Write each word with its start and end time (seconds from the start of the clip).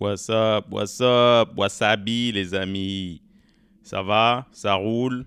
What's 0.00 0.30
up, 0.30 0.66
what's 0.70 1.00
up, 1.00 1.56
wasabi 1.56 2.30
les 2.30 2.54
amis? 2.54 3.20
Ça 3.82 4.00
va, 4.00 4.46
ça 4.52 4.74
roule? 4.74 5.26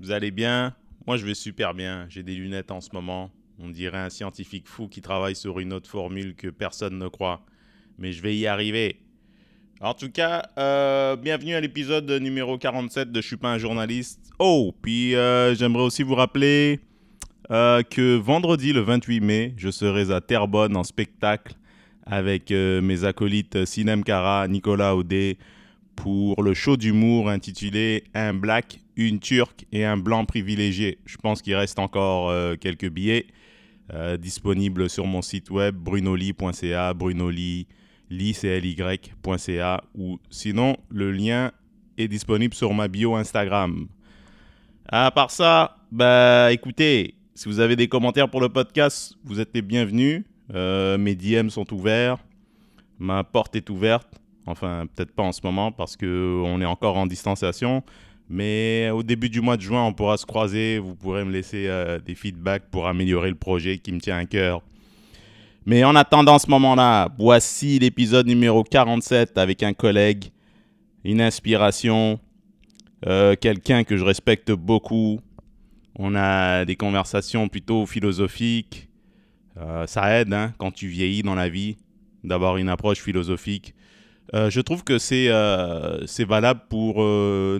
Vous 0.00 0.10
allez 0.10 0.30
bien? 0.30 0.74
Moi 1.06 1.18
je 1.18 1.26
vais 1.26 1.34
super 1.34 1.74
bien. 1.74 2.06
J'ai 2.08 2.22
des 2.22 2.34
lunettes 2.34 2.70
en 2.70 2.80
ce 2.80 2.88
moment. 2.94 3.30
On 3.58 3.68
dirait 3.68 3.98
un 3.98 4.08
scientifique 4.08 4.66
fou 4.66 4.88
qui 4.88 5.02
travaille 5.02 5.36
sur 5.36 5.58
une 5.58 5.74
autre 5.74 5.90
formule 5.90 6.34
que 6.34 6.48
personne 6.48 6.96
ne 6.96 7.08
croit. 7.08 7.42
Mais 7.98 8.12
je 8.12 8.22
vais 8.22 8.34
y 8.34 8.46
arriver. 8.46 9.00
En 9.82 9.92
tout 9.92 10.10
cas, 10.10 10.48
euh, 10.56 11.16
bienvenue 11.16 11.54
à 11.54 11.60
l'épisode 11.60 12.10
numéro 12.10 12.56
47 12.56 13.12
de 13.12 13.20
Je 13.20 13.26
suis 13.26 13.36
pas 13.36 13.52
un 13.52 13.58
journaliste. 13.58 14.30
Oh, 14.38 14.74
puis 14.80 15.14
euh, 15.14 15.54
j'aimerais 15.54 15.84
aussi 15.84 16.02
vous 16.02 16.14
rappeler 16.14 16.80
euh, 17.50 17.82
que 17.82 18.16
vendredi 18.16 18.72
le 18.72 18.80
28 18.80 19.20
mai, 19.20 19.54
je 19.58 19.68
serai 19.68 20.10
à 20.10 20.22
Terrebonne 20.22 20.74
en 20.74 20.84
spectacle 20.84 21.54
avec 22.08 22.50
mes 22.50 23.04
acolytes 23.04 23.64
Sinem 23.66 24.02
Kara, 24.02 24.48
Nicolas 24.48 24.96
Audet 24.96 25.36
pour 25.94 26.42
le 26.42 26.54
show 26.54 26.76
d'humour 26.76 27.28
intitulé 27.28 28.04
Un 28.14 28.34
black, 28.34 28.80
une 28.96 29.20
turque 29.20 29.66
et 29.72 29.84
un 29.84 29.96
blanc 29.96 30.24
privilégié. 30.24 30.98
Je 31.04 31.16
pense 31.18 31.42
qu'il 31.42 31.54
reste 31.54 31.78
encore 31.78 32.32
quelques 32.58 32.88
billets 32.88 33.26
disponibles 34.18 34.88
sur 34.88 35.06
mon 35.06 35.22
site 35.22 35.50
web 35.50 35.74
brunoli.ca, 35.76 36.94
brunoli 36.94 37.66
ou 39.94 40.18
sinon 40.30 40.76
le 40.88 41.12
lien 41.12 41.52
est 41.98 42.08
disponible 42.08 42.54
sur 42.54 42.72
ma 42.72 42.88
bio 42.88 43.16
Instagram. 43.16 43.86
À 44.88 45.10
part 45.10 45.30
ça, 45.30 45.76
bah 45.92 46.50
écoutez, 46.52 47.16
si 47.34 47.48
vous 47.48 47.60
avez 47.60 47.76
des 47.76 47.88
commentaires 47.88 48.30
pour 48.30 48.40
le 48.40 48.48
podcast, 48.48 49.14
vous 49.24 49.40
êtes 49.40 49.50
les 49.52 49.60
bienvenus. 49.62 50.24
Euh, 50.54 50.98
mes 50.98 51.14
DM 51.14 51.48
sont 51.48 51.72
ouverts, 51.72 52.18
ma 52.98 53.24
porte 53.24 53.56
est 53.56 53.68
ouverte. 53.70 54.08
Enfin, 54.46 54.86
peut-être 54.94 55.12
pas 55.12 55.22
en 55.22 55.32
ce 55.32 55.40
moment 55.44 55.72
parce 55.72 55.96
que 55.96 56.42
on 56.44 56.60
est 56.60 56.66
encore 56.66 56.96
en 56.96 57.06
distanciation. 57.06 57.82
Mais 58.30 58.90
au 58.90 59.02
début 59.02 59.30
du 59.30 59.40
mois 59.40 59.56
de 59.56 59.62
juin, 59.62 59.84
on 59.84 59.92
pourra 59.92 60.16
se 60.16 60.26
croiser. 60.26 60.78
Vous 60.78 60.94
pourrez 60.94 61.24
me 61.24 61.32
laisser 61.32 61.66
euh, 61.68 61.98
des 61.98 62.14
feedbacks 62.14 62.64
pour 62.70 62.86
améliorer 62.86 63.30
le 63.30 63.36
projet 63.36 63.78
qui 63.78 63.92
me 63.92 64.00
tient 64.00 64.18
à 64.18 64.24
cœur. 64.24 64.62
Mais 65.66 65.84
en 65.84 65.94
attendant 65.94 66.38
ce 66.38 66.48
moment-là, 66.50 67.10
voici 67.18 67.78
l'épisode 67.78 68.26
numéro 68.26 68.64
47 68.64 69.36
avec 69.36 69.62
un 69.62 69.74
collègue, 69.74 70.30
une 71.04 71.20
inspiration, 71.20 72.18
euh, 73.06 73.34
quelqu'un 73.38 73.84
que 73.84 73.96
je 73.96 74.04
respecte 74.04 74.50
beaucoup. 74.50 75.20
On 75.98 76.14
a 76.14 76.64
des 76.64 76.76
conversations 76.76 77.48
plutôt 77.48 77.84
philosophiques. 77.86 78.87
Euh, 79.58 79.86
ça 79.86 80.20
aide 80.20 80.32
hein, 80.32 80.52
quand 80.58 80.70
tu 80.70 80.88
vieillis 80.88 81.22
dans 81.22 81.34
la 81.34 81.48
vie 81.48 81.76
d'avoir 82.24 82.56
une 82.56 82.68
approche 82.68 83.00
philosophique. 83.00 83.74
Euh, 84.34 84.50
je 84.50 84.60
trouve 84.60 84.84
que 84.84 84.98
c'est 84.98 85.30
c'est 86.06 86.26
valable 86.26 86.62
pour 86.68 87.02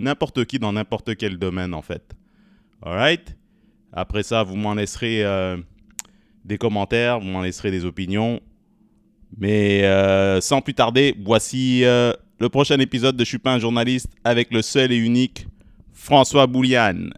n'importe 0.01 0.45
qui 0.45 0.59
dans 0.59 0.73
n'importe 0.73 1.17
quel 1.17 1.39
domaine 1.39 1.75
en 1.75 1.83
fait. 1.83 2.15
Alright? 2.83 3.37
Après 3.93 4.23
ça, 4.23 4.43
vous 4.43 4.57
m'en 4.57 4.75
laisserez 4.75 5.25
des 6.45 6.59
commentaires, 6.59 7.21
vous 7.21 7.27
m'en 7.27 7.43
laisserez 7.43 7.71
des 7.71 7.85
opinions. 7.85 8.41
Mais 9.37 9.85
euh, 9.85 10.41
sans 10.41 10.61
plus 10.61 10.75
tarder, 10.75 11.15
voici 11.23 11.85
euh, 11.85 12.12
le 12.41 12.49
prochain 12.49 12.79
épisode 12.79 13.17
de 13.17 13.25
Je 13.25 13.37
journaliste 13.59 14.09
avec 14.25 14.53
le 14.53 14.62
seul 14.62 14.93
et 14.93 14.97
unique 14.97 15.47
François 15.93 16.47
Bouliane. 16.47 17.12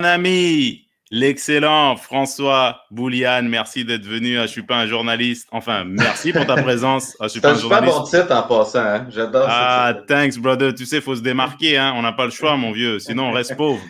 Mon 0.00 0.06
ami, 0.06 0.83
l'excellent 1.14 1.96
François 1.96 2.82
Bouliane, 2.90 3.48
merci 3.48 3.84
d'être 3.84 4.04
venu 4.04 4.36
Je 4.36 4.46
suis 4.46 4.64
pas 4.64 4.78
un 4.78 4.86
journaliste. 4.86 5.46
Enfin, 5.52 5.84
merci 5.84 6.32
pour 6.32 6.44
ta 6.44 6.60
présence 6.60 7.16
Je 7.22 7.28
suis 7.28 7.40
pas 7.40 7.52
un 7.52 7.58
journaliste. 7.58 8.04
Titre 8.10 8.32
en 8.32 8.42
passant, 8.42 8.80
hein? 8.80 9.06
j'adore 9.10 9.46
Ah, 9.48 9.94
thanks 10.08 10.38
brother, 10.38 10.74
tu 10.74 10.84
sais, 10.84 10.96
il 10.96 11.02
faut 11.02 11.14
se 11.14 11.22
démarquer, 11.22 11.78
hein? 11.78 11.94
on 11.96 12.02
n'a 12.02 12.12
pas 12.12 12.24
le 12.24 12.32
choix 12.32 12.56
mon 12.56 12.72
vieux, 12.72 12.98
sinon 12.98 13.28
on 13.28 13.32
reste 13.32 13.56
pauvre. 13.56 13.80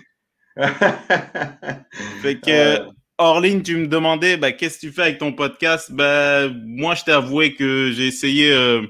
fait 2.22 2.40
que... 2.40 2.80
Orline, 3.16 3.62
tu 3.62 3.76
me 3.76 3.86
demandais, 3.86 4.36
bah, 4.36 4.50
qu'est-ce 4.50 4.74
que 4.74 4.86
tu 4.88 4.92
fais 4.92 5.02
avec 5.02 5.18
ton 5.18 5.32
podcast? 5.32 5.92
Bah, 5.92 6.48
Moi, 6.48 6.96
je 6.96 7.04
t'ai 7.04 7.12
avoué 7.12 7.54
que 7.54 7.92
j'ai 7.92 8.08
essayé, 8.08 8.52
euh, 8.52 8.82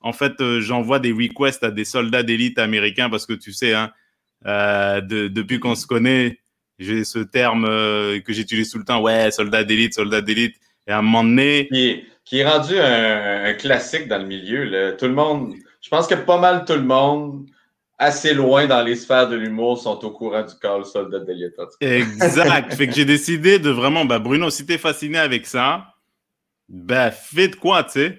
en 0.00 0.12
fait, 0.12 0.40
euh, 0.40 0.60
j'envoie 0.60 0.98
des 0.98 1.12
requests 1.12 1.62
à 1.62 1.70
des 1.70 1.84
soldats 1.84 2.24
d'élite 2.24 2.58
américains 2.58 3.08
parce 3.08 3.24
que 3.24 3.34
tu 3.34 3.52
sais, 3.52 3.74
hein, 3.74 3.92
euh, 4.46 5.00
depuis 5.00 5.60
qu'on 5.60 5.76
se 5.76 5.86
connaît, 5.86 6.40
j'ai 6.78 7.04
ce 7.04 7.18
terme 7.18 7.66
que 7.66 8.32
j'utilise 8.32 8.70
tout 8.70 8.78
le 8.78 8.84
temps, 8.84 9.00
ouais, 9.00 9.30
soldat 9.30 9.64
d'élite, 9.64 9.94
soldat 9.94 10.20
d'élite. 10.20 10.56
Et 10.86 10.92
à 10.92 10.98
un 10.98 11.02
moment 11.02 11.24
donné... 11.24 11.68
Qui 12.24 12.40
est, 12.40 12.48
rendu 12.48 12.78
un, 12.78 13.54
classique 13.54 14.06
dans 14.06 14.18
le 14.18 14.26
milieu. 14.26 14.96
Tout 14.98 15.06
le 15.06 15.14
monde, 15.14 15.54
je 15.80 15.88
pense 15.88 16.06
que 16.06 16.14
pas 16.14 16.38
mal 16.38 16.64
tout 16.66 16.74
le 16.74 16.82
monde 16.82 17.46
assez 17.98 18.32
loin 18.32 18.66
dans 18.66 18.82
les 18.82 18.94
sphères 18.94 19.28
de 19.28 19.36
l'humour 19.36 19.78
sont 19.78 20.04
au 20.04 20.10
courant 20.10 20.42
du 20.42 20.54
call 20.60 20.84
soldat 20.84 21.18
d'élite. 21.20 21.54
Exact. 21.80 22.74
fait 22.74 22.86
que 22.86 22.94
j'ai 22.94 23.04
décidé 23.04 23.58
de 23.58 23.70
vraiment, 23.70 24.04
bah 24.04 24.20
Bruno, 24.20 24.50
si 24.50 24.64
t'es 24.64 24.78
fasciné 24.78 25.18
avec 25.18 25.46
ça, 25.46 25.94
bah 26.68 27.10
fais 27.10 27.48
de 27.48 27.56
quoi, 27.56 27.82
tu 27.84 27.92
sais. 27.92 28.18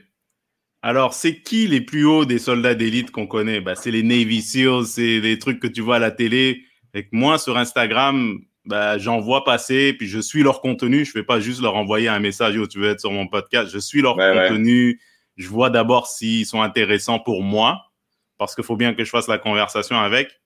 Alors, 0.81 1.13
c'est 1.13 1.41
qui 1.41 1.67
les 1.67 1.81
plus 1.81 2.05
hauts 2.05 2.25
des 2.25 2.39
soldats 2.39 2.75
d'élite 2.75 3.11
qu'on 3.11 3.27
connaît? 3.27 3.59
Bah, 3.59 3.75
C'est 3.75 3.91
les 3.91 4.03
Navy 4.03 4.41
SEALs, 4.41 4.85
c'est 4.85 5.19
des 5.19 5.37
trucs 5.37 5.59
que 5.59 5.67
tu 5.67 5.81
vois 5.81 5.97
à 5.97 5.99
la 5.99 6.11
télé. 6.11 6.63
Et 6.93 7.03
que 7.03 7.09
moi, 7.11 7.37
sur 7.37 7.57
Instagram, 7.57 8.39
bah, 8.65 8.97
j'en 8.97 9.19
vois 9.19 9.43
passer, 9.43 9.93
puis 9.93 10.07
je 10.07 10.19
suis 10.19 10.43
leur 10.43 10.61
contenu. 10.61 11.05
Je 11.05 11.09
ne 11.09 11.13
fais 11.13 11.23
pas 11.23 11.39
juste 11.39 11.61
leur 11.61 11.75
envoyer 11.75 12.07
un 12.07 12.19
message 12.19 12.57
où 12.57 12.67
tu 12.67 12.79
veux 12.79 12.89
être 12.89 12.99
sur 12.99 13.11
mon 13.11 13.27
podcast. 13.27 13.71
Je 13.71 13.79
suis 13.79 14.01
leur 14.01 14.15
contenu. 14.15 15.01
Je 15.37 15.47
vois 15.47 15.69
d'abord 15.69 16.07
s'ils 16.07 16.45
sont 16.45 16.61
intéressants 16.61 17.19
pour 17.19 17.43
moi 17.43 17.89
parce 18.37 18.55
qu'il 18.55 18.63
faut 18.63 18.75
bien 18.75 18.93
que 18.93 19.03
je 19.03 19.09
fasse 19.09 19.27
la 19.27 19.37
conversation 19.37 19.99
avec. 19.99 20.39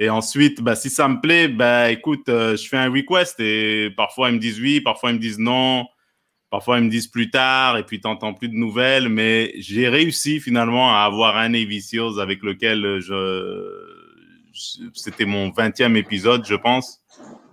Et 0.00 0.10
ensuite, 0.10 0.60
bah, 0.60 0.76
si 0.76 0.90
ça 0.90 1.08
me 1.08 1.20
plaît, 1.20 1.48
bah, 1.48 1.90
écoute, 1.90 2.28
euh, 2.28 2.56
je 2.56 2.68
fais 2.68 2.76
un 2.76 2.90
request 2.90 3.38
et 3.40 3.90
parfois 3.96 4.30
ils 4.30 4.36
me 4.36 4.38
disent 4.38 4.60
oui, 4.60 4.80
parfois 4.80 5.10
ils 5.10 5.14
me 5.14 5.20
disent 5.20 5.38
non, 5.38 5.86
parfois 6.50 6.78
ils 6.78 6.84
me 6.84 6.90
disent 6.90 7.08
plus 7.08 7.30
tard 7.30 7.76
et 7.76 7.84
puis 7.84 8.00
tu 8.00 8.06
n'entends 8.06 8.32
plus 8.32 8.48
de 8.48 8.54
nouvelles. 8.54 9.08
Mais 9.08 9.52
j'ai 9.56 9.88
réussi 9.88 10.40
finalement 10.40 10.94
à 10.94 11.00
avoir 11.00 11.36
un 11.36 11.50
Navy 11.50 11.82
Seals 11.82 12.20
avec 12.20 12.42
lequel 12.42 13.00
je. 13.00 13.87
C'était 14.94 15.24
mon 15.24 15.48
20e 15.48 15.96
épisode, 15.96 16.46
je 16.46 16.54
pense. 16.54 17.00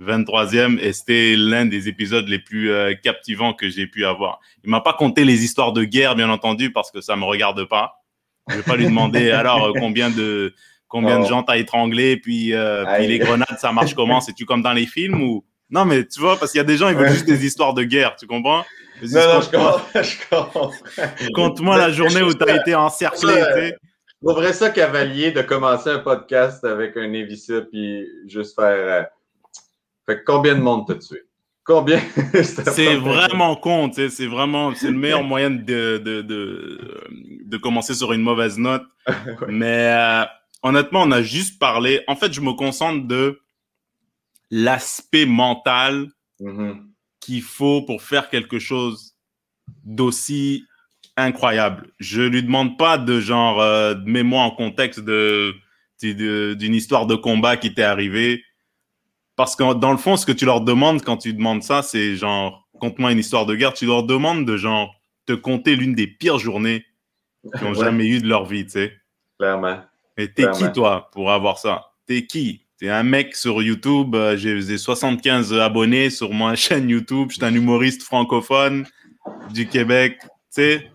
23e 0.02 0.78
et 0.80 0.94
c'était 0.94 1.36
l'un 1.38 1.66
des 1.66 1.88
épisodes 1.88 2.28
les 2.28 2.40
plus 2.40 2.72
euh, 2.72 2.94
captivants 3.02 3.54
que 3.54 3.70
j'ai 3.70 3.88
pu 3.88 4.06
avoir. 4.06 4.40
Il 4.64 4.70
m'a 4.70 4.82
pas 4.82 4.94
compté 4.94 5.24
les 5.24 5.44
histoires 5.44 5.74
de 5.74 5.84
guerre, 5.84 6.16
bien 6.16 6.30
entendu, 6.30 6.72
parce 6.72 6.92
que 6.92 7.02
ça 7.02 7.16
me 7.16 7.24
regarde 7.24 7.64
pas. 7.66 8.04
Je 8.50 8.58
vais 8.58 8.64
pas 8.64 8.76
lui 8.76 8.86
demander 8.86 9.32
alors 9.32 9.66
euh, 9.66 9.72
combien 9.80 10.10
de 10.10 10.54
combien 10.88 11.20
de 11.20 11.26
gens 11.26 11.44
t'as 11.44 11.58
étranglé, 11.58 12.18
puis, 12.18 12.54
euh, 12.54 12.86
puis 12.96 13.08
les 13.08 13.20
grenades, 13.20 13.58
ça 13.58 13.72
marche 13.72 13.94
comment? 13.96 14.22
C'est-tu 14.22 14.46
comme 14.46 14.62
dans 14.62 14.74
les 14.74 14.86
films 14.86 15.22
ou? 15.22 15.46
Non, 15.70 15.84
mais 15.84 16.06
tu 16.06 16.20
vois, 16.20 16.38
parce 16.38 16.52
qu'il 16.52 16.60
y 16.60 16.62
a 16.62 16.66
des 16.66 16.78
gens, 16.78 16.90
ils 16.90 16.96
veulent 16.96 17.12
juste 17.12 17.26
des 17.26 17.46
histoires 17.46 17.74
de 17.74 17.84
guerre, 17.84 18.16
tu 18.16 18.28
comprends? 18.28 18.64
Non, 19.02 19.34
non, 19.34 19.42
je 19.42 19.50
comprends. 19.50 19.82
Je 19.96 20.30
comprends. 20.30 20.72
Conte-moi 21.34 21.78
la 21.78 21.92
journée 21.92 22.22
où 22.22 22.34
t'as 22.34 22.56
été 22.56 22.76
encerclé. 22.76 23.74
Je 24.26 24.32
trouverais 24.32 24.54
ça 24.54 24.72
cavalier 24.72 25.32
de 25.32 25.44
commencer 25.44 25.92
un 25.92 26.00
podcast 26.00 26.66
avec 26.66 26.98
un 26.98 27.14
Evissa 27.14 27.62
puis 27.62 28.08
juste 28.26 28.56
faire. 28.56 29.04
Euh, 29.04 29.04
fait 30.08 30.24
combien 30.24 30.56
de 30.56 30.62
monde 30.62 30.86
t'as 30.88 30.96
tué? 30.96 31.22
Combien? 31.64 32.00
C'est 32.44 32.96
vraiment 32.96 33.56
con, 33.56 33.92
c'est 33.94 34.26
vraiment 34.26 34.74
c'est 34.74 34.90
le 34.90 34.98
meilleur 34.98 35.24
moyen 35.32 35.52
de, 35.52 36.00
de, 36.00 36.24
de, 36.24 37.08
de, 37.44 37.58
commencer 37.58 37.94
sur 37.94 38.14
une 38.14 38.24
mauvaise 38.24 38.58
note. 38.58 38.84
Mais 39.48 39.94
euh, 39.96 40.26
honnêtement, 40.64 41.04
on 41.04 41.12
a 41.12 41.22
juste 41.22 41.60
parlé. 41.60 42.04
En 42.08 42.16
fait, 42.16 42.34
je 42.34 42.42
me 42.42 42.54
concentre 42.54 43.08
de 43.08 43.40
l'aspect 44.50 45.28
mental 45.28 46.08
mm-hmm. 46.42 46.82
qu'il 47.20 47.44
faut 47.44 47.84
pour 47.84 48.02
faire 48.02 48.30
quelque 48.32 48.58
chose 48.58 49.16
d'aussi 49.84 50.66
incroyable. 51.18 51.88
Je 52.00 52.22
lui 52.22 52.44
demande 52.44 52.78
pas 52.78 52.98
de 52.98 53.20
genre 53.20 53.62
euh, 53.62 53.96
mets-moi 54.06 54.42
en 54.42 54.52
contexte 54.52 55.00
de 55.00 55.54
d'une 56.02 56.76
histoire 56.76 57.08
de 57.08 57.16
combat 57.16 57.56
qui 57.56 57.74
t'est 57.74 57.82
arrivée 57.82 58.44
parce 59.36 59.56
que 59.56 59.74
dans 59.74 59.92
le 59.92 59.98
fond, 59.98 60.18
ce 60.18 60.26
que 60.26 60.32
tu 60.32 60.46
leur 60.46 60.62
demandes 60.62 61.02
quand 61.02 61.18
tu 61.18 61.34
demandes 61.34 61.64
ça, 61.64 61.82
c'est 61.82 62.16
genre, 62.16 62.68
conte-moi 62.80 63.12
une 63.12 63.20
histoire 63.20 63.46
de 63.46 63.56
guerre. 63.56 63.74
Tu 63.74 63.86
leur 63.86 64.04
demandes 64.04 64.46
de 64.46 64.58
genre 64.58 64.96
te 65.26 65.34
compter 65.34 65.76
l'une 65.76 65.94
des 65.94 66.08
pires 66.08 66.40
journées 66.40 66.86
qu'ils 67.58 67.68
ont 67.68 67.74
jamais 67.74 68.08
eu 68.08 68.22
de 68.22 68.28
leur 68.28 68.46
vie, 68.46 68.66
tu 68.66 68.72
sais. 68.72 68.94
Clairement. 69.38 69.80
Et 70.18 70.32
t'es 70.32 70.50
qui, 70.52 70.72
toi, 70.72 71.10
pour 71.12 71.32
avoir 71.32 71.58
ça? 71.58 71.92
T'es 72.08 72.26
qui? 72.26 72.62
T'es 72.78 72.90
un 72.90 73.04
mec 73.04 73.36
sur 73.36 73.62
YouTube, 73.62 74.16
euh, 74.16 74.36
j'ai 74.38 74.78
75 74.78 75.54
abonnés 75.54 76.10
sur 76.10 76.34
ma 76.34 76.56
chaîne 76.56 76.90
YouTube, 76.90 77.30
je 77.30 77.36
suis 77.36 77.46
un 77.46 77.54
humoriste 77.54 78.04
francophone 78.04 78.86
du 79.54 79.68
Québec, 79.68 80.18
tu 80.22 80.30
sais. 80.50 80.92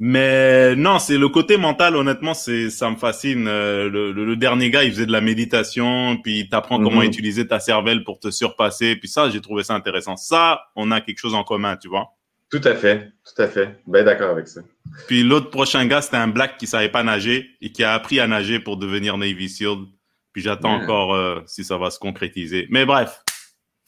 Mais 0.00 0.74
non, 0.74 0.98
c'est 0.98 1.16
le 1.16 1.28
côté 1.28 1.56
mental, 1.56 1.94
honnêtement, 1.94 2.34
c'est 2.34 2.68
ça 2.68 2.90
me 2.90 2.96
fascine. 2.96 3.46
Euh, 3.46 3.88
le, 3.88 4.36
dernier 4.36 4.70
gars, 4.70 4.82
il 4.82 4.90
faisait 4.90 5.06
de 5.06 5.12
la 5.12 5.20
méditation, 5.20 6.16
puis 6.22 6.48
t'apprends 6.48 6.82
comment 6.82 7.00
mhm. 7.00 7.06
utiliser 7.06 7.46
ta 7.46 7.60
cervelle 7.60 8.02
pour 8.02 8.18
te 8.18 8.30
surpasser, 8.30 8.96
puis 8.96 9.08
ça, 9.08 9.30
j'ai 9.30 9.40
trouvé 9.40 9.62
ça 9.62 9.74
intéressant. 9.74 10.16
Ça, 10.16 10.62
on 10.74 10.90
a 10.90 11.00
quelque 11.00 11.18
chose 11.18 11.34
en 11.34 11.44
commun, 11.44 11.76
tu 11.76 11.88
vois. 11.88 12.08
Tout 12.50 12.60
à 12.64 12.74
fait, 12.74 13.12
tout 13.24 13.40
à 13.42 13.48
fait. 13.48 13.80
Bien 13.86 14.04
d'accord 14.04 14.30
avec 14.30 14.48
ça. 14.48 14.60
Puis 15.06 15.22
l'autre 15.22 15.50
prochain 15.50 15.86
gars, 15.86 16.02
c'était 16.02 16.16
un 16.18 16.28
black 16.28 16.56
qui 16.56 16.66
savait 16.66 16.88
pas 16.88 17.02
nager 17.02 17.50
et 17.60 17.72
qui 17.72 17.82
a 17.82 17.94
appris 17.94 18.20
à 18.20 18.26
nager 18.26 18.60
pour 18.60 18.76
devenir 18.76 19.16
Navy 19.16 19.48
SEAL. 19.48 19.76
Puis 20.32 20.42
j'attends 20.42 20.74
encore 20.74 21.14
euh, 21.14 21.40
si 21.46 21.64
ça 21.64 21.78
va 21.78 21.90
se 21.90 21.98
concrétiser. 21.98 22.66
Mais 22.70 22.84
bref, 22.84 23.23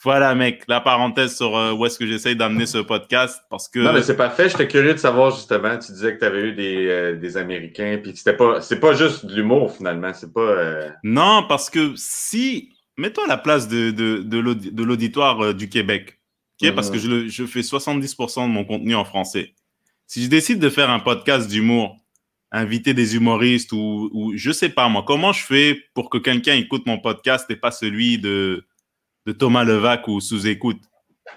voilà 0.02 0.34
mec, 0.34 0.62
la 0.69 0.81
parenthèse 0.81 1.37
sur 1.37 1.56
euh, 1.56 1.72
où 1.72 1.87
est-ce 1.87 1.98
que 1.98 2.06
j'essaye 2.06 2.37
d'amener 2.37 2.66
ce 2.66 2.78
podcast 2.78 3.40
parce 3.50 3.69
que... 3.69 3.78
Non 3.81 3.93
mais 3.93 4.02
c'est 4.02 4.16
parfait, 4.16 4.48
j'étais 4.48 4.69
curieux 4.69 4.93
de 4.93 4.98
savoir 4.98 5.31
justement, 5.31 5.78
tu 5.78 5.93
disais 5.93 6.14
que 6.14 6.20
tu 6.20 6.25
avais 6.25 6.48
eu 6.48 6.52
des, 6.52 6.87
euh, 6.87 7.16
des 7.16 7.37
Américains 7.37 7.98
puis 8.02 8.12
que 8.12 8.19
c'était 8.19 8.37
pas, 8.37 8.60
c'est 8.60 8.81
pas 8.81 8.94
juste 8.94 9.26
de 9.26 9.34
l'humour 9.34 9.75
finalement, 9.75 10.12
c'est 10.12 10.32
pas... 10.32 10.90
Non, 11.02 11.44
parce 11.48 11.70
que 11.70 11.93
si, 11.96 12.75
mets-toi 12.96 13.25
à 13.25 13.28
la 13.28 13.38
place 13.38 13.69
de, 13.69 13.90
de, 13.90 14.22
de 14.22 14.82
l'auditoire 14.82 15.54
du 15.54 15.69
Québec 15.69 16.16
parce 16.75 16.90
que 16.90 16.99
je, 16.99 17.28
je 17.28 17.44
fais 17.44 17.60
70% 17.60 18.46
de 18.46 18.52
mon 18.52 18.64
contenu 18.64 18.94
en 18.94 19.04
français. 19.04 19.54
Si 20.06 20.22
je 20.25 20.28
décide 20.28 20.58
de 20.58 20.70
faire 20.70 20.90
un 20.90 21.00
podcast 21.00 21.49
d'humour, 21.49 21.96
inviter 22.52 22.94
des 22.94 23.16
humoristes 23.16 23.72
ou, 23.72 24.08
ou 24.12 24.32
je 24.37 24.52
sais 24.52 24.69
pas 24.69 24.88
moi, 24.88 25.04
comment 25.06 25.32
je 25.32 25.44
fais 25.44 25.78
pour 25.94 26.10
que 26.10 26.19
quelqu'un 26.19 26.54
écoute 26.54 26.87
mon 26.87 26.99
podcast 26.99 27.50
et 27.50 27.56
pas 27.56 27.70
celui 27.70 28.19
de, 28.19 28.64
de 29.26 29.32
Thomas 29.32 29.64
Levac 29.64 30.08
ou 30.08 30.20
sous-écoute 30.20 30.78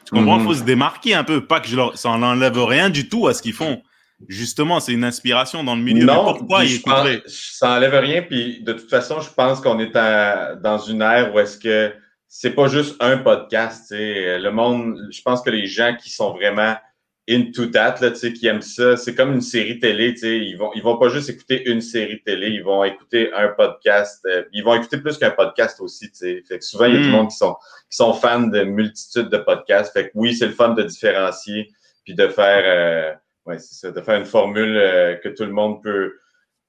Tu 0.06 0.16
comprends? 0.16 0.40
Il 0.40 0.44
faut 0.44 0.54
se 0.54 0.64
démarquer 0.64 1.16
un 1.16 1.24
peu, 1.24 1.46
pas 1.46 1.60
que 1.60 1.68
je 1.68 1.76
leur, 1.76 1.98
ça 1.98 2.16
n'enlève 2.18 2.58
rien 2.64 2.90
du 2.90 3.10
tout 3.10 3.28
à 3.28 3.34
ce 3.34 3.42
qu'ils 3.42 3.54
font. 3.54 3.82
Justement, 4.28 4.80
c'est 4.80 4.94
une 4.94 5.06
inspiration 5.06 5.64
dans 5.64 5.76
le 5.76 5.82
milieu. 5.82 6.06
Non, 6.06 6.26
mais 6.26 6.40
pourquoi 6.40 6.66
ils 6.66 6.82
Ça 7.26 7.70
n'enlève 7.70 7.96
rien, 7.96 8.22
puis 8.22 8.62
de 8.62 8.74
toute 8.74 8.90
façon, 8.90 9.22
je 9.22 9.30
pense 9.30 9.62
qu'on 9.62 9.80
est 9.80 9.94
dans 9.94 10.80
une 10.88 11.02
ère 11.02 11.34
où 11.34 11.40
est-ce 11.40 11.58
que 11.58 11.94
c'est 12.28 12.52
pas 12.52 12.68
juste 12.68 12.96
un 13.00 13.18
podcast. 13.18 13.88
Le 13.92 14.50
monde, 14.50 15.08
je 15.10 15.22
pense 15.22 15.42
que 15.42 15.50
les 15.50 15.66
gens 15.66 15.96
qui 15.96 16.10
sont 16.10 16.34
vraiment 16.34 16.76
into 17.30 17.68
that, 17.68 17.96
là, 18.02 18.12
qui 18.12 18.48
aiment 18.48 18.62
ça, 18.62 18.98
c'est 18.98 19.16
comme 19.16 19.34
une 19.34 19.42
série 19.42 19.80
télé. 19.80 20.16
sais. 20.16 20.38
Ils 20.38 20.56
vont, 20.56 20.72
ils 20.74 20.82
vont 20.82 20.98
pas 20.98 21.10
juste 21.10 21.30
écouter 21.30 21.70
une 21.70 21.82
série 21.82 22.22
télé, 22.24 22.48
ils 22.48 22.64
vont 22.64 22.84
écouter 22.84 23.32
un 23.34 23.50
podcast. 23.50 24.26
Euh, 24.26 24.44
ils 24.52 24.64
vont 24.64 24.74
écouter 24.76 24.98
plus 24.98 25.18
qu'un 25.18 25.32
podcast 25.32 25.80
aussi. 25.82 26.10
sais. 26.14 26.44
Fait 26.48 26.60
que 26.60 26.66
souvent, 26.66 26.86
il 26.86 26.96
y 26.96 26.98
a 26.98 27.02
du 27.02 27.08
hmm. 27.08 27.12
monde 27.12 27.30
qui 27.30 27.38
sont, 27.38 27.56
qui 27.90 27.98
sont 27.98 28.14
fans 28.14 28.48
de 28.48 28.64
multitudes 28.64 29.30
de 29.30 29.38
podcasts. 29.38 29.94
Fait 29.94 30.06
que 30.06 30.12
oui, 30.16 30.34
c'est 30.34 30.48
le 30.48 30.54
fun 30.54 30.70
de 30.70 30.84
différencier 30.84 31.70
puis 32.10 32.16
de 32.16 32.28
faire, 32.28 32.64
euh, 32.66 33.14
ouais, 33.46 33.60
c'est 33.60 33.76
ça, 33.76 33.92
de 33.92 34.02
faire 34.02 34.20
une 34.20 34.26
formule 34.26 34.78
euh, 34.78 35.16
que 35.18 35.30
tout 35.30 35.46
le 35.46 35.52
monde 35.52 35.84
peut, 35.84 36.16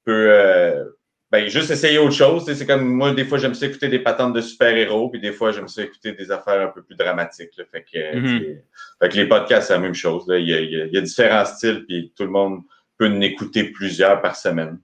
peut, 0.04 0.28
euh, 0.30 0.84
ben, 1.30 1.48
juste 1.48 1.70
essayer 1.70 1.98
autre 1.98 2.14
chose. 2.14 2.44
C'est 2.52 2.66
comme 2.66 2.84
moi, 2.84 3.12
des 3.12 3.24
fois, 3.24 3.38
j'aime 3.38 3.54
ça 3.54 3.66
écouter 3.66 3.88
des 3.88 4.00
patentes 4.00 4.32
de 4.32 4.40
super-héros, 4.40 5.10
puis 5.10 5.20
des 5.20 5.32
fois, 5.32 5.52
j'aime 5.52 5.68
ça 5.68 5.82
écouter 5.82 6.12
des 6.12 6.30
affaires 6.30 6.60
un 6.60 6.70
peu 6.70 6.82
plus 6.82 6.96
dramatiques. 6.96 7.50
Fait, 7.70 7.84
que, 7.84 8.16
mhm. 8.16 8.58
fait 9.00 9.08
que 9.08 9.16
les 9.16 9.26
podcasts, 9.26 9.68
c'est 9.68 9.74
la 9.74 9.80
même 9.80 9.94
chose. 9.94 10.26
Là. 10.26 10.38
Il, 10.38 10.48
y 10.48 10.54
a, 10.54 10.60
il, 10.60 10.90
y 10.92 10.98
a, 10.98 11.00
différents 11.00 11.44
styles, 11.44 11.84
puis 11.86 12.12
tout 12.16 12.24
le 12.24 12.30
monde 12.30 12.62
peut 12.98 13.06
en 13.06 13.20
écouter 13.20 13.64
plusieurs 13.64 14.20
par 14.20 14.34
semaine. 14.34 14.78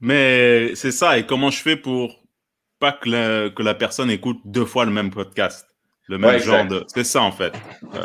Mais 0.00 0.74
c'est 0.74 0.92
ça. 0.92 1.18
Et 1.18 1.26
comment 1.26 1.50
je 1.50 1.60
fais 1.60 1.76
pour 1.76 2.16
pas 2.78 2.92
que 2.92 3.48
que 3.48 3.62
la 3.62 3.74
personne 3.74 4.10
écoute 4.10 4.38
deux 4.46 4.64
fois 4.64 4.86
le 4.86 4.90
même 4.90 5.10
podcast? 5.10 5.69
Le 6.10 6.18
même 6.18 6.40
genre 6.40 6.66
de. 6.66 6.84
C'est 6.88 7.04
ça, 7.04 7.22
en 7.22 7.30
fait. 7.30 7.54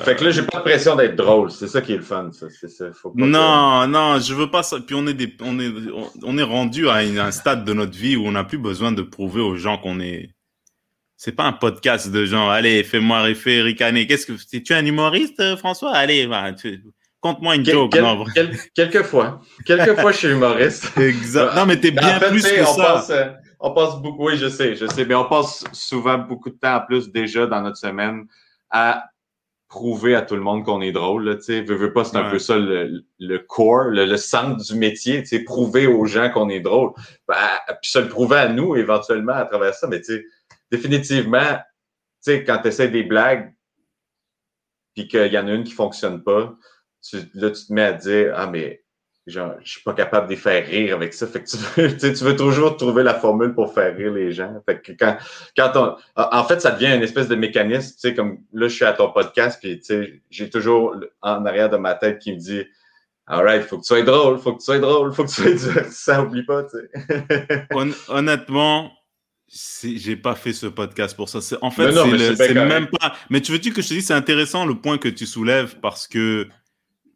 Fait 0.03 0.15
que 0.15 0.25
là, 0.25 0.29
j'ai 0.29 0.43
pas 0.43 0.59
de 0.59 0.63
pression 0.63 0.95
d'être 0.95 1.15
drôle. 1.15 1.49
C'est 1.49 1.67
ça 1.67 1.81
qui 1.81 1.93
est 1.93 1.97
le 1.97 2.03
fun. 2.03 2.29
Ça. 2.31 2.45
ça. 2.51 2.85
Faut 2.93 3.09
pas 3.09 3.25
non, 3.25 3.87
non, 3.87 4.19
je 4.19 4.35
veux 4.35 4.51
pas 4.51 4.61
ça. 4.61 4.77
Puis 4.79 4.95
on 4.95 5.07
est, 5.07 5.15
des... 5.15 5.35
on 5.41 5.59
est, 5.59 5.71
on 6.21 6.37
est 6.37 6.43
rendu 6.43 6.87
à 6.87 6.97
un 6.97 7.31
stade 7.31 7.65
de 7.65 7.73
notre 7.73 7.97
vie 7.97 8.15
où 8.15 8.27
on 8.27 8.33
n'a 8.33 8.43
plus 8.43 8.59
besoin 8.59 8.91
de 8.91 9.01
prouver 9.01 9.41
aux 9.41 9.55
gens 9.55 9.79
qu'on 9.79 9.99
est. 9.99 10.29
C'est 11.17 11.31
pas 11.31 11.45
un 11.45 11.53
podcast 11.53 12.11
de 12.11 12.25
gens. 12.25 12.47
Allez, 12.47 12.83
fais-moi 12.83 13.23
rêver, 13.23 13.63
ricaner. 13.63 14.05
Qu'est-ce 14.05 14.27
que. 14.27 14.33
Tu 14.33 14.71
es 14.71 14.75
un 14.75 14.85
humoriste, 14.85 15.39
euh, 15.39 15.57
François? 15.57 15.91
Allez, 15.95 16.27
va. 16.27 16.51
Conte-moi 17.21 17.55
une 17.55 17.65
joke. 17.65 17.97
quelques 18.75 19.01
fois. 19.01 19.41
Quelques 19.65 19.99
fois, 19.99 20.11
je 20.11 20.17
suis 20.17 20.27
humoriste. 20.27 20.91
exact. 20.99 21.55
Non, 21.55 21.65
mais 21.65 21.79
t'es 21.79 21.89
bien 21.89 22.19
plus 22.19 22.43
que 22.43 22.65
ça. 22.65 23.03
Euh, 23.09 23.31
on 23.59 23.71
passe 23.73 23.95
beaucoup, 24.01 24.27
oui, 24.27 24.37
je 24.37 24.47
sais, 24.47 24.75
je 24.75 24.85
sais, 24.87 25.05
mais 25.05 25.15
on 25.15 25.27
passe 25.27 25.63
souvent 25.71 26.17
beaucoup 26.17 26.49
de 26.49 26.57
temps 26.57 26.77
en 26.77 26.81
plus 26.81 27.11
déjà 27.11 27.47
dans 27.47 27.61
notre 27.61 27.77
semaine 27.77 28.27
à 28.69 29.05
prouver 29.67 30.15
à 30.15 30.21
tout 30.21 30.35
le 30.35 30.41
monde 30.41 30.63
qu'on 30.63 30.81
est 30.81 30.91
drôle. 30.91 31.37
Tu 31.37 31.43
sais, 31.43 31.61
veux, 31.61 31.91
pas, 31.91 32.03
c'est 32.03 32.17
un 32.17 32.29
peu 32.29 32.39
ça 32.39 32.57
le, 32.57 33.03
le 33.19 33.39
core, 33.39 33.85
le, 33.85 34.17
centre 34.17 34.63
du 34.63 34.75
métier, 34.75 35.21
tu 35.21 35.27
sais, 35.27 35.39
prouver 35.43 35.87
aux 35.87 36.05
gens 36.05 36.29
qu'on 36.29 36.49
est 36.49 36.59
drôle. 36.59 36.91
Ben, 37.27 37.35
puis 37.81 37.91
se 37.91 37.99
le 37.99 38.07
prouver 38.07 38.37
à 38.37 38.47
nous 38.49 38.75
éventuellement 38.75 39.33
à 39.33 39.45
travers 39.45 39.73
ça, 39.73 39.87
mais 39.87 39.99
tu 39.99 40.15
sais, 40.15 40.25
définitivement, 40.71 41.57
tu 41.57 42.31
sais, 42.31 42.43
quand 42.43 42.59
tu 42.61 42.69
essaies 42.69 42.89
des 42.89 43.03
blagues, 43.03 43.53
puis 44.93 45.07
qu'il 45.07 45.33
y 45.33 45.37
en 45.37 45.47
a 45.47 45.51
une 45.51 45.65
qui 45.65 45.73
fonctionne 45.73 46.23
pas, 46.23 46.55
tu, 47.01 47.17
là, 47.33 47.51
tu 47.51 47.65
te 47.65 47.73
mets 47.73 47.83
à 47.83 47.93
dire, 47.93 48.33
ah, 48.35 48.47
mais 48.47 48.84
genre, 49.27 49.55
je 49.63 49.71
suis 49.71 49.81
pas 49.81 49.93
capable 49.93 50.27
de 50.27 50.31
les 50.31 50.37
faire 50.37 50.65
rire 50.65 50.95
avec 50.95 51.13
ça. 51.13 51.25
Fait 51.27 51.41
que 51.41 51.49
tu 51.49 51.57
veux, 51.57 51.97
tu 52.15 52.23
veux 52.23 52.35
toujours 52.35 52.77
trouver 52.77 53.03
la 53.03 53.15
formule 53.15 53.53
pour 53.53 53.73
faire 53.73 53.95
rire 53.95 54.13
les 54.13 54.31
gens. 54.31 54.61
Fait 54.65 54.81
que 54.81 54.91
quand, 54.91 55.17
quand 55.57 55.71
on, 55.75 55.95
en 56.15 56.43
fait, 56.43 56.61
ça 56.61 56.71
devient 56.71 56.95
une 56.95 57.03
espèce 57.03 57.27
de 57.27 57.35
mécanisme, 57.35 57.93
tu 57.93 57.99
sais, 57.99 58.13
comme 58.13 58.39
là, 58.53 58.67
je 58.67 58.75
suis 58.75 58.85
à 58.85 58.93
ton 58.93 59.11
podcast, 59.11 59.59
puis 59.61 59.79
tu 59.79 59.85
sais, 59.85 60.21
j'ai 60.29 60.49
toujours 60.49 60.95
en 61.21 61.45
arrière 61.45 61.69
de 61.69 61.77
ma 61.77 61.95
tête 61.95 62.19
qui 62.19 62.33
me 62.33 62.37
dit, 62.37 62.63
alright, 63.25 63.63
faut 63.63 63.77
que 63.77 63.83
tu 63.83 63.87
sois 63.87 64.03
drôle, 64.03 64.37
faut 64.37 64.53
que 64.53 64.59
tu 64.59 64.65
sois 64.65 64.79
drôle, 64.79 65.11
faut 65.13 65.23
que 65.23 65.29
tu 65.29 65.41
sois 65.41 65.73
dur. 65.73 65.81
Ça 65.89 66.21
oublie 66.21 66.43
pas, 66.43 66.63
tu 66.63 66.77
sais. 66.77 67.67
honnêtement, 68.09 68.91
j'ai 69.47 70.15
pas 70.15 70.35
fait 70.35 70.53
ce 70.53 70.67
podcast 70.67 71.15
pour 71.15 71.29
ça. 71.29 71.39
En 71.61 71.71
fait, 71.71 71.91
c'est 71.91 72.53
même 72.53 72.87
pas. 72.87 73.15
Mais 73.29 73.41
tu 73.41 73.51
veux-tu 73.51 73.73
que 73.73 73.81
je 73.81 73.89
te 73.89 73.93
dise, 73.93 74.07
c'est 74.07 74.13
intéressant 74.13 74.65
le 74.65 74.75
point 74.75 74.97
que 74.97 75.07
tu 75.07 75.25
soulèves 75.25 75.79
parce 75.81 76.07
que 76.07 76.47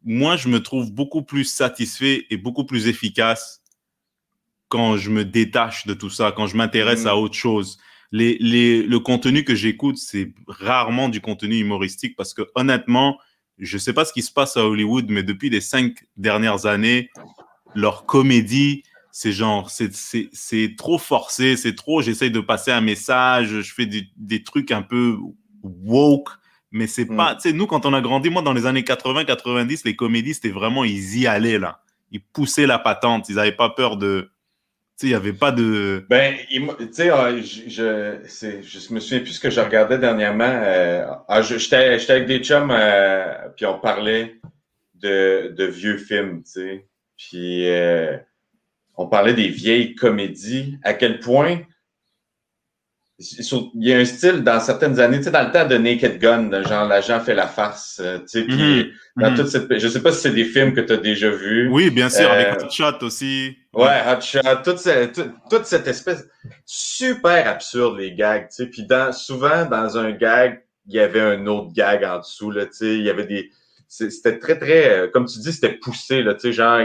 moi, 0.02 0.36
je 0.36 0.48
me 0.48 0.62
trouve 0.62 0.92
beaucoup 0.92 1.22
plus 1.22 1.44
satisfait 1.44 2.26
et 2.30 2.36
beaucoup 2.36 2.64
plus 2.64 2.88
efficace 2.88 3.62
quand 4.68 4.96
je 4.96 5.10
me 5.10 5.24
détache 5.24 5.86
de 5.86 5.94
tout 5.94 6.10
ça, 6.10 6.32
quand 6.32 6.46
je 6.46 6.56
m'intéresse 6.56 7.06
à 7.06 7.14
mm. 7.14 7.18
autre 7.18 7.34
chose. 7.34 7.78
Les, 8.12 8.38
les, 8.40 8.82
le 8.82 8.98
contenu 8.98 9.44
que 9.44 9.54
j'écoute, 9.54 9.98
c'est 9.98 10.32
rarement 10.48 11.08
du 11.08 11.20
contenu 11.20 11.58
humoristique 11.58 12.16
parce 12.16 12.34
que 12.34 12.42
honnêtement, 12.54 13.18
je 13.58 13.78
sais 13.78 13.92
pas 13.92 14.04
ce 14.04 14.12
qui 14.12 14.22
se 14.22 14.32
passe 14.32 14.56
à 14.56 14.64
Hollywood, 14.64 15.06
mais 15.08 15.22
depuis 15.22 15.50
les 15.50 15.60
cinq 15.60 16.06
dernières 16.16 16.66
années, 16.66 17.10
leur 17.74 18.06
comédie, 18.06 18.82
c'est 19.12 19.32
genre, 19.32 19.70
c'est 19.70 20.74
trop 20.76 20.98
forcé, 20.98 21.56
c'est 21.56 21.74
trop, 21.74 22.00
j'essaye 22.00 22.30
de 22.30 22.40
passer 22.40 22.70
un 22.70 22.80
message, 22.80 23.60
je 23.60 23.74
fais 23.74 23.86
des, 23.86 24.08
des 24.16 24.42
trucs 24.42 24.70
un 24.70 24.82
peu 24.82 25.18
woke 25.62 26.30
mais 26.70 26.86
c'est 26.86 27.08
mm. 27.08 27.16
pas, 27.16 27.34
tu 27.34 27.42
sais, 27.42 27.52
nous, 27.52 27.66
quand 27.66 27.86
on 27.86 27.94
a 27.94 28.00
grandi, 28.00 28.30
moi, 28.30 28.42
dans 28.42 28.52
les 28.52 28.66
années 28.66 28.84
80, 28.84 29.24
90, 29.24 29.84
les 29.84 29.96
comédies, 29.96 30.34
c'était 30.34 30.50
vraiment, 30.50 30.84
ils 30.84 31.18
y 31.18 31.26
allaient, 31.26 31.58
là. 31.58 31.80
Ils 32.12 32.20
poussaient 32.20 32.66
la 32.66 32.78
patente. 32.78 33.28
Ils 33.28 33.36
n'avaient 33.36 33.52
pas 33.52 33.70
peur 33.70 33.96
de. 33.96 34.30
Tu 34.98 35.06
sais, 35.06 35.06
il 35.06 35.10
n'y 35.10 35.14
avait 35.14 35.32
pas 35.32 35.52
de. 35.52 36.04
Ben, 36.08 36.34
tu 36.48 36.88
sais, 36.92 37.10
euh, 37.10 37.40
je, 37.40 37.68
je, 37.68 38.62
je, 38.62 38.92
me 38.92 39.00
souviens 39.00 39.20
plus 39.20 39.34
ce 39.34 39.40
que 39.40 39.50
je 39.50 39.60
regardais 39.60 39.98
dernièrement. 39.98 40.44
Euh, 40.44 41.06
ah, 41.28 41.42
J'étais 41.42 41.76
avec 41.76 42.26
des 42.26 42.40
chums, 42.40 42.70
euh, 42.72 43.32
puis 43.56 43.64
on 43.64 43.78
parlait 43.78 44.40
de, 44.94 45.54
de 45.56 45.64
vieux 45.64 45.98
films, 45.98 46.42
tu 46.42 46.50
sais. 46.50 46.86
Puis 47.16 47.68
euh, 47.68 48.16
on 48.96 49.06
parlait 49.06 49.34
des 49.34 49.48
vieilles 49.48 49.94
comédies. 49.94 50.78
À 50.82 50.94
quel 50.94 51.20
point 51.20 51.60
il 53.20 53.86
y 53.86 53.92
a 53.92 53.98
un 53.98 54.04
style 54.04 54.42
dans 54.42 54.60
certaines 54.60 54.98
années, 54.98 55.18
tu 55.18 55.24
sais, 55.24 55.30
dans 55.30 55.44
le 55.44 55.52
temps 55.52 55.66
de 55.66 55.76
Naked 55.76 56.18
Gun, 56.18 56.62
genre 56.62 56.88
l'agent 56.88 57.20
fait 57.20 57.34
la 57.34 57.46
farce, 57.46 58.00
euh, 58.02 58.18
tu 58.20 58.28
sais, 58.28 58.44
puis 58.44 58.56
mhm. 58.56 59.22
dans 59.22 59.30
mhm. 59.30 59.36
toute 59.36 59.48
cette, 59.48 59.78
je 59.78 59.88
sais 59.88 60.00
pas 60.00 60.12
si 60.12 60.22
c'est 60.22 60.30
des 60.30 60.44
films 60.44 60.72
que 60.72 60.80
tu 60.80 60.94
as 60.94 60.96
déjà 60.96 61.28
vus. 61.28 61.68
Oui, 61.70 61.90
bien 61.90 62.08
sûr, 62.08 62.30
avec 62.30 62.46
euh, 62.46 62.64
Hot 62.64 62.70
Shot 62.70 63.04
aussi. 63.04 63.58
Ouais, 63.74 64.00
Hot 64.08 64.22
Shot, 64.22 64.62
toute, 64.64 64.78
cette, 64.78 65.20
toute, 65.50 65.66
cette 65.66 65.86
espèce 65.86 66.26
super 66.64 67.46
absurde 67.46 67.98
les 67.98 68.14
gags, 68.14 68.48
tu 68.48 68.64
sais, 68.64 68.66
puis 68.66 68.86
dans, 68.86 69.12
souvent 69.12 69.66
dans 69.66 69.98
un 69.98 70.12
gag, 70.12 70.62
il 70.86 70.94
y 70.94 71.00
avait 71.00 71.20
un 71.20 71.46
autre 71.46 71.72
gag 71.74 72.02
en 72.04 72.20
dessous 72.20 72.50
là, 72.50 72.64
tu 72.64 72.72
sais, 72.72 72.94
il 72.96 73.02
y 73.02 73.10
avait 73.10 73.26
des, 73.26 73.50
c'était 73.88 74.38
très 74.38 74.58
très, 74.58 74.90
euh, 74.90 75.08
comme 75.12 75.26
tu 75.26 75.40
dis, 75.40 75.52
c'était 75.52 75.74
poussé 75.74 76.22
là, 76.22 76.32
tu 76.32 76.40
sais, 76.40 76.52
genre, 76.52 76.80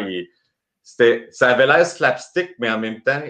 c'était, 0.83 1.27
ça 1.31 1.47
avait 1.47 1.65
l'air 1.65 1.85
slapstick, 1.85 2.55
mais 2.59 2.69
en 2.69 2.79
même 2.79 3.01
temps 3.01 3.21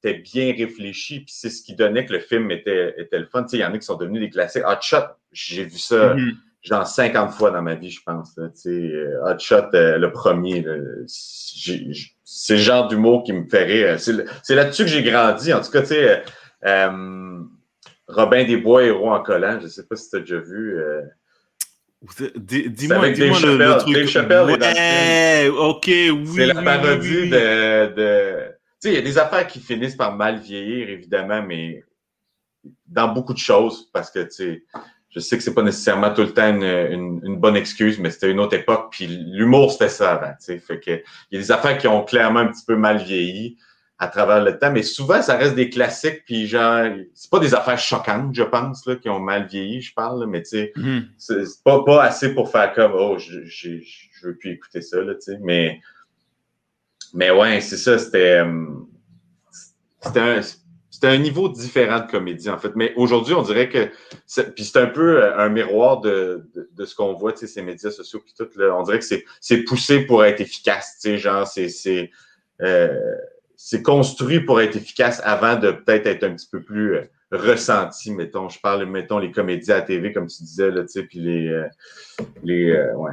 c'était 0.00 0.18
bien 0.18 0.54
réfléchi, 0.56 1.20
puis 1.20 1.34
c'est 1.36 1.50
ce 1.50 1.62
qui 1.62 1.74
donnait 1.74 2.06
que 2.06 2.12
le 2.12 2.20
film 2.20 2.50
était, 2.50 2.94
était 2.98 3.18
le 3.18 3.26
fun. 3.26 3.42
Tu 3.42 3.50
sais, 3.50 3.56
il 3.58 3.60
y 3.60 3.64
en 3.64 3.74
a 3.74 3.78
qui 3.78 3.84
sont 3.84 3.96
devenus 3.96 4.20
des 4.20 4.30
classiques. 4.30 4.62
Hot 4.64 4.80
Shot, 4.80 5.04
j'ai 5.32 5.64
vu 5.64 5.78
ça 5.78 6.14
mm-hmm. 6.14 6.34
genre 6.62 6.86
50 6.86 7.32
fois 7.32 7.50
dans 7.50 7.62
ma 7.62 7.74
vie, 7.74 7.90
je 7.90 8.00
pense. 8.04 8.34
tu 8.34 8.42
sais, 8.54 8.70
euh, 8.70 9.24
Hot 9.24 9.38
Shot, 9.38 9.74
euh, 9.74 9.98
le 9.98 10.12
premier, 10.12 10.64
c'est 11.06 12.54
le 12.54 12.60
genre 12.60 12.86
d'humour 12.86 13.24
qui 13.24 13.32
me 13.32 13.48
fait 13.48 13.64
rire. 13.64 13.98
C'est 13.98 14.54
là-dessus 14.54 14.84
que 14.84 14.90
j'ai 14.90 15.02
grandi. 15.02 15.52
En 15.52 15.60
tout 15.60 15.70
cas, 15.70 15.80
tu 15.80 15.88
sais, 15.88 16.22
euh, 16.64 17.40
Robin 18.06 18.44
des 18.44 18.56
Bois, 18.56 18.84
héros 18.84 19.10
en 19.10 19.20
collant, 19.20 19.58
je 19.60 19.66
sais 19.66 19.84
pas 19.84 19.96
si 19.96 20.10
tu 20.10 20.16
as 20.16 20.20
déjà 20.20 20.38
vu. 20.38 20.78
Dis-moi 22.36 23.10
dis 23.10 23.22
le, 23.22 23.56
le, 23.56 23.78
truc. 23.78 23.92
Dave 23.92 24.06
Chappelle 24.06 24.44
ouais, 24.44 25.48
ok, 25.48 25.84
oui. 25.86 26.28
C'est 26.36 26.46
la 26.46 26.62
parodie 26.62 27.28
de, 27.28 27.94
de 27.94 28.57
sais, 28.80 28.92
il 28.92 28.94
y 28.94 28.98
a 28.98 29.02
des 29.02 29.18
affaires 29.18 29.46
qui 29.46 29.60
finissent 29.60 29.96
par 29.96 30.14
mal 30.14 30.38
vieillir, 30.38 30.88
évidemment, 30.88 31.42
mais 31.42 31.84
dans 32.86 33.08
beaucoup 33.08 33.34
de 33.34 33.38
choses, 33.38 33.90
parce 33.92 34.10
que, 34.10 34.20
tu 34.20 34.30
sais, 34.30 34.64
je 35.10 35.20
sais 35.20 35.36
que 35.36 35.42
c'est 35.42 35.54
pas 35.54 35.62
nécessairement 35.62 36.12
tout 36.12 36.22
le 36.22 36.32
temps 36.32 36.48
une, 36.48 37.20
une, 37.24 37.36
bonne 37.36 37.56
excuse, 37.56 37.98
mais 37.98 38.10
c'était 38.10 38.30
une 38.30 38.40
autre 38.40 38.54
époque. 38.54 38.88
Puis 38.90 39.06
l'humour, 39.06 39.72
c'était 39.72 39.88
ça 39.88 40.12
avant. 40.12 40.34
Fait 40.40 40.80
que, 40.80 40.90
il 40.90 41.02
y 41.32 41.36
a 41.36 41.40
des 41.40 41.50
affaires 41.50 41.78
qui 41.78 41.88
ont 41.88 42.04
clairement 42.04 42.40
un 42.40 42.48
petit 42.48 42.64
peu 42.66 42.76
mal 42.76 42.98
vieilli 42.98 43.56
à 44.00 44.06
travers 44.06 44.44
le 44.44 44.56
temps, 44.58 44.70
mais 44.70 44.84
souvent, 44.84 45.20
ça 45.22 45.36
reste 45.36 45.56
des 45.56 45.70
classiques, 45.70 46.22
puis 46.24 46.46
genre, 46.46 46.86
c'est 47.14 47.30
pas 47.30 47.40
des 47.40 47.52
affaires 47.52 47.78
choquantes, 47.78 48.32
je 48.32 48.44
pense, 48.44 48.86
là, 48.86 48.94
qui 48.94 49.08
ont 49.08 49.18
mal 49.18 49.48
vieilli, 49.48 49.80
je 49.80 49.92
parle, 49.92 50.24
mais 50.28 50.42
tu 50.42 50.50
sais, 50.50 50.72
mm-hmm. 50.76 51.02
c'est 51.16 51.64
pas, 51.64 51.82
pas 51.82 52.04
assez 52.04 52.32
pour 52.32 52.48
faire 52.48 52.72
comme, 52.74 52.92
oh, 52.94 53.18
je, 53.18 53.44
je, 53.44 53.80
je 53.80 54.26
veux 54.28 54.36
plus 54.36 54.52
écouter 54.52 54.82
ça, 54.82 55.02
là, 55.02 55.14
tu 55.14 55.32
sais, 55.32 55.38
mais, 55.42 55.80
mais 57.14 57.30
ouais, 57.30 57.60
c'est 57.60 57.76
ça, 57.76 57.98
c'était, 57.98 58.42
euh, 58.44 58.66
c'était 60.90 61.06
un, 61.06 61.18
niveau 61.18 61.48
différent 61.48 62.00
de 62.00 62.10
comédie, 62.10 62.50
en 62.50 62.58
fait. 62.58 62.72
Mais 62.74 62.92
aujourd'hui, 62.96 63.34
on 63.34 63.42
dirait 63.42 63.68
que. 63.68 63.88
Puis 64.54 64.64
c'est 64.64 64.78
un 64.78 64.86
peu 64.86 65.22
euh, 65.22 65.38
un 65.38 65.48
miroir 65.48 66.00
de, 66.00 66.48
de, 66.72 66.84
ce 66.84 66.94
qu'on 66.94 67.14
voit, 67.14 67.32
tu 67.32 67.40
sais, 67.40 67.46
ces 67.46 67.62
médias 67.62 67.90
sociaux, 67.90 68.20
puis 68.24 68.34
tout. 68.36 68.48
Là, 68.58 68.76
on 68.76 68.82
dirait 68.82 68.98
que 68.98 69.04
c'est 69.40 69.64
poussé 69.64 70.00
pour 70.00 70.24
être 70.24 70.40
efficace, 70.40 70.98
tu 71.00 71.10
sais, 71.10 71.18
genre, 71.18 71.46
c'est. 71.46 72.10
Euh, 72.60 72.98
c'est 73.60 73.82
construit 73.82 74.38
pour 74.38 74.60
être 74.60 74.76
efficace 74.76 75.20
avant 75.24 75.56
de 75.56 75.72
peut-être 75.72 76.06
être 76.06 76.22
un 76.22 76.34
petit 76.34 76.48
peu 76.50 76.62
plus 76.62 76.94
euh, 76.94 77.04
ressenti, 77.32 78.12
mettons. 78.12 78.48
Je 78.48 78.60
parle, 78.60 78.86
mettons, 78.86 79.18
les 79.18 79.32
comédies 79.32 79.72
à 79.72 79.80
TV, 79.80 80.12
comme 80.12 80.28
tu 80.28 80.44
disais, 80.44 80.70
là, 80.70 80.82
tu 80.82 80.88
sais, 80.88 81.02
puis 81.02 81.18
les. 81.18 81.64
les 82.44 82.72
ouais. 82.72 83.12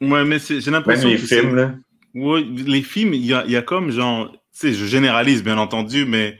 Ouais, 0.00 0.24
mais 0.24 0.38
j'ai 0.38 0.70
l'impression. 0.70 1.08
Même 1.08 1.18
les 1.18 1.22
films, 1.22 1.54
là. 1.56 1.74
Oui, 2.14 2.44
les 2.66 2.82
films, 2.82 3.14
il 3.14 3.24
y 3.24 3.34
a, 3.34 3.44
y 3.46 3.56
a 3.56 3.62
comme 3.62 3.90
genre. 3.90 4.30
Tu 4.32 4.38
sais, 4.52 4.72
je 4.74 4.84
généralise, 4.84 5.42
bien 5.42 5.56
entendu, 5.56 6.04
mais 6.04 6.38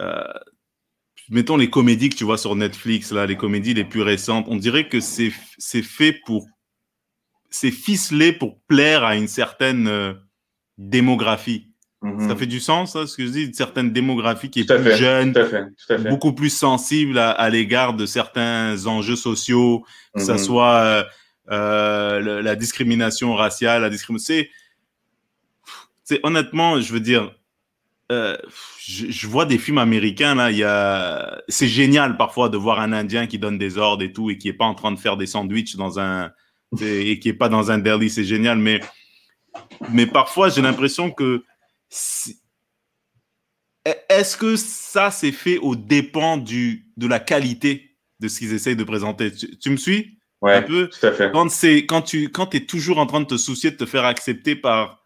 euh, 0.00 0.22
mettons 1.30 1.56
les 1.56 1.70
comédies 1.70 2.10
que 2.10 2.16
tu 2.16 2.24
vois 2.24 2.38
sur 2.38 2.54
Netflix, 2.54 3.12
là, 3.12 3.26
les 3.26 3.36
comédies 3.36 3.74
les 3.74 3.84
plus 3.84 4.02
récentes, 4.02 4.46
on 4.48 4.56
dirait 4.56 4.88
que 4.88 5.00
c'est 5.00 5.30
fait 5.82 6.12
pour. 6.24 6.46
C'est 7.50 7.70
ficelé 7.70 8.32
pour 8.32 8.60
plaire 8.68 9.04
à 9.04 9.16
une 9.16 9.26
certaine 9.26 9.88
euh, 9.88 10.12
démographie. 10.76 11.68
Mm-hmm. 12.02 12.28
Ça 12.28 12.36
fait 12.36 12.46
du 12.46 12.60
sens, 12.60 12.92
ça, 12.92 13.06
ce 13.06 13.16
que 13.16 13.24
je 13.24 13.30
dis, 13.30 13.44
une 13.46 13.54
certaine 13.54 13.90
démographie 13.90 14.50
qui 14.50 14.60
est 14.60 14.64
plus 14.66 14.96
jeune, 14.96 15.34
beaucoup 16.10 16.34
plus 16.34 16.50
sensible 16.50 17.18
à, 17.18 17.48
l'égard 17.48 17.94
de 17.94 18.04
certains 18.04 18.86
enjeux 18.86 19.16
sociaux, 19.16 19.84
que 20.14 20.22
ce 20.22 20.32
mm-hmm. 20.32 20.38
soit 20.38 21.06
euh, 21.50 22.42
la 22.42 22.54
discrimination 22.54 23.34
raciale, 23.34 23.82
la 23.82 23.90
discrimination. 23.90 24.44
C'est 26.08 26.20
honnêtement, 26.22 26.80
je 26.80 26.90
veux 26.90 27.00
dire, 27.00 27.34
euh, 28.10 28.38
je, 28.78 29.26
vois 29.26 29.44
des 29.44 29.58
films 29.58 29.76
américains 29.76 30.34
là, 30.34 30.50
il 30.50 30.56
y 30.56 30.64
a, 30.64 31.42
c'est 31.48 31.68
génial 31.68 32.16
parfois 32.16 32.48
de 32.48 32.56
voir 32.56 32.80
un 32.80 32.94
Indien 32.94 33.26
qui 33.26 33.38
donne 33.38 33.58
des 33.58 33.76
ordres 33.76 34.02
et 34.02 34.10
tout 34.10 34.30
et 34.30 34.38
qui 34.38 34.48
est 34.48 34.54
pas 34.54 34.64
en 34.64 34.74
train 34.74 34.90
de 34.90 34.98
faire 34.98 35.18
des 35.18 35.26
sandwichs 35.26 35.76
dans 35.76 36.00
un 36.00 36.30
et 36.80 37.18
qui 37.18 37.28
est 37.28 37.34
pas 37.34 37.50
dans 37.50 37.70
un 37.70 37.76
deli, 37.76 38.08
c'est 38.08 38.24
génial. 38.24 38.56
Mais 38.56 38.80
mais 39.90 40.06
parfois 40.06 40.48
j'ai 40.48 40.62
l'impression 40.62 41.10
que 41.10 41.44
est-ce 43.84 44.38
que 44.38 44.56
ça 44.56 45.10
c'est 45.10 45.30
fait 45.30 45.58
au 45.58 45.76
dépend 45.76 46.38
du 46.38 46.86
de 46.96 47.06
la 47.06 47.20
qualité 47.20 47.98
de 48.20 48.28
ce 48.28 48.38
qu'ils 48.38 48.54
essayent 48.54 48.76
de 48.76 48.84
présenter? 48.84 49.30
Tu, 49.30 49.68
me 49.68 49.76
suis? 49.76 50.18
Ouais, 50.40 50.54
un 50.54 50.62
peu? 50.62 50.88
tout 50.88 51.06
à 51.06 51.12
fait. 51.12 51.30
Quand 51.32 51.50
c'est 51.50 51.84
quand 51.84 52.00
tu 52.00 52.30
quand 52.30 52.54
es 52.54 52.64
toujours 52.64 52.96
en 52.96 53.04
train 53.04 53.20
de 53.20 53.26
te 53.26 53.36
soucier 53.36 53.72
de 53.72 53.76
te 53.76 53.84
faire 53.84 54.06
accepter 54.06 54.56
par 54.56 54.98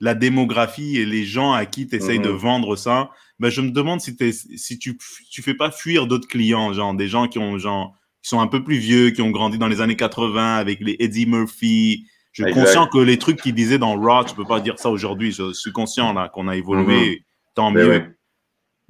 la 0.00 0.14
démographie 0.14 0.96
et 0.98 1.04
les 1.04 1.24
gens 1.24 1.52
à 1.52 1.66
qui 1.66 1.86
tu 1.86 1.96
essayes 1.96 2.20
de 2.20 2.30
mhm. 2.30 2.36
vendre 2.36 2.76
ça, 2.76 3.10
ben 3.38 3.50
je 3.50 3.60
me 3.60 3.70
demande 3.70 4.00
si, 4.00 4.16
si 4.32 4.78
tu 4.78 4.98
tu 5.30 5.42
fais 5.42 5.54
pas 5.54 5.70
fuir 5.70 6.06
d'autres 6.06 6.28
clients, 6.28 6.72
genre 6.72 6.94
des 6.94 7.08
gens 7.08 7.28
qui 7.28 7.38
ont 7.38 7.58
genre 7.58 7.94
qui 8.22 8.28
sont 8.28 8.40
un 8.40 8.46
peu 8.46 8.62
plus 8.62 8.76
vieux, 8.76 9.10
qui 9.10 9.22
ont 9.22 9.30
grandi 9.30 9.58
dans 9.58 9.68
les 9.68 9.80
années 9.80 9.96
80 9.96 10.56
avec 10.56 10.80
les 10.80 10.96
Eddie 10.98 11.26
Murphy. 11.26 12.06
Je 12.32 12.44
suis 12.44 12.52
conscient 12.52 12.86
que 12.86 12.98
les 12.98 13.18
trucs 13.18 13.40
qu'ils 13.40 13.54
disaient 13.54 13.78
dans 13.78 13.98
Raw, 13.98 14.24
tu 14.24 14.34
peux 14.34 14.44
pas 14.44 14.60
dire 14.60 14.78
ça 14.78 14.90
aujourd'hui. 14.90 15.32
Je 15.32 15.52
suis 15.52 15.72
conscient 15.72 16.12
là 16.12 16.28
qu'on 16.28 16.48
a 16.48 16.56
évolué, 16.56 17.10
mhm. 17.10 17.16
tant 17.54 17.72
ben 17.72 17.88
mieux. 17.88 18.16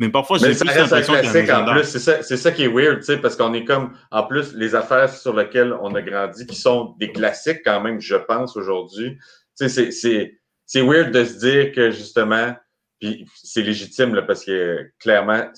Mais 0.00 0.08
parfois, 0.08 0.38
j'ai 0.38 0.54
plus 0.54 0.64
l'impression 0.64 1.12
qu'il 1.20 1.52
en 1.52 1.72
plus. 1.72 1.84
C'est 1.84 1.98
ça, 1.98 2.22
ça, 2.22 2.52
qui 2.52 2.62
est 2.62 2.68
weird, 2.68 3.00
tu 3.00 3.04
sais, 3.04 3.18
parce 3.18 3.36
qu'on 3.36 3.52
est 3.52 3.64
comme, 3.66 3.92
en 4.10 4.22
plus, 4.22 4.54
les 4.54 4.74
affaires 4.74 5.12
sur 5.12 5.36
lesquelles 5.36 5.74
on 5.82 5.94
a 5.94 6.00
grandi, 6.00 6.46
qui 6.46 6.56
sont 6.56 6.94
des 6.98 7.12
classiques 7.12 7.60
quand 7.64 7.82
même, 7.82 8.00
je 8.00 8.16
pense, 8.16 8.56
aujourd'hui. 8.56 9.18
Tu 9.58 9.68
sais, 9.68 9.90
c'est 9.90 10.39
c'est 10.72 10.82
weird 10.82 11.10
de 11.10 11.24
se 11.24 11.36
dire 11.38 11.72
que 11.72 11.90
justement, 11.90 12.54
puis 13.00 13.26
c'est 13.34 13.62
légitime 13.62 14.14
là, 14.14 14.22
parce 14.22 14.44
que 14.44 14.88
clairement, 15.00 15.50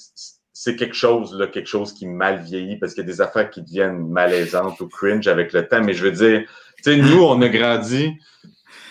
c'est 0.55 0.75
quelque 0.75 0.95
chose, 0.95 1.39
là, 1.39 1.49
quelque 1.49 1.67
chose 1.67 1.93
qui 1.93 2.07
mal 2.07 2.41
vieillit 2.43 2.79
parce 2.79 2.95
qu'il 2.95 3.03
y 3.03 3.07
a 3.07 3.13
des 3.13 3.21
affaires 3.21 3.51
qui 3.51 3.61
deviennent 3.61 4.09
malaisantes 4.09 4.81
ou 4.81 4.89
cringe 4.89 5.29
avec 5.29 5.53
le 5.53 5.69
temps. 5.69 5.85
Mais 5.85 5.93
je 5.93 6.05
veux 6.05 6.13
dire, 6.13 6.49
tu 6.79 6.85
sais, 6.85 6.97
nous, 6.97 7.23
on 7.23 7.43
a 7.43 7.51
grandi, 7.51 8.15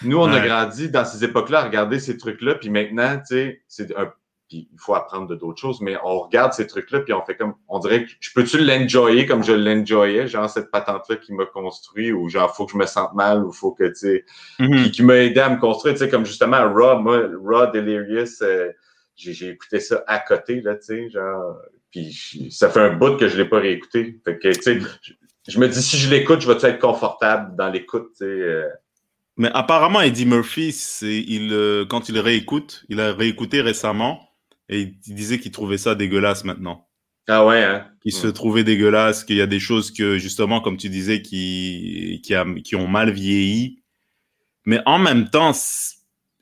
nous, 0.03 0.19
on 0.19 0.31
a 0.31 0.39
grandi 0.45 0.89
dans 0.89 1.05
ces 1.05 1.23
époques-là 1.23 1.61
à 1.61 1.63
regarder 1.63 1.99
ces 1.99 2.17
trucs-là, 2.17 2.53
puis 2.53 2.69
maintenant, 2.69 3.17
tu 3.17 3.25
sais, 3.25 3.63
c'est 3.67 3.97
un 3.97 4.13
puis 4.51 4.67
il 4.69 4.79
faut 4.79 4.95
apprendre 4.95 5.27
de 5.27 5.35
d'autres 5.35 5.61
choses, 5.61 5.79
mais 5.79 5.95
on 6.03 6.19
regarde 6.19 6.51
ces 6.51 6.67
trucs-là, 6.67 6.99
puis 6.99 7.13
on 7.13 7.23
fait 7.23 7.37
comme, 7.37 7.53
on 7.69 7.79
dirait 7.79 8.03
que 8.03 8.11
je 8.19 8.31
peux-tu 8.35 8.57
l'enjoyer 8.57 9.25
comme 9.25 9.45
je 9.45 9.53
l'enjoyais, 9.53 10.27
genre 10.27 10.49
cette 10.49 10.71
patente-là 10.71 11.15
qui 11.15 11.31
m'a 11.31 11.45
construit, 11.45 12.11
ou 12.11 12.27
genre 12.27 12.53
faut 12.53 12.65
que 12.65 12.73
je 12.73 12.77
me 12.77 12.85
sente 12.85 13.13
mal, 13.13 13.45
ou 13.45 13.53
faut 13.53 13.71
que, 13.71 13.85
tu 13.85 13.95
sais, 13.95 14.25
mm-hmm. 14.59 14.91
qui, 14.91 15.03
m'a 15.03 15.15
aidé 15.15 15.39
à 15.39 15.49
me 15.49 15.57
construire, 15.57 15.95
tu 15.95 15.99
sais, 15.99 16.09
comme 16.09 16.25
justement 16.25 16.69
Raw, 16.69 16.99
moi, 16.99 17.29
Raw 17.41 17.71
Delirious, 17.71 18.41
euh, 18.41 18.73
j'ai 19.15 19.51
écouté 19.51 19.79
ça 19.79 20.03
à 20.05 20.19
côté, 20.19 20.59
là, 20.59 20.75
tu 20.75 20.81
sais, 20.81 21.09
genre, 21.09 21.55
puis 21.89 22.51
ça 22.51 22.69
fait 22.69 22.81
un 22.81 22.93
bout 22.97 23.15
que 23.15 23.29
je 23.29 23.37
l'ai 23.37 23.45
pas 23.45 23.59
réécouté. 23.59 24.19
Fait 24.25 24.37
que, 24.37 24.49
tu 24.49 24.61
sais, 24.61 24.79
je, 25.47 25.59
me 25.59 25.67
dis, 25.69 25.81
si 25.81 25.97
je 25.97 26.09
l'écoute, 26.09 26.41
je 26.41 26.51
vais 26.51 26.69
être 26.69 26.79
confortable 26.79 27.55
dans 27.55 27.69
l'écoute, 27.69 28.09
tu 28.17 28.25
sais. 28.25 28.25
Euh. 28.25 28.67
Mais 29.37 29.49
apparemment, 29.53 30.01
Eddie 30.01 30.25
Murphy, 30.25 30.75
il, 31.03 31.53
euh, 31.53 31.85
quand 31.85 32.09
il 32.09 32.19
réécoute, 32.19 32.83
il 32.89 32.99
a 32.99 33.13
réécouté 33.13 33.61
récemment, 33.61 34.30
et 34.71 34.81
il 35.05 35.13
disait 35.13 35.39
qu'il 35.39 35.51
trouvait 35.51 35.77
ça 35.77 35.93
dégueulasse 35.95 36.45
maintenant. 36.45 36.87
Ah 37.27 37.45
ouais, 37.45 37.63
hein? 37.63 37.87
Qu'il 38.01 38.13
se 38.13 38.27
trouvait 38.27 38.63
dégueulasse, 38.63 39.23
qu'il 39.23 39.35
y 39.35 39.41
a 39.41 39.47
des 39.47 39.59
choses 39.59 39.91
que, 39.91 40.17
justement, 40.17 40.61
comme 40.61 40.77
tu 40.77 40.89
disais, 40.89 41.21
qui, 41.21 42.21
qui, 42.23 42.33
a, 42.33 42.45
qui 42.63 42.75
ont 42.75 42.87
mal 42.87 43.11
vieilli. 43.11 43.83
Mais 44.65 44.79
en 44.85 44.97
même 44.97 45.29
temps, 45.29 45.51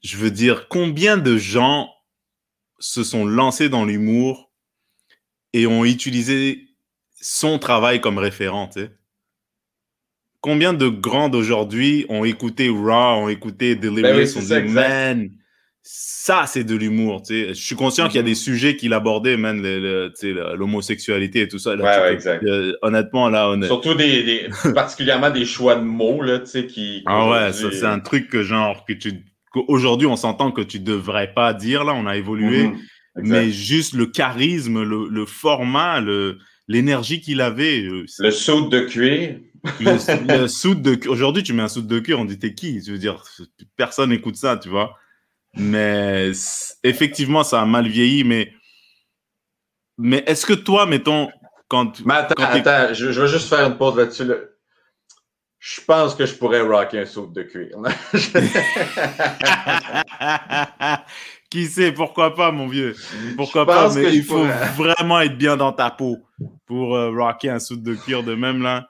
je 0.04 0.18
veux 0.18 0.32
dire, 0.32 0.68
combien 0.70 1.18
de 1.18 1.38
gens 1.38 1.90
se 2.78 3.04
sont 3.04 3.26
lancés 3.26 3.68
dans 3.68 3.84
l'humour 3.84 4.52
et 5.52 5.68
ont 5.68 5.84
utilisé 5.84 6.68
son 7.20 7.60
travail 7.60 8.00
comme 8.00 8.18
référent, 8.18 8.68
tu 8.68 8.82
sais? 8.82 8.92
Combien 10.42 10.72
de 10.72 10.88
grands 10.88 11.28
d'aujourd'hui 11.28 12.06
ont 12.08 12.24
écouté 12.24 12.70
Raw, 12.70 13.24
ont 13.24 13.28
écouté 13.28 13.76
Delirious, 13.76 14.36
ben 14.36 14.38
ont 14.38 14.66
dit, 14.66 14.72
man, 14.72 15.30
ça, 15.82 16.46
c'est 16.46 16.64
de 16.64 16.76
l'humour. 16.76 17.24
Tu 17.24 17.34
sais. 17.34 17.48
Je 17.50 17.54
suis 17.66 17.76
conscient 17.76 18.08
qu'il 18.08 18.18
y 18.18 18.20
a 18.20 18.24
des 18.24 18.32
mhm. 18.32 18.36
sujets 18.36 18.76
qu'il 18.76 18.94
abordait, 18.94 19.38
même 19.38 19.64
l'homosexualité 20.56 21.42
et 21.42 21.48
tout 21.48 21.60
ça. 21.60 21.76
ouais, 21.76 22.14
exact. 22.14 22.44
Euh, 22.44 22.74
honnêtement, 22.82 23.30
là, 23.30 23.50
on 23.50 23.62
Surtout 23.64 23.96
des, 23.96 24.50
particulièrement 24.76 25.32
des 25.32 25.46
choix 25.46 25.76
de 25.76 25.84
mots, 25.84 26.22
là, 26.22 26.40
tu 26.40 26.48
sais, 26.48 26.66
qui. 26.68 27.04
Ah 27.06 27.30
ouais, 27.30 27.54
ça, 27.54 27.72
c'est 27.72 27.86
un 27.86 28.00
truc 28.00 28.30
que, 28.30 28.44
genre, 28.44 28.86
que 28.86 28.94
tu. 28.94 29.26
Aujourd'hui, 29.68 30.08
on 30.08 30.16
s'entend 30.16 30.52
que 30.52 30.62
tu 30.62 30.80
devrais 30.80 31.34
pas 31.34 31.54
dire, 31.54 31.84
là, 31.84 31.94
on 31.94 32.06
a 32.06 32.18
évolué. 32.18 32.68
Mhm. 32.68 32.78
mais 33.16 33.50
juste 33.50 33.96
le 33.96 34.06
charisme, 34.06 34.84
le, 34.84 35.26
format, 35.26 36.00
le, 36.00 36.38
l'énergie 36.68 37.22
qu'il 37.22 37.42
avait. 37.42 37.82
Euh, 37.82 38.06
le 38.20 38.32
saut 38.32 38.70
de 38.70 38.82
cuir. 38.82 39.40
Le, 39.80 40.46
le 40.46 40.76
de 40.76 41.10
Aujourd'hui, 41.10 41.44
tu 41.44 41.54
mets 41.54 41.64
un 41.64 41.68
soude 41.68 41.88
de 41.88 42.00
cuir, 42.00 42.20
on 42.20 42.26
dit 42.26 42.38
t'es 42.38 42.54
qui? 42.54 42.82
Je 42.86 42.92
veux 42.92 42.98
dire, 42.98 43.24
personne 43.76 44.12
n'écoute 44.12 44.36
ça, 44.36 44.56
tu 44.56 44.70
vois? 44.70 44.96
Mais 45.56 46.32
effectivement, 46.84 47.44
ça 47.44 47.62
a 47.62 47.66
mal 47.66 47.88
vieilli, 47.88 48.24
mais, 48.24 48.54
mais 49.98 50.24
est-ce 50.28 50.46
que 50.46 50.54
toi, 50.54 50.86
mettons, 50.86 51.30
quand. 51.68 52.06
Mais 52.06 52.16
attends, 52.16 52.44
attends, 52.44 52.94
je, 52.94 53.12
je, 53.12 53.22
veux 53.22 53.28
juste 53.28 53.50
faire 53.50 53.68
une 53.68 53.78
pause 53.78 53.98
là-dessus. 53.98 54.32
Je 55.60 55.82
pense 55.82 56.16
que 56.16 56.26
je 56.26 56.36
pourrais 56.36 56.62
rocker 56.62 57.00
un 57.00 57.06
saut 57.06 57.28
de 57.28 57.44
cuir. 57.44 57.78
Qui 61.50 61.66
sait, 61.66 61.92
pourquoi 61.92 62.36
pas, 62.36 62.52
mon 62.52 62.68
vieux? 62.68 62.96
Pourquoi 63.36 63.66
pas, 63.66 63.94
mais 63.94 64.16
il 64.16 64.24
faut 64.24 64.46
vraiment 64.78 65.20
être 65.20 65.38
bien 65.38 65.58
dans 65.58 65.74
ta 65.74 65.90
peau 65.90 66.20
pour 66.68 66.96
euh, 66.96 67.12
rocker 67.12 67.50
un 67.50 67.60
saut 67.60 67.76
de 67.76 67.96
cuir 67.96 68.24
de 68.24 68.36
même 68.36 68.62
là 68.62 68.88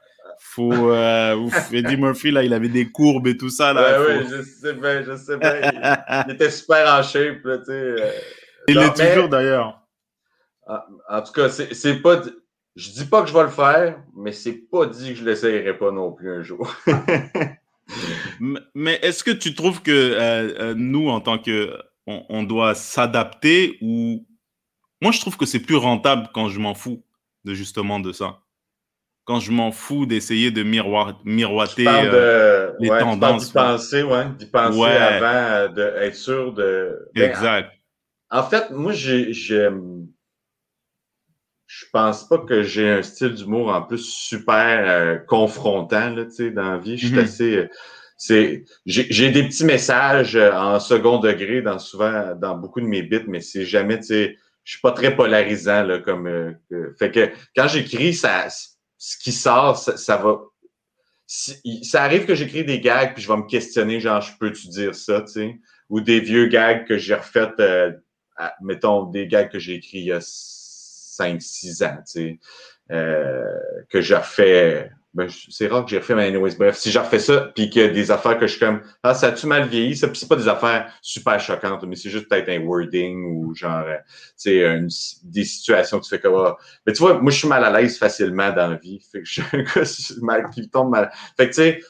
faut 0.50 0.92
euh, 0.92 1.50
Eddie 1.72 1.98
Murphy 1.98 2.32
là 2.32 2.44
il 2.44 2.54
avait 2.54 2.70
des 2.70 2.90
courbes 2.90 3.28
et 3.28 3.38
tout 3.38 3.50
ça 3.50 3.72
là. 3.74 4.02
Ouais, 4.02 4.26
je 4.30 4.42
sais 4.42 4.74
bien 4.74 5.04
je 5.04 5.16
sais 5.16 5.38
bien. 5.38 5.72
Il, 6.28 6.34
était 6.34 6.50
super 6.50 6.92
en 6.94 7.04
shape 7.04 7.44
là 7.44 7.58
tu 7.60 7.66
sais 7.66 7.72
euh. 7.72 8.12
il 8.68 8.78
l'est 8.78 8.94
toujours 8.94 9.30
d'ailleurs. 9.30 9.80
En, 11.10 11.22
tout 11.22 11.34
cas 11.34 11.50
c'est 11.50 12.02
pas 12.02 12.22
je 12.76 12.92
dis 12.92 13.06
pas 13.06 13.22
que 13.22 13.30
je 13.30 13.34
vais 13.34 13.44
le 13.44 13.50
faire 13.50 14.02
mais 14.16 14.32
c'est 14.32 14.54
pas 14.72 14.86
dit 14.86 15.10
que 15.10 15.20
je 15.20 15.26
l'essayerai 15.26 15.78
pas 15.78 15.92
non 15.92 16.12
plus 16.12 16.32
un 16.32 16.42
jour. 16.42 16.76
Mais 18.76 19.00
est-ce 19.02 19.24
que 19.24 19.32
tu 19.32 19.56
trouves 19.56 19.82
que 19.82 19.92
euh, 19.92 20.60
euh, 20.60 20.74
nous 20.76 21.10
en 21.10 21.22
tant 21.22 21.40
que 21.40 21.76
on, 22.08 22.26
on 22.30 22.44
doit 22.44 22.76
s'adapter 22.76 23.78
ou 23.82 24.26
moi 25.02 25.12
je 25.12 25.20
trouve 25.20 25.38
que 25.38 25.46
c'est 25.46 25.60
plus 25.60 25.76
rentable 25.76 26.30
quand 26.34 26.50
je 26.50 26.60
m'en 26.60 26.74
fous 26.74 27.04
de 27.46 27.54
justement 27.54 28.00
de 28.00 28.12
ça 28.12 28.42
quand 29.30 29.40
je 29.40 29.52
m'en 29.52 29.72
fous 29.72 30.08
d'essayer 30.08 30.50
de 30.50 30.64
miroiter 30.64 31.86
euh, 31.88 32.72
les 32.80 32.90
tendances. 32.90 33.46
D'y 33.46 33.54
penser, 33.54 34.02
ouais, 34.02 34.26
d'y 34.40 34.48
penser 34.48 34.82
avant 34.82 35.72
d'être 35.72 36.16
sûr 36.16 36.52
de. 36.52 36.98
Ben, 37.14 37.30
exact. 37.30 37.72
En, 38.32 38.42
fait, 38.42 38.72
moi, 38.72 38.92
j'ai, 38.92 39.32
je 39.32 39.70
pense 41.94 42.28
pas 42.28 42.40
que 42.40 42.64
j'ai 42.64 42.90
un 42.90 43.04
style 43.04 43.36
d'humour 43.36 43.70
en 43.70 43.84
plus 43.84 44.04
super 44.04 44.90
euh, 44.90 45.18
confrontant 45.28 46.10
là, 46.10 46.26
dans 46.56 46.72
la 46.72 46.80
vie. 46.80 46.98
Je 46.98 47.06
suis 47.06 47.16
mm-hmm. 47.16 47.20
assez. 47.20 47.70
C'est, 48.18 48.66
j'ai, 48.88 49.30
des 49.30 49.44
petits 49.44 49.64
messages 49.64 50.36
euh, 50.36 50.52
en 50.54 50.80
second 50.80 51.20
degré 51.20 51.62
dans 51.62 51.78
souvent 51.78 52.34
dans 52.36 52.58
beaucoup 52.58 52.82
de 52.82 52.88
mes 52.88 53.04
bits, 53.04 53.26
mais 53.28 53.42
c'est 53.42 53.66
jamais, 53.66 54.00
tu 54.00 54.08
sais, 54.08 54.38
je 54.64 54.72
suis 54.72 54.82
pas 54.82 54.92
très 54.92 55.16
polarisant 55.16 55.84
là, 55.84 56.00
comme. 56.00 56.56
fait 56.98 57.12
que 57.12 57.30
quand 57.56 57.68
j'écris, 57.68 58.16
ça 58.16 58.48
ce 59.00 59.18
qui 59.18 59.32
sort, 59.32 59.78
ça, 59.78 60.18
va. 60.18 60.42
ça 61.26 62.04
arrive 62.04 62.26
que 62.26 62.36
j'écris 62.36 62.66
des 62.66 62.82
gags 62.82 63.14
puis 63.14 63.24
je 63.24 63.28
vais 63.30 63.38
me 63.38 63.48
questionner, 63.48 64.00
genre, 64.02 64.22
je 64.22 64.38
peux-tu 64.38 64.68
dire 64.68 64.94
ça, 64.94 65.22
tu 65.22 65.32
sais? 65.32 65.60
Ou 65.90 66.02
des 66.02 66.20
vieux 66.20 66.48
gags 66.48 66.86
que 66.86 66.98
j'ai 66.98 67.16
refait, 67.16 67.50
euh, 67.60 67.92
mettons, 68.62 69.06
des 69.06 69.26
gags 69.26 69.50
que 69.50 69.58
j'ai 69.58 69.76
écrits 69.76 70.00
il 70.00 70.06
y 70.06 70.12
a 70.12 70.20
5-6 70.20 71.84
ans, 71.84 71.98
tu 71.98 72.04
sais, 72.06 72.40
euh, 72.92 73.58
que 73.90 74.02
j'ai 74.02 74.16
refait 74.16 74.92
ben, 75.14 75.28
c'est 75.50 75.68
rare 75.68 75.86
que 75.86 75.90
j'ai 75.90 75.98
refait, 75.98 76.14
mais 76.14 76.28
anyways, 76.28 76.56
bref, 76.56 76.78
si 76.78 76.92
j'ai 76.92 77.00
refait 77.00 77.20
ça, 77.20 77.52
puis 77.56 77.70
qu'il 77.70 77.82
y 77.82 77.86
a 77.86 77.88
des 77.88 78.12
affaires 78.12 78.38
que 78.38 78.46
je 78.46 78.52
suis 78.52 78.60
comme, 78.60 78.82
ah, 79.02 79.16
ça 79.16 79.28
a-tu 79.28 79.48
mal 79.48 79.68
vieilli? 79.68 79.98
Ça, 79.98 80.08
puis 80.08 80.18
c'est 80.18 80.28
pas 80.28 80.36
des 80.36 80.48
affaires 80.48 80.94
super 81.02 81.40
choquantes, 81.40 81.84
mais 81.84 81.96
c'est 81.96 82.12
juste 82.12 82.30
peut-être 82.30 82.50
un 82.50 82.60
wording 82.60 83.26
ou 83.26 83.56
genre, 83.56 83.86
euh, 83.88 83.98
tu 84.40 84.52
sais, 84.52 85.20
des 85.24 85.44
situations 85.44 86.00
que 86.00 86.04
tu 86.04 86.10
fais 86.10 86.20
comme, 86.20 86.36
ah. 86.36 86.58
mais 86.86 86.94
tu 86.94 87.00
vois, 87.00 87.20
moi, 87.20 87.32
je 87.32 87.40
suis 87.40 87.48
mal 87.48 87.64
à 87.64 87.82
l'aise 87.82 87.98
facilement 87.98 88.52
dans 88.52 88.68
la 88.68 88.76
vie. 88.76 89.00
Fait 89.12 89.22
que 89.22 89.26
je 89.26 89.42
mal, 90.22 90.48
qui 90.52 90.70
tombe 90.70 90.92
mal. 90.92 91.12
Fait 91.36 91.50
que, 91.50 91.56
tu 91.56 91.62
sais, 91.62 91.82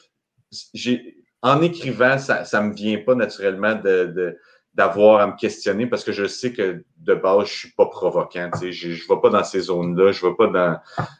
j'ai, 0.72 1.16
en 1.42 1.60
écrivant, 1.60 2.16
ça, 2.18 2.44
ça 2.44 2.62
me 2.62 2.74
vient 2.74 2.98
pas 2.98 3.14
naturellement 3.14 3.74
de, 3.74 4.06
de 4.06 4.38
d'avoir 4.72 5.20
à 5.20 5.26
me 5.26 5.36
questionner 5.36 5.86
parce 5.88 6.04
que 6.04 6.12
je 6.12 6.26
sais 6.26 6.52
que 6.52 6.84
de 6.98 7.14
base, 7.14 7.48
je 7.48 7.58
suis 7.58 7.72
pas 7.72 7.86
provoquant. 7.86 8.50
Je, 8.62 8.70
je 8.70 9.08
vais 9.08 9.20
pas 9.20 9.28
dans 9.28 9.42
ces 9.42 9.60
zones-là, 9.62 10.12
je 10.12 10.24
vais 10.24 10.34
pas 10.34 10.46
dans. 10.46 10.78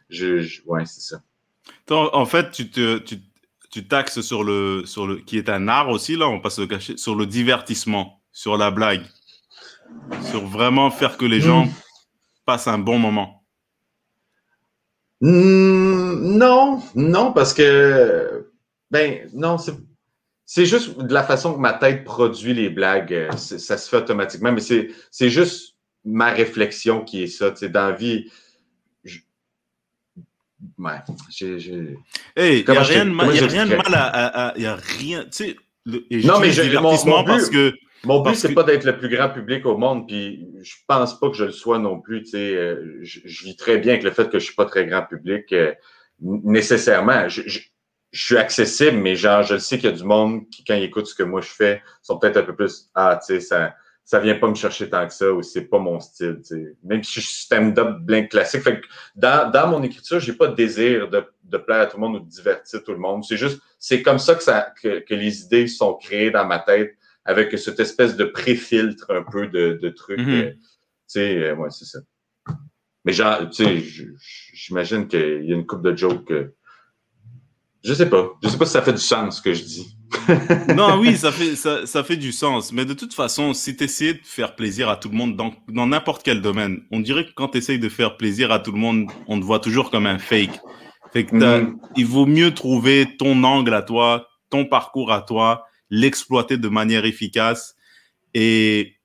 Je 0.09 0.61
ouais, 0.65 0.85
c'est 0.85 1.01
ça. 1.01 1.21
En 1.91 2.25
fait, 2.25 2.51
tu 2.51 2.69
te, 2.69 2.97
tu, 2.99 3.19
tu, 3.71 3.87
taxes 3.87 4.21
sur 4.21 4.43
le, 4.43 4.83
sur 4.85 5.07
le, 5.07 5.17
qui 5.17 5.37
est 5.37 5.49
un 5.49 5.67
art 5.67 5.89
aussi, 5.89 6.15
là, 6.15 6.27
on 6.27 6.39
passe 6.39 6.59
le 6.59 6.67
cacher, 6.67 6.97
sur 6.97 7.15
le 7.15 7.25
divertissement, 7.25 8.21
sur 8.31 8.57
la 8.57 8.71
blague, 8.71 9.03
sur 10.29 10.45
vraiment 10.45 10.89
faire 10.91 11.17
que 11.17 11.25
les 11.25 11.41
gens 11.41 11.67
passent 12.45 12.67
un 12.67 12.79
bon 12.79 12.97
moment. 12.97 13.43
Hmm, 15.21 16.37
non, 16.37 16.81
non, 16.95 17.31
parce 17.31 17.53
que, 17.53 18.51
ben, 18.89 19.29
non, 19.33 19.57
c'est 20.45 20.65
juste 20.65 20.97
de 20.97 21.13
la 21.13 21.23
façon 21.23 21.53
que 21.53 21.59
ma 21.59 21.73
tête 21.73 22.03
produit 22.03 22.53
les 22.53 22.69
blagues, 22.69 23.29
ça 23.37 23.77
se 23.77 23.89
fait 23.89 23.97
automatiquement, 23.97 24.51
mais 24.51 24.61
c'est 24.61 25.29
juste 25.29 25.75
ma 26.03 26.31
réflexion 26.31 27.03
qui 27.03 27.23
est 27.23 27.27
ça. 27.27 27.51
Tu 27.51 27.57
sais, 27.57 27.69
dans 27.69 27.89
la 27.89 27.91
vie, 27.91 28.31
Ouais, 30.77 30.97
j'ai. 31.29 31.97
il 32.37 32.65
n'y 32.67 32.77
a 32.77 32.81
rien 32.83 33.05
de 33.05 33.11
mal, 33.11 33.93
à. 33.93 34.53
Il 34.57 34.65
a 34.65 34.75
rien. 34.75 35.23
Tu 35.23 35.29
sais, 35.31 35.55
non, 35.85 36.39
mais 36.39 36.51
j'ai 36.51 36.71
mon, 36.79 36.95
mon, 37.05 37.23
parce 37.23 37.49
que. 37.49 37.73
Mon 38.03 38.21
but, 38.21 38.35
c'est 38.35 38.53
pas 38.53 38.63
d'être 38.63 38.83
le 38.83 38.97
plus 38.97 39.09
grand 39.09 39.29
public 39.29 39.63
au 39.65 39.77
monde, 39.77 40.07
puis 40.07 40.47
je 40.63 40.73
pense 40.87 41.19
pas 41.19 41.29
que 41.29 41.35
je 41.35 41.45
le 41.45 41.51
sois 41.51 41.77
non 41.77 42.01
plus. 42.01 42.23
Tu 42.23 42.31
sais, 42.31 42.55
euh, 42.55 42.97
je, 43.03 43.43
vis 43.43 43.55
très 43.55 43.77
bien 43.77 43.93
avec 43.93 44.03
le 44.03 44.11
fait 44.11 44.27
que 44.29 44.39
je 44.39 44.45
suis 44.45 44.55
pas 44.55 44.65
très 44.65 44.87
grand 44.87 45.03
public 45.03 45.53
euh, 45.53 45.73
nécessairement. 46.19 47.29
Je, 47.29 47.43
je, 47.45 47.59
suis 48.13 48.37
accessible, 48.37 48.97
mais 48.97 49.15
genre, 49.15 49.43
je 49.43 49.57
sais 49.57 49.77
qu'il 49.77 49.89
y 49.89 49.93
a 49.93 49.95
du 49.95 50.03
monde 50.03 50.49
qui, 50.49 50.65
quand 50.65 50.73
ils 50.73 50.83
écoutent 50.83 51.07
ce 51.07 51.15
que 51.15 51.23
moi 51.23 51.39
je 51.39 51.49
fais, 51.49 51.81
sont 52.01 52.17
peut-être 52.17 52.37
un 52.37 52.43
peu 52.43 52.55
plus 52.55 52.89
ah, 52.93 53.17
tu 53.25 53.35
sais, 53.35 53.39
ça 53.39 53.73
ça 54.03 54.19
vient 54.19 54.35
pas 54.35 54.49
me 54.49 54.55
chercher 54.55 54.89
tant 54.89 55.07
que 55.07 55.13
ça 55.13 55.31
ou 55.31 55.41
c'est 55.41 55.65
pas 55.65 55.79
mon 55.79 55.99
style. 55.99 56.41
Même 56.83 57.03
si 57.03 57.21
je 57.21 57.25
suis 57.25 57.43
stand-up 57.45 57.99
blank 58.01 58.29
classique. 58.29 58.61
Fait 58.61 58.81
que 58.81 58.87
dans, 59.15 59.49
dans 59.49 59.67
mon 59.67 59.83
écriture, 59.83 60.19
j'ai 60.19 60.33
pas 60.33 60.47
de 60.47 60.55
désir 60.55 61.09
de, 61.09 61.23
de, 61.43 61.57
plaire 61.57 61.81
à 61.81 61.85
tout 61.85 61.97
le 61.97 62.01
monde 62.01 62.15
ou 62.17 62.19
de 62.19 62.29
divertir 62.29 62.83
tout 62.83 62.91
le 62.91 62.97
monde. 62.97 63.23
C'est 63.23 63.37
juste, 63.37 63.61
c'est 63.79 64.01
comme 64.01 64.19
ça 64.19 64.35
que, 64.35 64.43
ça 64.43 64.73
que, 64.81 64.99
que, 64.99 65.13
les 65.13 65.43
idées 65.43 65.67
sont 65.67 65.93
créées 65.93 66.31
dans 66.31 66.45
ma 66.45 66.59
tête 66.59 66.95
avec 67.23 67.57
cette 67.57 67.79
espèce 67.79 68.17
de 68.17 68.25
pré-filtre 68.25 69.11
un 69.11 69.23
peu 69.23 69.47
de, 69.47 69.79
de 69.81 69.89
trucs. 69.89 70.19
Mm-hmm. 70.19 70.45
Euh, 70.45 70.51
tu 70.51 70.59
sais, 71.07 71.37
euh, 71.43 71.55
ouais, 71.55 71.69
c'est 71.69 71.85
ça. 71.85 71.99
Mais 73.05 73.13
genre, 73.13 73.49
tu 73.49 73.63
sais, 73.63 73.83
j'imagine 74.53 75.07
qu'il 75.07 75.45
y 75.45 75.53
a 75.53 75.55
une 75.55 75.65
coupe 75.65 75.83
de 75.83 75.95
jokes. 75.95 76.33
je 77.83 77.93
sais 77.93 78.09
pas. 78.09 78.31
Je 78.43 78.49
sais 78.49 78.57
pas 78.57 78.65
si 78.65 78.73
ça 78.73 78.81
fait 78.81 78.93
du 78.93 78.99
sens 78.99 79.37
ce 79.37 79.41
que 79.41 79.53
je 79.53 79.63
dis. 79.63 79.97
non, 80.75 80.99
oui, 80.99 81.17
ça 81.17 81.31
fait, 81.31 81.55
ça, 81.55 81.85
ça, 81.85 82.03
fait 82.03 82.17
du 82.17 82.31
sens. 82.31 82.71
Mais 82.71 82.85
de 82.85 82.93
toute 82.93 83.13
façon, 83.13 83.53
si 83.53 83.75
tu 83.75 83.83
essayes 83.83 84.13
de 84.15 84.19
faire 84.23 84.55
plaisir 84.55 84.89
à 84.89 84.95
tout 84.95 85.09
le 85.09 85.15
monde 85.15 85.35
dans 85.35 85.87
n'importe 85.87 86.23
quel 86.23 86.41
domaine, 86.41 86.81
on 86.91 86.99
dirait 86.99 87.25
que 87.25 87.31
quand 87.33 87.49
tu 87.49 87.57
essayes 87.57 87.79
de 87.79 87.89
faire 87.89 88.17
plaisir 88.17 88.51
à 88.51 88.59
tout 88.59 88.71
le 88.71 88.77
monde, 88.77 89.09
on 89.27 89.39
te 89.39 89.45
voit 89.45 89.59
toujours 89.59 89.89
comme 89.89 90.05
un 90.05 90.19
fake. 90.19 90.59
Fait 91.13 91.25
que 91.25 91.35
mm. 91.35 91.77
il 91.95 92.05
vaut 92.05 92.25
mieux 92.25 92.53
trouver 92.53 93.07
ton 93.17 93.43
angle 93.43 93.73
à 93.73 93.81
toi, 93.81 94.27
ton 94.49 94.65
parcours 94.65 95.11
à 95.11 95.21
toi, 95.21 95.65
l'exploiter 95.89 96.57
de 96.57 96.67
manière 96.69 97.05
efficace. 97.05 97.75
Et, 98.33 98.95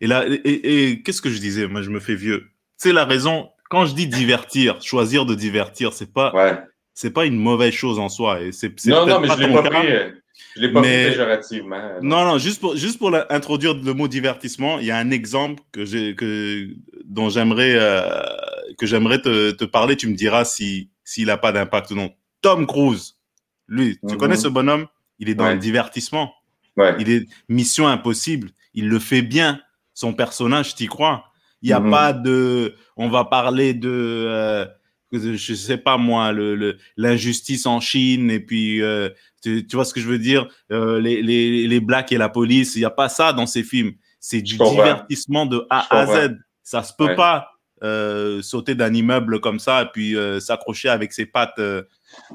et 0.00 0.06
là, 0.06 0.24
et, 0.28 1.02
qu'est-ce 1.02 1.22
que 1.22 1.30
je 1.30 1.38
disais? 1.38 1.66
Moi, 1.66 1.82
je 1.82 1.90
me 1.90 2.00
fais 2.00 2.14
vieux. 2.14 2.48
C'est 2.76 2.92
la 2.92 3.04
raison. 3.04 3.50
Quand 3.70 3.86
je 3.86 3.94
dis 3.94 4.06
divertir, 4.06 4.82
choisir 4.82 5.26
de 5.26 5.34
divertir, 5.34 5.92
c'est 5.92 6.12
pas. 6.12 6.32
Ouais 6.34 6.58
c'est 6.94 7.10
pas 7.10 7.24
une 7.26 7.38
mauvaise 7.38 7.72
chose 7.72 7.98
en 7.98 8.08
soi. 8.08 8.42
Et 8.42 8.52
c'est, 8.52 8.72
non, 8.86 9.06
non, 9.06 9.20
mais 9.20 9.28
je 9.28 9.38
l'ai 9.38 9.52
pas 9.52 9.62
pris. 9.62 9.88
Je 10.56 10.60
l'ai 10.60 10.72
pas 10.72 10.80
mais... 10.80 11.10
péjorativement. 11.10 11.80
Non, 12.02 12.24
non, 12.24 12.38
juste 12.38 12.60
pour, 12.60 12.76
juste 12.76 12.98
pour 12.98 13.14
introduire 13.30 13.74
le 13.74 13.94
mot 13.94 14.08
divertissement, 14.08 14.78
il 14.78 14.86
y 14.86 14.90
a 14.90 14.98
un 14.98 15.10
exemple 15.10 15.62
que 15.72 15.84
j'ai, 15.84 16.14
que, 16.14 16.68
dont 17.04 17.28
j'aimerais, 17.28 17.74
euh, 17.76 18.22
que 18.78 18.86
j'aimerais 18.86 19.20
te, 19.20 19.52
te, 19.52 19.64
parler. 19.64 19.96
Tu 19.96 20.08
me 20.08 20.14
diras 20.14 20.44
si, 20.44 20.90
s'il 21.04 21.30
a 21.30 21.36
pas 21.36 21.52
d'impact 21.52 21.90
ou 21.90 21.94
non. 21.94 22.12
Tom 22.40 22.66
Cruise. 22.66 23.16
Lui, 23.68 23.98
tu 24.08 24.16
connais 24.16 24.34
mhm. 24.34 24.40
ce 24.40 24.48
bonhomme? 24.48 24.86
Il 25.18 25.28
est 25.28 25.34
dans 25.34 25.48
le 25.48 25.58
divertissement. 25.58 26.34
Ouais. 26.76 26.94
Il 26.98 27.10
est 27.10 27.28
mission 27.48 27.86
impossible. 27.86 28.50
Il 28.74 28.88
le 28.88 28.98
fait 28.98 29.22
bien. 29.22 29.60
Son 29.94 30.14
personnage, 30.14 30.74
t'y 30.74 30.86
crois? 30.86 31.24
Il 31.60 31.66
n'y 31.66 31.72
a 31.72 31.80
mhm. 31.80 31.90
pas 31.90 32.12
de, 32.12 32.74
on 32.96 33.08
va 33.08 33.24
parler 33.24 33.72
de, 33.72 33.90
euh, 33.90 34.66
je 35.12 35.54
sais 35.54 35.78
pas 35.78 35.96
moi, 35.96 36.32
le, 36.32 36.76
l'injustice 36.96 37.66
en 37.66 37.80
Chine 37.80 38.30
et 38.30 38.40
puis 38.40 38.82
euh, 38.82 39.08
tu, 39.42 39.64
vois 39.72 39.84
ce 39.84 39.92
que 39.92 40.00
je 40.00 40.08
veux 40.08 40.18
dire, 40.18 40.48
euh, 40.70 41.00
les, 41.00 41.22
les, 41.22 41.66
les 41.66 41.80
blacks 41.80 42.12
et 42.12 42.18
la 42.18 42.28
police, 42.28 42.74
il 42.76 42.80
n'y 42.80 42.84
a 42.84 42.90
pas 42.90 43.08
ça 43.08 43.32
dans 43.32 43.46
ces 43.46 43.62
films. 43.62 43.92
C'est 44.20 44.40
du 44.40 44.56
divertissement 44.56 45.46
de 45.46 45.66
A 45.68 45.86
à 45.90 46.06
Z. 46.06 46.36
Ça 46.62 46.82
se 46.82 46.92
peut 46.96 47.16
pas 47.16 47.48
euh, 47.82 48.40
sauter 48.40 48.76
d'un 48.76 48.94
immeuble 48.94 49.40
comme 49.40 49.58
ça 49.58 49.82
et 49.82 49.86
puis 49.92 50.16
s'accrocher 50.40 50.88
avec 50.88 51.12
ses 51.12 51.26
pattes. 51.26 51.60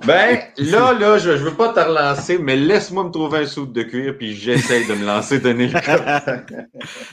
Ben 0.05 0.39
là, 0.57 0.93
là, 0.93 1.17
je, 1.17 1.37
je 1.37 1.43
veux 1.43 1.53
pas 1.53 1.71
te 1.71 1.79
relancer, 1.79 2.39
mais 2.39 2.55
laisse-moi 2.55 3.05
me 3.05 3.11
trouver 3.11 3.39
un 3.39 3.45
soude 3.45 3.73
de 3.73 3.83
cuir 3.83 4.17
puis 4.17 4.35
j'essaye 4.35 4.87
de 4.87 4.93
me 4.95 5.05
lancer 5.05 5.39
d'un 5.39 5.57
hélicoptère. 5.59 6.45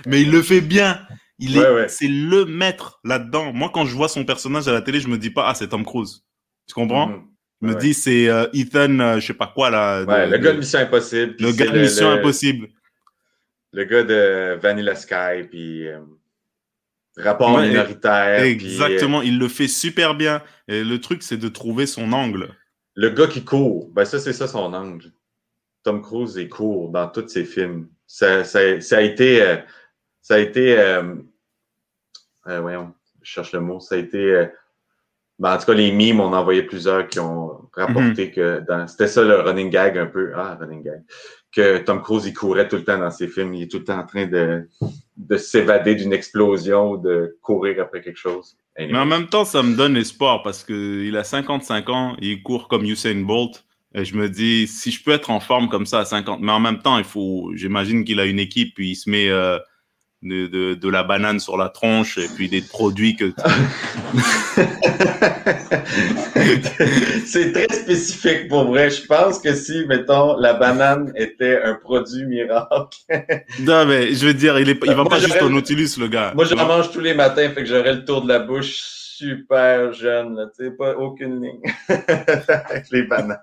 mais 0.07 0.23
il 0.23 0.31
le 0.31 0.43
fait 0.43 0.61
bien. 0.61 0.99
Il 1.39 1.59
est, 1.59 1.89
c'est 1.89 2.09
le 2.09 2.45
maître 2.45 3.01
là-dedans. 3.05 3.53
Moi, 3.53 3.71
quand 3.73 3.85
je 3.85 3.95
vois 3.95 4.09
son 4.09 4.25
personnage 4.25 4.69
à 4.69 4.73
la 4.73 4.83
télé, 4.83 5.01
je 5.01 5.09
me 5.09 5.19
dis 5.19 5.31
pas, 5.31 5.49
ah, 5.49 5.55
c'est 5.55 5.69
Tom 5.69 5.85
Cruise. 5.85 6.25
Tu 6.69 6.75
comprends? 6.75 7.09
Mhm. 7.09 7.23
Je 7.63 7.67
me 7.69 7.75
dis, 7.75 7.95
c'est 7.95 8.29
euh, 8.29 8.47
Ethan, 8.53 8.99
euh, 9.01 9.21
je 9.21 9.27
sais 9.27 9.35
pas 9.35 9.51
quoi, 9.53 9.71
là. 9.71 10.05
Ouais, 10.05 10.27
le 10.29 10.39
gars 10.39 10.53
de 10.53 10.59
Mission 10.59 10.81
Impossible. 10.81 11.35
Le 11.39 11.53
gars 11.53 11.71
de 11.71 11.79
Mission 11.79 12.11
Impossible. 12.11 12.69
Le 13.73 13.85
gars 13.85 14.05
de 14.05 14.59
Vanilla 14.61 14.95
Sky, 14.95 15.49
puis 15.51 15.89
euh, 15.89 16.01
rapport 17.17 17.59
minoritaire. 17.59 18.43
Exactement, 18.43 19.23
il 19.23 19.39
le 19.39 19.49
fait 19.49 19.69
super 19.69 20.15
bien. 20.15 20.43
Et 20.69 20.85
le 20.85 21.01
truc, 21.01 21.23
c'est 21.23 21.37
de 21.37 21.49
trouver 21.49 21.87
son 21.87 22.13
angle. 22.13 22.55
Le 22.95 23.11
gars 23.11 23.27
qui 23.27 23.45
court, 23.45 23.91
ben 23.93 24.05
ça, 24.05 24.21
c'est 24.21 24.33
ça 24.33 24.47
son 24.47 24.73
angle. 24.73 25.11
Tom 25.83 26.01
Cruise, 26.03 26.37
il 26.37 26.49
court 26.49 26.91
dans 26.91 27.09
tous 27.09 27.29
ses 27.29 27.45
films. 27.45 27.89
Ça, 28.07 28.45
ça, 28.45 28.81
ça 28.81 28.99
a 28.99 29.01
été 29.01 29.59
ça 30.25 30.37
a 30.37 30.39
été. 30.39 30.77
Euh, 30.79 31.15
euh, 32.49 32.61
voyons, 32.61 32.93
je 33.23 33.31
cherche 33.31 33.53
le 33.53 33.61
mot. 33.61 33.79
Ça 33.79 33.95
a 33.95 33.99
été. 33.99 34.19
Euh, 34.19 34.47
ben, 35.39 35.55
en 35.55 35.59
tout 35.59 35.67
cas, 35.67 35.75
les 35.75 35.93
mimes, 35.93 36.21
on 36.21 36.33
a 36.33 36.39
envoyé 36.39 36.63
plusieurs 36.63 37.09
qui 37.09 37.21
ont 37.21 37.69
rapporté 37.75 38.27
mhm. 38.27 38.31
que 38.33 38.65
dans. 38.67 38.87
C'était 38.89 39.07
ça 39.07 39.23
le 39.23 39.41
running 39.41 39.69
gag 39.69 39.99
un 39.99 40.07
peu. 40.07 40.33
Ah, 40.35 40.57
running 40.59 40.83
gag. 40.83 41.03
Que 41.53 41.79
Tom 41.79 42.03
Cruise, 42.03 42.27
il 42.27 42.33
courait 42.33 42.67
tout 42.67 42.77
le 42.77 42.85
temps 42.85 42.99
dans 42.99 43.11
ses 43.11 43.29
films. 43.29 43.53
Il 43.55 43.65
est 43.65 43.71
tout 43.71 43.79
le 43.79 43.85
temps 43.85 43.99
en 43.99 44.07
train 44.07 44.27
de, 44.27 44.67
de 45.17 45.37
s'évader 45.37 45.95
d'une 45.95 46.13
explosion 46.13 46.93
ou 46.93 46.97
de 46.97 47.37
courir 47.43 47.83
après 47.83 48.01
quelque 48.01 48.19
chose. 48.19 48.57
Mais 48.79 48.97
en 48.97 49.07
même 49.07 49.27
temps, 49.27 49.45
ça 49.45 49.63
me 49.63 49.77
donne 49.77 49.97
espoir 49.97 50.43
parce 50.43 50.65
qu'il 50.65 51.17
a 51.17 51.23
55 51.23 51.89
ans, 51.91 52.17
il 52.21 52.43
court 52.43 52.67
comme 52.67 52.85
Usain 52.85 53.21
Bolt. 53.21 53.65
Et 53.97 54.05
je 54.05 54.17
me 54.17 54.29
dis, 54.29 54.67
si 54.67 54.91
je 54.91 55.05
peux 55.05 55.13
être 55.13 55.31
en 55.31 55.39
forme 55.39 55.69
comme 55.69 55.87
ça 55.87 56.01
à 56.01 56.05
50, 56.05 56.41
mais 56.41 56.51
en 56.51 56.59
même 56.59 56.81
temps, 56.81 56.99
il 56.99 57.05
faut, 57.05 57.53
j'imagine 57.55 58.05
qu'il 58.05 58.19
a 58.19 58.25
une 58.25 58.41
équipe, 58.41 58.75
puis 58.75 58.91
il 58.91 58.97
se 58.97 59.09
met 59.09 59.31
de, 60.25 60.75
de, 60.75 60.89
la 60.89 61.03
banane 61.03 61.39
sur 61.39 61.57
la 61.57 61.69
tronche 61.69 62.19
et 62.19 62.29
puis 62.35 62.49
des 62.49 62.63
produits 62.63 63.17
que. 63.17 63.33
c'est 67.27 67.53
très 67.53 67.75
spécifique 67.75 68.49
pour 68.49 68.65
vrai. 68.65 68.91
Je 68.91 69.05
pense 69.07 69.39
que 69.39 69.55
si, 69.55 69.85
mettons, 69.87 70.39
la 70.39 70.55
banane 70.55 71.13
était 71.17 71.61
un 71.63 71.75
produit 71.75 72.25
miracle. 72.25 72.99
non, 73.61 73.87
mais 73.87 74.15
je 74.15 74.27
veux 74.27 74.35
dire, 74.35 74.59
il, 74.59 74.71
est, 74.71 74.79
il 74.85 74.95
va 74.95 75.05
pas 75.05 75.19
juste 75.19 75.43
au 75.43 75.51
Nautilus, 75.51 75.91
le 75.99 76.09
gars. 76.09 76.33
Moi, 76.35 76.45
je 76.45 76.55
mange 76.55 76.91
tous 76.91 77.01
les 77.01 77.15
matins, 77.15 77.51
fait 77.51 77.63
que 77.63 77.69
j'aurais 77.69 77.95
le 77.95 78.05
tour 78.05 78.23
de 78.23 78.29
la 78.29 78.39
bouche 78.39 79.03
super 79.17 79.93
jeune, 79.93 80.51
tu 80.57 80.65
sais, 80.65 80.71
pas 80.73 80.97
aucune 80.97 81.41
ligne 81.41 81.63
avec 81.89 82.91
les 82.91 83.05
bananes. 83.05 83.39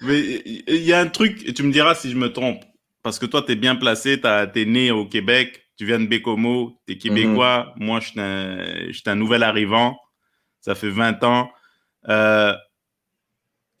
Mais 0.00 0.20
il 0.20 0.82
y 0.82 0.92
a 0.92 0.98
un 0.98 1.06
truc, 1.06 1.46
et 1.46 1.52
tu 1.52 1.62
me 1.62 1.70
diras 1.70 1.94
si 1.94 2.10
je 2.10 2.16
me 2.16 2.32
trompe 2.32 2.64
parce 3.02 3.18
que 3.18 3.26
toi, 3.26 3.42
tu 3.42 3.52
es 3.52 3.56
bien 3.56 3.76
placé, 3.76 4.20
tu 4.20 4.26
es 4.26 4.64
né 4.64 4.90
au 4.90 5.06
Québec, 5.06 5.62
tu 5.76 5.86
viens 5.86 5.98
de 5.98 6.06
Bécomo, 6.06 6.80
tu 6.86 6.94
es 6.94 6.98
québécois. 6.98 7.72
Mhm. 7.76 7.84
Moi, 7.84 8.00
je 8.00 8.92
suis 8.92 9.10
un, 9.10 9.14
nouvel 9.16 9.42
arrivant. 9.42 9.98
Ça 10.60 10.74
fait 10.74 10.90
20 10.90 11.24
ans. 11.24 11.50
Euh, 12.08 12.54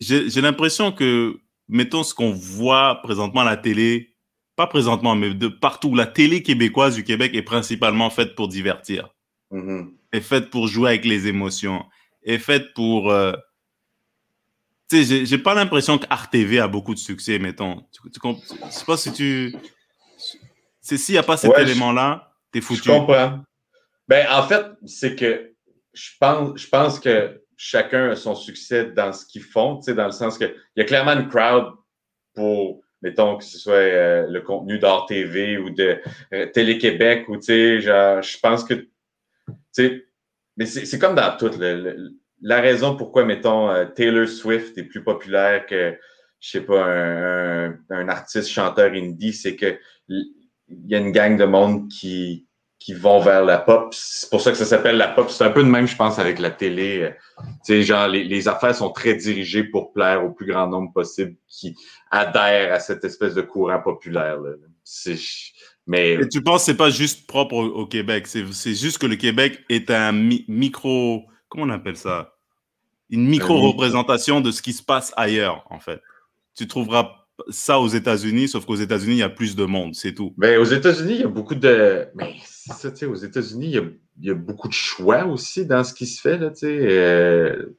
j'ai 0.00 0.40
l'impression 0.40 0.90
que, 0.90 1.38
mettons 1.68 2.02
ce 2.02 2.12
qu'on 2.14 2.32
voit 2.32 3.00
présentement 3.02 3.42
à 3.42 3.44
la 3.44 3.56
télé, 3.56 4.16
pas 4.56 4.66
présentement, 4.66 5.14
mais 5.14 5.32
de 5.32 5.48
partout, 5.48 5.94
la 5.94 6.06
télé 6.06 6.42
québécoise 6.42 6.96
du 6.96 7.04
Québec 7.04 7.34
est 7.34 7.42
principalement 7.42 8.10
faite 8.10 8.34
pour 8.34 8.48
divertir. 8.48 9.08
Mhm. 9.50 9.92
Est 10.12 10.20
faite 10.20 10.50
pour 10.50 10.66
jouer 10.66 10.90
avec 10.90 11.04
les 11.04 11.28
émotions. 11.28 11.84
Est 12.24 12.38
faite 12.38 12.74
pour. 12.74 13.10
Euh, 13.10 13.32
tu 14.92 15.04
sais, 15.04 15.24
j'ai 15.24 15.38
pas 15.38 15.54
l'impression 15.54 15.98
qu'RTV 15.98 16.58
a 16.60 16.68
beaucoup 16.68 16.92
de 16.92 16.98
succès, 16.98 17.38
mettons. 17.38 17.82
Tu, 17.92 18.10
tu, 18.10 18.20
je 18.20 18.70
sais 18.70 18.84
pas 18.84 18.96
si 18.96 19.12
tu. 19.12 19.54
C'est 20.80 20.98
s'il 20.98 21.14
n'y 21.14 21.18
a 21.18 21.22
pas 21.22 21.36
cet 21.36 21.56
élément-là, 21.58 22.32
t'es 22.50 22.60
foutu. 22.60 22.82
Je 22.82 22.90
comprends. 22.90 23.40
Ben, 24.08 24.26
en 24.30 24.42
fait, 24.42 24.66
c'est 24.84 25.16
que 25.16 25.54
je 25.94 26.10
pense, 26.20 26.60
je 26.60 26.68
pense 26.68 27.00
que 27.00 27.42
chacun 27.56 28.10
a 28.10 28.16
son 28.16 28.34
succès 28.34 28.86
dans 28.90 29.12
ce 29.12 29.24
qu'ils 29.24 29.42
font, 29.42 29.78
tu 29.78 29.84
sais, 29.84 29.94
dans 29.94 30.06
le 30.06 30.12
sens 30.12 30.36
que 30.36 30.44
il 30.44 30.80
y 30.80 30.82
a 30.82 30.84
clairement 30.84 31.12
une 31.12 31.28
crowd 31.28 31.72
pour, 32.34 32.80
mettons, 33.00 33.36
que 33.36 33.44
ce 33.44 33.58
soit 33.58 33.74
euh, 33.74 34.26
le 34.28 34.40
contenu 34.42 34.78
d'RTV 34.78 35.58
ou 35.58 35.70
de 35.70 36.00
euh, 36.34 36.46
Télé-Québec 36.46 37.28
ou, 37.28 37.36
tu 37.36 37.44
sais, 37.44 37.80
je 37.80 38.40
pense 38.40 38.64
que, 38.64 38.74
tu 38.74 38.88
sais, 39.70 40.06
mais 40.56 40.66
c'est 40.66 40.98
comme 40.98 41.14
dans 41.14 41.34
tout. 41.36 41.50
Le, 41.58 42.12
la 42.42 42.60
raison 42.60 42.96
pourquoi, 42.96 43.24
mettons, 43.24 43.70
euh, 43.70 43.86
Taylor 43.86 44.28
Swift 44.28 44.76
est 44.76 44.84
plus 44.84 45.02
populaire 45.02 45.64
que, 45.66 45.96
je 46.40 46.50
sais 46.50 46.60
pas, 46.60 46.84
un, 46.84 48.08
artiste 48.08 48.48
chanteur 48.48 48.92
indie, 48.92 49.32
c'est 49.32 49.56
que 49.56 49.78
il 50.08 50.88
y 50.88 50.94
a 50.94 50.98
une 50.98 51.12
gang 51.12 51.36
de 51.36 51.44
monde 51.44 51.88
qui, 51.88 52.46
qui 52.82 52.94
vont 52.94 53.20
vers 53.20 53.44
la 53.44 53.58
pop. 53.58 53.94
C'est 53.94 54.28
pour 54.28 54.40
ça 54.40 54.50
que 54.50 54.56
ça 54.56 54.64
s'appelle 54.64 54.96
la 54.96 55.08
pop. 55.08 55.30
C'est 55.30 55.44
un 55.44 55.50
peu 55.50 55.62
de 55.62 55.68
même, 55.68 55.86
je 55.86 55.94
pense, 55.94 56.18
avec 56.18 56.38
la 56.38 56.50
télé. 56.50 57.12
Tu 57.38 57.46
sais, 57.62 57.82
genre, 57.82 58.08
les, 58.08 58.48
affaires 58.48 58.74
sont 58.74 58.90
très 58.90 59.14
dirigées 59.14 59.64
pour 59.64 59.92
plaire 59.92 60.24
au 60.24 60.30
plus 60.30 60.46
grand 60.46 60.66
nombre 60.66 60.92
possible 60.92 61.36
qui 61.46 61.76
adhèrent 62.10 62.72
à 62.72 62.80
cette 62.80 63.04
espèce 63.04 63.34
de 63.34 63.42
courant 63.42 63.80
populaire. 63.80 64.38
Mais... 65.86 66.18
Tu 66.28 66.42
penses 66.42 66.62
que 66.62 66.66
c'est 66.66 66.76
pas 66.76 66.90
juste 66.90 67.26
propre 67.28 67.54
au, 67.54 67.86
Québec, 67.86 68.26
c'est 68.26 68.74
juste 68.74 68.98
que 68.98 69.06
le 69.06 69.16
Québec 69.16 69.60
est 69.68 69.90
un 69.90 70.12
micro... 70.12 71.22
Comment 71.48 71.64
on 71.64 71.70
appelle 71.70 71.96
ça? 71.96 72.31
Une 73.12 73.26
micro-représentation 73.28 74.40
de 74.40 74.50
ce 74.50 74.62
qui 74.62 74.72
se 74.72 74.82
passe 74.82 75.12
ailleurs, 75.16 75.64
en 75.70 75.78
fait. 75.78 76.00
Tu 76.56 76.66
trouveras 76.66 77.10
ça 77.50 77.78
aux 77.78 77.88
États-Unis, 77.88 78.48
sauf 78.48 78.64
qu'aux 78.64 78.74
États-Unis, 78.74 79.14
il 79.14 79.18
y 79.18 79.22
a 79.22 79.28
plus 79.28 79.54
de 79.54 79.64
monde, 79.64 79.94
c'est 79.94 80.14
tout. 80.14 80.34
Mais 80.38 80.56
aux 80.56 80.64
États-Unis, 80.64 81.14
il 81.14 81.20
y 81.20 81.24
a 81.24 81.28
beaucoup 81.28 81.54
de. 81.54 82.08
Mais 82.14 82.34
c'est 82.44 82.72
ça, 82.72 82.90
tu 82.90 82.98
sais, 82.98 83.06
aux 83.06 83.14
États-Unis, 83.14 83.76
il 84.18 84.26
y, 84.26 84.30
a, 84.30 84.34
beaucoup 84.34 84.68
de 84.68 84.72
choix 84.72 85.26
aussi 85.26 85.66
dans 85.66 85.84
ce 85.84 85.94
qui 85.94 86.06
se 86.06 86.20
fait, 86.20 86.38
là, 86.38 86.50
tu 86.50 86.60
sais. 86.60 86.78
Euh, 86.80 87.76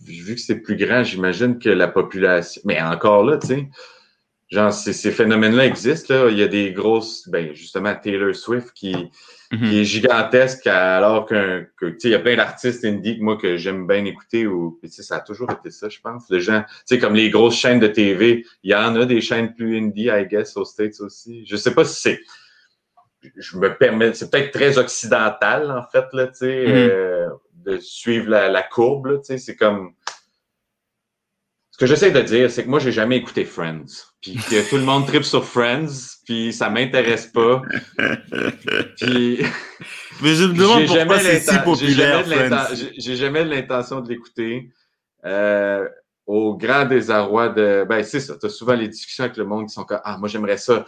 vu 0.00 0.34
que 0.36 0.40
c'est 0.40 0.60
plus 0.60 0.76
grand, 0.76 1.02
j'imagine 1.02 1.58
que 1.58 1.68
la 1.68 1.88
population. 1.88 2.62
Mais 2.64 2.80
encore 2.80 3.24
là, 3.24 3.38
tu 3.38 3.48
sais, 3.48 3.68
genre, 4.50 4.72
ces, 4.72 5.10
phénomènes-là 5.10 5.66
existent, 5.66 6.14
là. 6.14 6.30
Il 6.30 6.38
y 6.38 6.42
a 6.42 6.48
des 6.48 6.72
grosses. 6.72 7.28
Ben, 7.28 7.54
justement, 7.54 7.94
Taylor 7.94 8.34
Swift 8.34 8.72
qui 8.72 9.10
qui 9.50 9.56
mhm. 9.56 9.72
est 9.72 9.84
gigantesque 9.84 10.66
alors 10.66 11.24
qu'un 11.24 11.64
que, 11.78 11.86
tu 11.86 12.00
sais 12.00 12.08
il 12.08 12.10
y 12.10 12.14
a 12.14 12.18
plein 12.18 12.36
d'artistes 12.36 12.84
indie 12.84 13.16
que 13.16 13.22
moi 13.22 13.38
que 13.38 13.56
j'aime 13.56 13.86
bien 13.86 14.04
écouter 14.04 14.46
ou 14.46 14.78
tu 14.82 14.90
sais 14.90 15.02
ça 15.02 15.16
a 15.16 15.20
toujours 15.20 15.50
été 15.50 15.70
ça 15.70 15.88
je 15.88 16.00
pense 16.00 16.28
les 16.28 16.40
gens 16.40 16.62
tu 16.62 16.74
sais 16.84 16.98
comme 16.98 17.14
les 17.14 17.30
grosses 17.30 17.56
chaînes 17.56 17.80
de 17.80 17.86
TV 17.86 18.44
il 18.62 18.72
y 18.72 18.74
en 18.74 18.94
a 18.96 19.06
des 19.06 19.22
chaînes 19.22 19.54
plus 19.54 19.78
indie 19.78 20.10
I 20.12 20.26
guess 20.26 20.54
aux 20.58 20.66
States 20.66 21.00
aussi 21.00 21.46
je 21.46 21.56
sais 21.56 21.72
pas 21.72 21.86
si 21.86 21.98
c'est 21.98 22.20
je 23.36 23.56
me 23.56 23.74
permets 23.74 24.12
c'est 24.12 24.30
peut-être 24.30 24.52
très 24.52 24.76
occidental 24.76 25.70
en 25.70 25.82
fait 25.90 26.04
là 26.12 26.26
tu 26.26 26.34
sais 26.34 26.66
mhm. 26.66 26.74
euh, 26.74 27.28
de 27.54 27.78
suivre 27.78 28.28
la, 28.28 28.50
la 28.50 28.62
courbe 28.62 29.22
tu 29.22 29.28
sais 29.28 29.38
c'est 29.38 29.56
comme 29.56 29.94
ce 31.78 31.84
que 31.84 31.86
j'essaie 31.86 32.10
de 32.10 32.20
dire, 32.22 32.50
c'est 32.50 32.64
que 32.64 32.68
moi, 32.68 32.80
j'ai 32.80 32.90
jamais 32.90 33.18
écouté 33.18 33.44
Friends. 33.44 34.07
Puis 34.20 34.34
que 34.34 34.68
tout 34.68 34.76
le 34.76 34.82
monde 34.82 35.06
tripe 35.06 35.24
sur 35.24 35.44
Friends, 35.44 36.16
puis 36.24 36.52
ça 36.52 36.70
m'intéresse 36.70 37.26
pas. 37.26 37.62
puis... 39.00 39.40
Mais 40.20 40.34
je 40.34 40.46
me 40.46 40.54
demande 40.54 40.86
pourquoi 40.86 41.20
c'est 41.20 41.38
si 41.38 41.58
populaire, 41.60 42.24
J'ai 42.96 43.14
jamais 43.14 43.44
l'intention 43.44 44.00
de 44.00 44.08
l'écouter. 44.08 44.68
Euh, 45.24 45.88
au 46.26 46.56
grand 46.56 46.84
désarroi 46.86 47.50
de... 47.50 47.86
Ben, 47.88 48.02
c'est 48.02 48.18
ça. 48.18 48.36
Tu 48.36 48.46
as 48.46 48.48
souvent 48.48 48.74
les 48.74 48.88
discussions 48.88 49.24
avec 49.24 49.36
le 49.36 49.44
monde 49.44 49.68
qui 49.68 49.74
sont 49.74 49.84
comme 49.84 50.00
«Ah, 50.04 50.18
moi, 50.18 50.28
j'aimerais 50.28 50.58
ça 50.58 50.84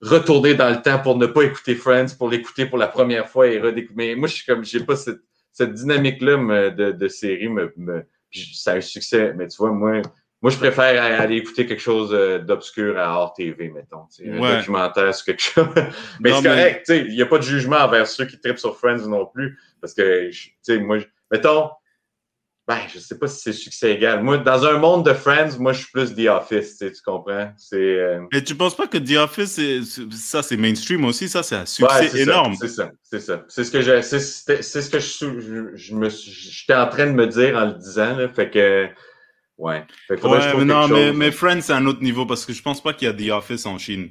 retourner 0.00 0.54
dans 0.54 0.70
le 0.70 0.80
temps 0.80 1.00
pour 1.00 1.18
ne 1.18 1.26
pas 1.26 1.42
écouter 1.42 1.74
Friends, 1.74 2.14
pour 2.16 2.30
l'écouter 2.30 2.66
pour 2.66 2.78
la 2.78 2.86
première 2.86 3.28
fois 3.28 3.48
et 3.48 3.58
redécouvrir. 3.58 3.96
Mais 3.96 4.14
moi, 4.14 4.28
je 4.28 4.34
suis 4.34 4.46
comme... 4.46 4.64
J'ai 4.64 4.84
pas 4.84 4.94
cette, 4.94 5.20
cette 5.52 5.74
dynamique-là 5.74 6.70
de, 6.70 6.92
de 6.92 7.08
série 7.08 7.48
me, 7.48 7.72
me 7.76 8.04
ça 8.32 8.72
a 8.72 8.76
un 8.76 8.80
succès. 8.80 9.34
Mais 9.36 9.48
tu 9.48 9.56
vois, 9.58 9.72
moi, 9.72 10.02
moi, 10.42 10.50
je 10.50 10.58
préfère 10.58 11.20
aller 11.20 11.36
écouter 11.36 11.66
quelque 11.66 11.80
chose 11.80 12.10
euh, 12.12 12.40
d'obscur 12.40 12.98
à 12.98 13.16
hors 13.16 13.32
TV, 13.32 13.68
mettons. 13.68 14.06
Un 14.26 14.56
documentaire 14.56 15.14
sur 15.14 15.24
quelque 15.24 15.42
chose. 15.42 15.68
mais 16.20 16.32
c'est 16.32 16.42
correct, 16.42 16.86
il 16.88 17.14
n'y 17.14 17.22
a 17.22 17.26
pas 17.26 17.38
de 17.38 17.44
jugement 17.44 17.76
envers 17.76 18.08
ceux 18.08 18.26
qui 18.26 18.40
tripent 18.40 18.58
sur 18.58 18.76
Friends 18.76 19.06
non 19.06 19.24
plus. 19.24 19.56
Parce 19.80 19.94
que, 19.94 20.30
tu 20.30 20.52
sais, 20.62 20.78
moi, 20.78 20.98
mettons, 21.30 21.70
ben, 22.66 22.78
je 22.92 22.98
sais 22.98 23.18
pas 23.18 23.28
si 23.28 23.40
c'est 23.40 23.52
succès 23.52 23.92
égal. 23.92 24.24
Moi, 24.24 24.38
dans 24.38 24.64
un 24.64 24.78
monde 24.78 25.06
de 25.06 25.12
Friends, 25.12 25.58
moi, 25.60 25.72
je 25.72 25.82
suis 25.82 25.92
plus 25.92 26.12
The 26.12 26.26
Office, 26.28 26.78
tu 26.78 26.90
comprends? 27.04 27.52
C'est. 27.56 27.76
Euh... 27.76 28.22
Mais 28.32 28.42
tu 28.42 28.56
penses 28.56 28.76
pas 28.76 28.88
que 28.88 28.98
The 28.98 29.18
Office, 29.18 29.60
ça, 30.10 30.42
c'est 30.42 30.56
mainstream 30.56 31.04
aussi, 31.04 31.28
ça, 31.28 31.44
c'est 31.44 31.56
un 31.56 31.66
succès 31.66 32.20
énorme. 32.20 32.54
C'est 32.60 32.68
ça, 32.68 32.90
c'est 33.02 33.20
ça. 33.20 33.44
C'est 33.48 33.62
ce 33.62 33.70
que 33.70 33.80
je, 33.80 34.00
c'est, 34.00 34.20
ce 34.62 34.90
que 34.90 34.98
je, 34.98 35.70
je, 35.74 35.94
me, 35.94 36.08
j'étais 36.08 36.74
en 36.74 36.88
train 36.88 37.06
de 37.06 37.12
me 37.12 37.28
dire 37.28 37.56
en 37.56 37.66
le 37.66 37.74
disant, 37.74 38.16
là, 38.16 38.28
fait 38.28 38.50
que. 38.50 38.88
Ouais. 39.58 39.84
mais 40.10 40.64
non, 40.64 40.88
mais, 41.14 41.30
Friends, 41.30 41.60
c'est 41.62 41.72
un 41.72 41.86
autre 41.86 42.02
niveau 42.02 42.26
parce 42.26 42.44
que 42.44 42.52
je 42.52 42.62
pense 42.62 42.82
pas 42.82 42.92
qu'il 42.92 43.06
y 43.06 43.10
a 43.10 43.14
The 43.14 43.30
Office 43.36 43.66
en 43.66 43.78
Chine. 43.78 44.10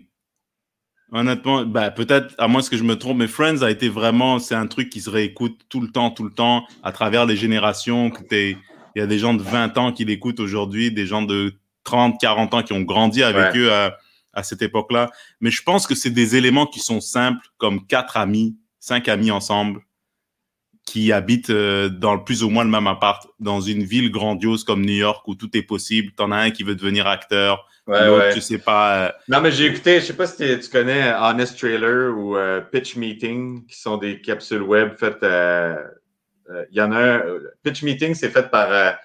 Honnêtement, 1.11 1.65
bah, 1.65 1.91
peut-être, 1.91 2.33
à 2.37 2.47
moins 2.47 2.61
que 2.61 2.77
je 2.77 2.83
me 2.83 2.97
trompe, 2.97 3.17
mais 3.17 3.27
Friends 3.27 3.61
a 3.63 3.69
été 3.69 3.89
vraiment, 3.89 4.39
c'est 4.39 4.55
un 4.55 4.67
truc 4.67 4.89
qui 4.89 5.01
se 5.01 5.09
réécoute 5.09 5.59
tout 5.67 5.81
le 5.81 5.89
temps, 5.89 6.09
tout 6.09 6.23
le 6.23 6.31
temps, 6.31 6.65
à 6.83 6.93
travers 6.93 7.25
les 7.25 7.35
générations. 7.35 8.11
Il 8.31 8.57
y 8.95 9.01
a 9.01 9.07
des 9.07 9.19
gens 9.19 9.33
de 9.33 9.43
20 9.43 9.77
ans 9.77 9.91
qui 9.91 10.05
l'écoutent 10.05 10.39
aujourd'hui, 10.39 10.91
des 10.91 11.05
gens 11.05 11.21
de 11.21 11.53
30, 11.83 12.19
40 12.19 12.53
ans 12.53 12.63
qui 12.63 12.71
ont 12.71 12.81
grandi 12.81 13.23
avec 13.23 13.57
eux 13.57 13.73
à, 13.73 13.97
à 14.33 14.43
cette 14.43 14.61
époque-là. 14.61 15.09
Mais 15.41 15.51
je 15.51 15.63
pense 15.63 15.85
que 15.85 15.95
c'est 15.95 16.11
des 16.11 16.37
éléments 16.37 16.65
qui 16.65 16.79
sont 16.79 17.01
simples, 17.01 17.45
comme 17.57 17.85
quatre 17.85 18.15
amis, 18.15 18.57
cinq 18.79 19.09
amis 19.09 19.31
ensemble, 19.31 19.81
qui 20.85 21.11
habitent 21.11 21.51
euh, 21.51 21.89
dans 21.89 22.15
le 22.15 22.23
plus 22.23 22.43
ou 22.43 22.49
moins 22.49 22.63
le 22.63 22.69
même 22.69 22.87
appart, 22.87 23.27
dans 23.39 23.61
une 23.61 23.83
ville 23.83 24.11
grandiose 24.11 24.63
comme 24.63 24.85
New 24.85 24.93
York 24.93 25.27
où 25.27 25.35
tout 25.35 25.55
est 25.55 25.61
possible. 25.61 26.11
T'en 26.13 26.31
as 26.31 26.37
un 26.37 26.51
qui 26.51 26.63
veut 26.63 26.75
devenir 26.75 27.07
acteur, 27.07 27.67
ouais, 27.87 28.09
ouais. 28.09 28.33
tu 28.33 28.41
sais 28.41 28.57
pas. 28.57 29.05
Euh, 29.05 29.11
non, 29.27 29.41
mais 29.41 29.51
j'ai 29.51 29.65
écouté, 29.65 29.99
je 29.99 30.05
sais 30.05 30.13
pas 30.13 30.27
si 30.27 30.59
tu 30.59 30.69
connais 30.69 31.13
Honest 31.13 31.57
Trailer 31.57 32.17
ou 32.17 32.35
euh, 32.35 32.61
Pitch 32.61 32.95
Meeting, 32.95 33.65
qui 33.67 33.79
sont 33.79 33.97
des 33.97 34.21
capsules 34.21 34.61
web 34.61 34.93
faites. 34.97 35.23
Il 35.23 36.77
y 36.77 36.81
en 36.81 36.91
a 36.91 36.99
un. 36.99 37.21
Pitch 37.63 37.83
Meeting, 37.83 38.13
c'est 38.13 38.29
fait 38.29 38.49
par 38.49 38.97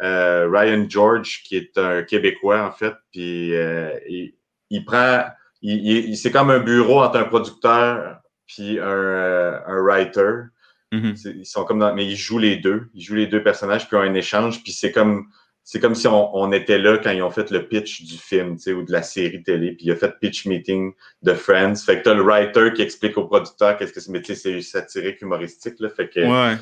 Ryan 0.00 0.84
George, 0.88 1.42
qui 1.44 1.56
est 1.56 1.78
un 1.78 2.02
Québécois 2.02 2.66
en 2.66 2.72
fait, 2.72 2.94
puis 3.10 3.52
il, 3.52 4.34
il, 4.68 4.84
prend. 4.84 5.24
Il, 5.62 6.14
c'est 6.16 6.32
comme 6.32 6.50
un 6.50 6.58
bureau 6.58 7.00
entre 7.02 7.18
un 7.18 7.24
producteur 7.24 8.18
puis 8.46 8.78
un, 8.78 9.62
un 9.66 9.80
writer. 9.80 10.50
Mm-hmm. 10.92 11.38
Ils 11.38 11.46
sont 11.46 11.64
comme 11.64 11.78
dans, 11.78 11.94
mais 11.94 12.06
ils 12.06 12.16
jouent 12.16 12.38
les 12.38 12.56
deux. 12.56 12.88
Ils 12.94 13.02
jouent 13.02 13.14
les 13.14 13.26
deux 13.26 13.42
personnages, 13.42 13.88
puis 13.88 13.96
ont 13.96 14.00
un 14.00 14.14
échange. 14.14 14.62
Puis 14.62 14.72
c'est 14.72 14.92
comme, 14.92 15.26
c'est 15.64 15.80
comme 15.80 15.94
si 15.94 16.06
on, 16.06 16.36
on, 16.36 16.52
était 16.52 16.78
là 16.78 16.98
quand 16.98 17.10
ils 17.10 17.22
ont 17.22 17.30
fait 17.30 17.50
le 17.50 17.66
pitch 17.66 18.02
du 18.02 18.18
film, 18.18 18.56
tu 18.56 18.64
sais, 18.64 18.72
ou 18.74 18.84
de 18.84 18.92
la 18.92 19.02
série 19.02 19.42
télé. 19.42 19.72
Puis 19.72 19.86
il 19.86 19.92
a 19.92 19.96
fait 19.96 20.12
pitch 20.20 20.46
meeting 20.46 20.92
de 21.22 21.32
Friends. 21.32 21.76
Fait 21.76 21.98
que 21.98 22.04
t'as 22.04 22.14
le 22.14 22.22
writer 22.22 22.72
qui 22.74 22.82
explique 22.82 23.16
au 23.16 23.24
producteur 23.24 23.76
qu'est-ce 23.78 23.92
que 23.92 24.00
c'est. 24.00 24.12
Mais 24.12 24.20
tu 24.20 24.34
sais, 24.34 24.60
c'est 24.60 24.60
satirique, 24.60 25.22
humoristique, 25.22 25.80
là. 25.80 25.88
Fait 25.88 26.08
que. 26.08 26.20
Ouais. 26.20 26.56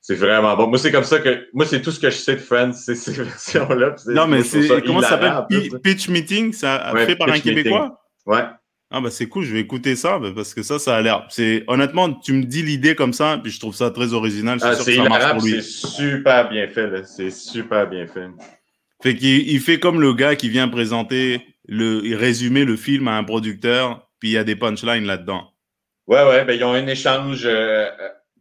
C'est 0.00 0.16
vraiment 0.16 0.56
bon. 0.56 0.66
Moi, 0.66 0.78
c'est 0.78 0.90
comme 0.90 1.04
ça 1.04 1.20
que. 1.20 1.46
Moi, 1.52 1.66
c'est 1.66 1.82
tout 1.82 1.92
ce 1.92 2.00
que 2.00 2.10
je 2.10 2.16
sais 2.16 2.34
de 2.34 2.40
Friends, 2.40 2.72
c'est 2.72 2.96
ces 2.96 3.12
versions-là. 3.12 3.96
Non, 4.06 4.26
mais 4.26 4.42
c'est. 4.42 4.82
Comment 4.82 5.02
ça 5.02 5.10
s'appelle? 5.10 5.80
Pitch 5.80 6.08
Meeting, 6.08 6.52
ça 6.54 6.92
fait 6.96 7.16
par 7.16 7.28
un 7.28 7.38
Québécois? 7.38 8.00
Ouais. 8.24 8.44
Ah 8.94 9.00
bah 9.00 9.10
c'est 9.10 9.26
cool, 9.26 9.44
je 9.44 9.54
vais 9.54 9.60
écouter 9.60 9.96
ça 9.96 10.18
bah, 10.18 10.28
parce 10.34 10.52
que 10.52 10.62
ça, 10.62 10.78
ça 10.78 10.96
a 10.96 11.00
l'air. 11.00 11.26
C'est 11.30 11.64
honnêtement, 11.66 12.12
tu 12.12 12.34
me 12.34 12.44
dis 12.44 12.62
l'idée 12.62 12.94
comme 12.94 13.14
ça, 13.14 13.40
puis 13.42 13.50
je 13.50 13.58
trouve 13.58 13.74
ça 13.74 13.90
très 13.90 14.12
original. 14.12 14.58
Ah, 14.60 14.74
c'est 14.74 14.96
c'est 15.40 15.62
super 15.62 16.50
bien 16.50 16.68
fait 16.68 17.06
C'est 17.06 17.30
super 17.30 17.88
bien 17.88 18.06
fait. 18.06 18.28
Fait 19.02 19.16
qu'il 19.16 19.48
il 19.48 19.60
fait 19.60 19.80
comme 19.80 20.00
le 20.00 20.12
gars 20.12 20.36
qui 20.36 20.50
vient 20.50 20.68
présenter 20.68 21.40
le, 21.66 22.16
résumer 22.16 22.64
le 22.64 22.76
film 22.76 23.08
à 23.08 23.16
un 23.16 23.24
producteur, 23.24 24.08
puis 24.20 24.28
il 24.28 24.32
y 24.32 24.38
a 24.38 24.44
des 24.44 24.56
punchlines 24.56 25.06
là-dedans. 25.06 25.50
Ouais 26.06 26.22
ouais, 26.24 26.44
ben 26.44 26.52
ils 26.54 26.62
ont 26.62 26.72
un 26.72 26.86
échange. 26.86 27.42
Euh, 27.44 27.86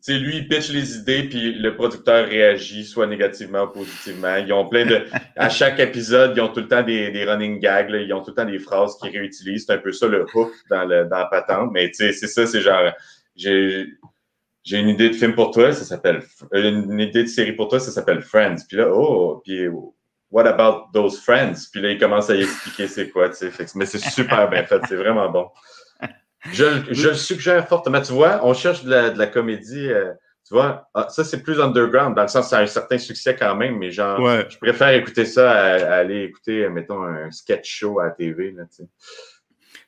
sais, 0.01 0.17
lui, 0.17 0.37
il 0.37 0.47
pitch 0.47 0.69
les 0.71 0.97
idées, 0.97 1.23
puis 1.23 1.53
le 1.53 1.75
producteur 1.75 2.27
réagit, 2.27 2.85
soit 2.85 3.07
négativement 3.07 3.63
ou 3.63 3.67
positivement. 3.67 4.35
Ils 4.35 4.51
ont 4.51 4.67
plein 4.67 4.85
de. 4.85 5.05
À 5.35 5.49
chaque 5.49 5.79
épisode, 5.79 6.33
ils 6.35 6.41
ont 6.41 6.49
tout 6.49 6.61
le 6.61 6.67
temps 6.67 6.83
des, 6.83 7.11
des 7.11 7.23
running 7.23 7.59
gags, 7.59 7.89
là. 7.89 7.99
ils 7.99 8.13
ont 8.13 8.21
tout 8.21 8.31
le 8.31 8.35
temps 8.35 8.45
des 8.45 8.59
phrases 8.59 8.97
qu'ils 8.97 9.11
réutilisent. 9.11 9.65
C'est 9.67 9.73
un 9.73 9.77
peu 9.77 9.91
ça 9.91 10.07
le 10.07 10.25
hook 10.33 10.51
dans, 10.69 10.85
le, 10.85 11.05
dans 11.05 11.17
la 11.17 11.25
patente. 11.25 11.71
Mais 11.71 11.89
tu 11.89 11.95
sais, 11.95 12.11
c'est 12.11 12.27
ça, 12.27 12.45
c'est 12.45 12.61
genre. 12.61 12.91
J'ai. 13.35 13.87
Une 14.71 14.89
idée 14.89 15.09
de 15.09 15.15
film 15.15 15.33
pour 15.33 15.49
toi, 15.51 15.71
ça 15.71 15.83
s'appelle. 15.83 16.21
Une 16.51 16.99
idée 16.99 17.23
de 17.23 17.27
série 17.27 17.53
pour 17.53 17.67
toi, 17.67 17.79
ça 17.79 17.89
s'appelle 17.89 18.21
Friends. 18.21 18.57
Puis 18.67 18.77
là, 18.77 18.89
oh, 18.93 19.41
puis 19.43 19.67
what 20.31 20.47
about 20.47 20.91
those 20.93 21.19
friends? 21.19 21.67
Puis 21.71 21.81
là, 21.81 21.91
il 21.91 21.99
commence 21.99 22.29
à 22.29 22.35
y 22.35 22.41
expliquer 22.41 22.87
c'est 22.87 23.09
quoi, 23.09 23.29
tu 23.29 23.51
sais. 23.51 23.65
Mais 23.75 23.85
c'est 23.85 23.99
super 23.99 24.49
bien 24.49 24.63
fait, 24.63 24.79
c'est 24.87 24.95
vraiment 24.95 25.29
bon. 25.29 25.47
Je, 26.51 26.65
je, 26.89 27.10
le 27.10 27.13
suggère 27.13 27.67
fortement. 27.67 28.01
Tu 28.01 28.13
vois, 28.13 28.41
on 28.43 28.54
cherche 28.54 28.84
de 28.84 28.89
la, 28.89 29.10
de 29.12 29.19
la 29.19 29.27
comédie. 29.27 29.89
Euh, 29.89 30.12
tu 30.47 30.56
vois, 30.56 30.89
ah, 30.93 31.08
ça, 31.10 31.23
c'est 31.23 31.43
plus 31.43 31.62
underground, 31.62 32.15
dans 32.15 32.23
le 32.23 32.27
sens 32.27 32.49
ça 32.49 32.58
a 32.58 32.62
un 32.63 32.67
certain 32.67 32.97
succès 32.97 33.36
quand 33.38 33.56
même, 33.56 33.77
mais 33.77 33.91
genre, 33.91 34.19
je 34.49 34.58
préfère 34.58 34.89
écouter 34.89 35.23
ça 35.23 35.49
à, 35.51 35.95
aller 35.95 36.23
écouter, 36.23 36.67
mettons, 36.67 37.04
un 37.04 37.32
sketch 37.32 37.69
show 37.69 37.99
à 37.99 38.06
la 38.06 38.12
TV. 38.12 38.51
Là, 38.51 38.63
tu 38.65 38.84
sais. 38.84 38.89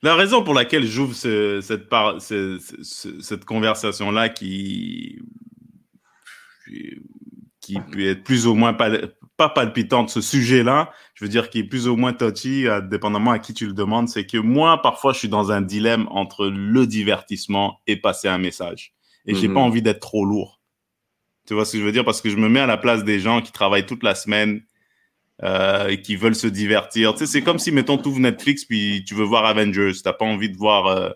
La 0.04 0.16
raison 0.16 0.44
pour 0.44 0.54
laquelle 0.54 0.86
j'ouvre 0.86 1.16
ce, 1.16 1.60
cette, 1.62 1.90
ce, 2.20 2.60
cette 3.22 3.46
conversation-là 3.46 4.30
qui, 4.30 5.22
qui 7.60 7.80
peut 7.80 8.08
être 8.08 8.24
plus 8.24 8.46
ou 8.46 8.54
moins 8.54 8.76
pas 9.44 9.50
palpitante, 9.50 10.10
ce 10.10 10.22
sujet-là, 10.22 10.92
je 11.16 11.26
veux 11.26 11.30
dire, 11.30 11.50
qui 11.50 11.60
est 11.60 11.64
plus 11.64 11.88
ou 11.88 11.98
moins 11.98 12.14
touchy, 12.14 12.68
euh, 12.68 12.80
dépendamment 12.80 13.32
à 13.32 13.40
qui 13.40 13.54
tu 13.54 13.66
le 13.66 13.74
demandes, 13.74 14.08
c'est 14.08 14.26
que 14.26 14.38
moi, 14.38 14.82
parfois, 14.82 15.12
je 15.12 15.20
suis 15.20 15.30
dans 15.30 15.52
un 15.52 15.62
dilemme 15.62 16.08
entre 16.12 16.48
le 16.48 16.88
divertissement 16.88 17.82
et 17.86 17.98
passer 17.98 18.30
un 18.30 18.38
message. 18.38 18.94
Et 19.26 19.36
j'ai 19.36 19.48
pas 19.48 19.56
mhm. 19.56 19.58
envie 19.58 19.82
d'être 19.82 20.00
trop 20.00 20.26
lourd. 20.26 20.62
Tu 21.46 21.54
vois 21.54 21.66
ce 21.66 21.74
que 21.74 21.80
je 21.80 21.84
veux 21.84 21.92
dire? 21.92 22.06
Parce 22.06 22.22
que 22.22 22.30
je 22.30 22.38
me 22.38 22.48
mets 22.48 22.62
à 22.62 22.66
la 22.66 22.78
place 22.78 23.04
des 23.04 23.20
gens 23.20 23.42
qui 23.42 23.52
travaillent 23.52 23.86
toute 23.86 24.04
la 24.04 24.16
semaine 24.16 24.62
euh, 25.44 25.88
et 25.88 26.02
qui 26.02 26.16
veulent 26.16 26.36
se 26.36 26.48
divertir. 26.48 27.14
Tu 27.14 27.20
sais, 27.20 27.26
c'est 27.26 27.42
comme 27.42 27.60
si, 27.60 27.72
mettons, 27.72 27.98
tu 27.98 28.08
ouvres 28.08 28.20
Netflix 28.20 28.66
puis 28.66 29.04
tu 29.06 29.14
veux 29.14 29.26
voir 29.26 29.46
Avengers. 29.46 29.92
T'as 30.04 30.14
pas 30.14 30.26
envie 30.26 30.50
de 30.50 30.58
voir 30.58 30.88
euh, 30.88 31.10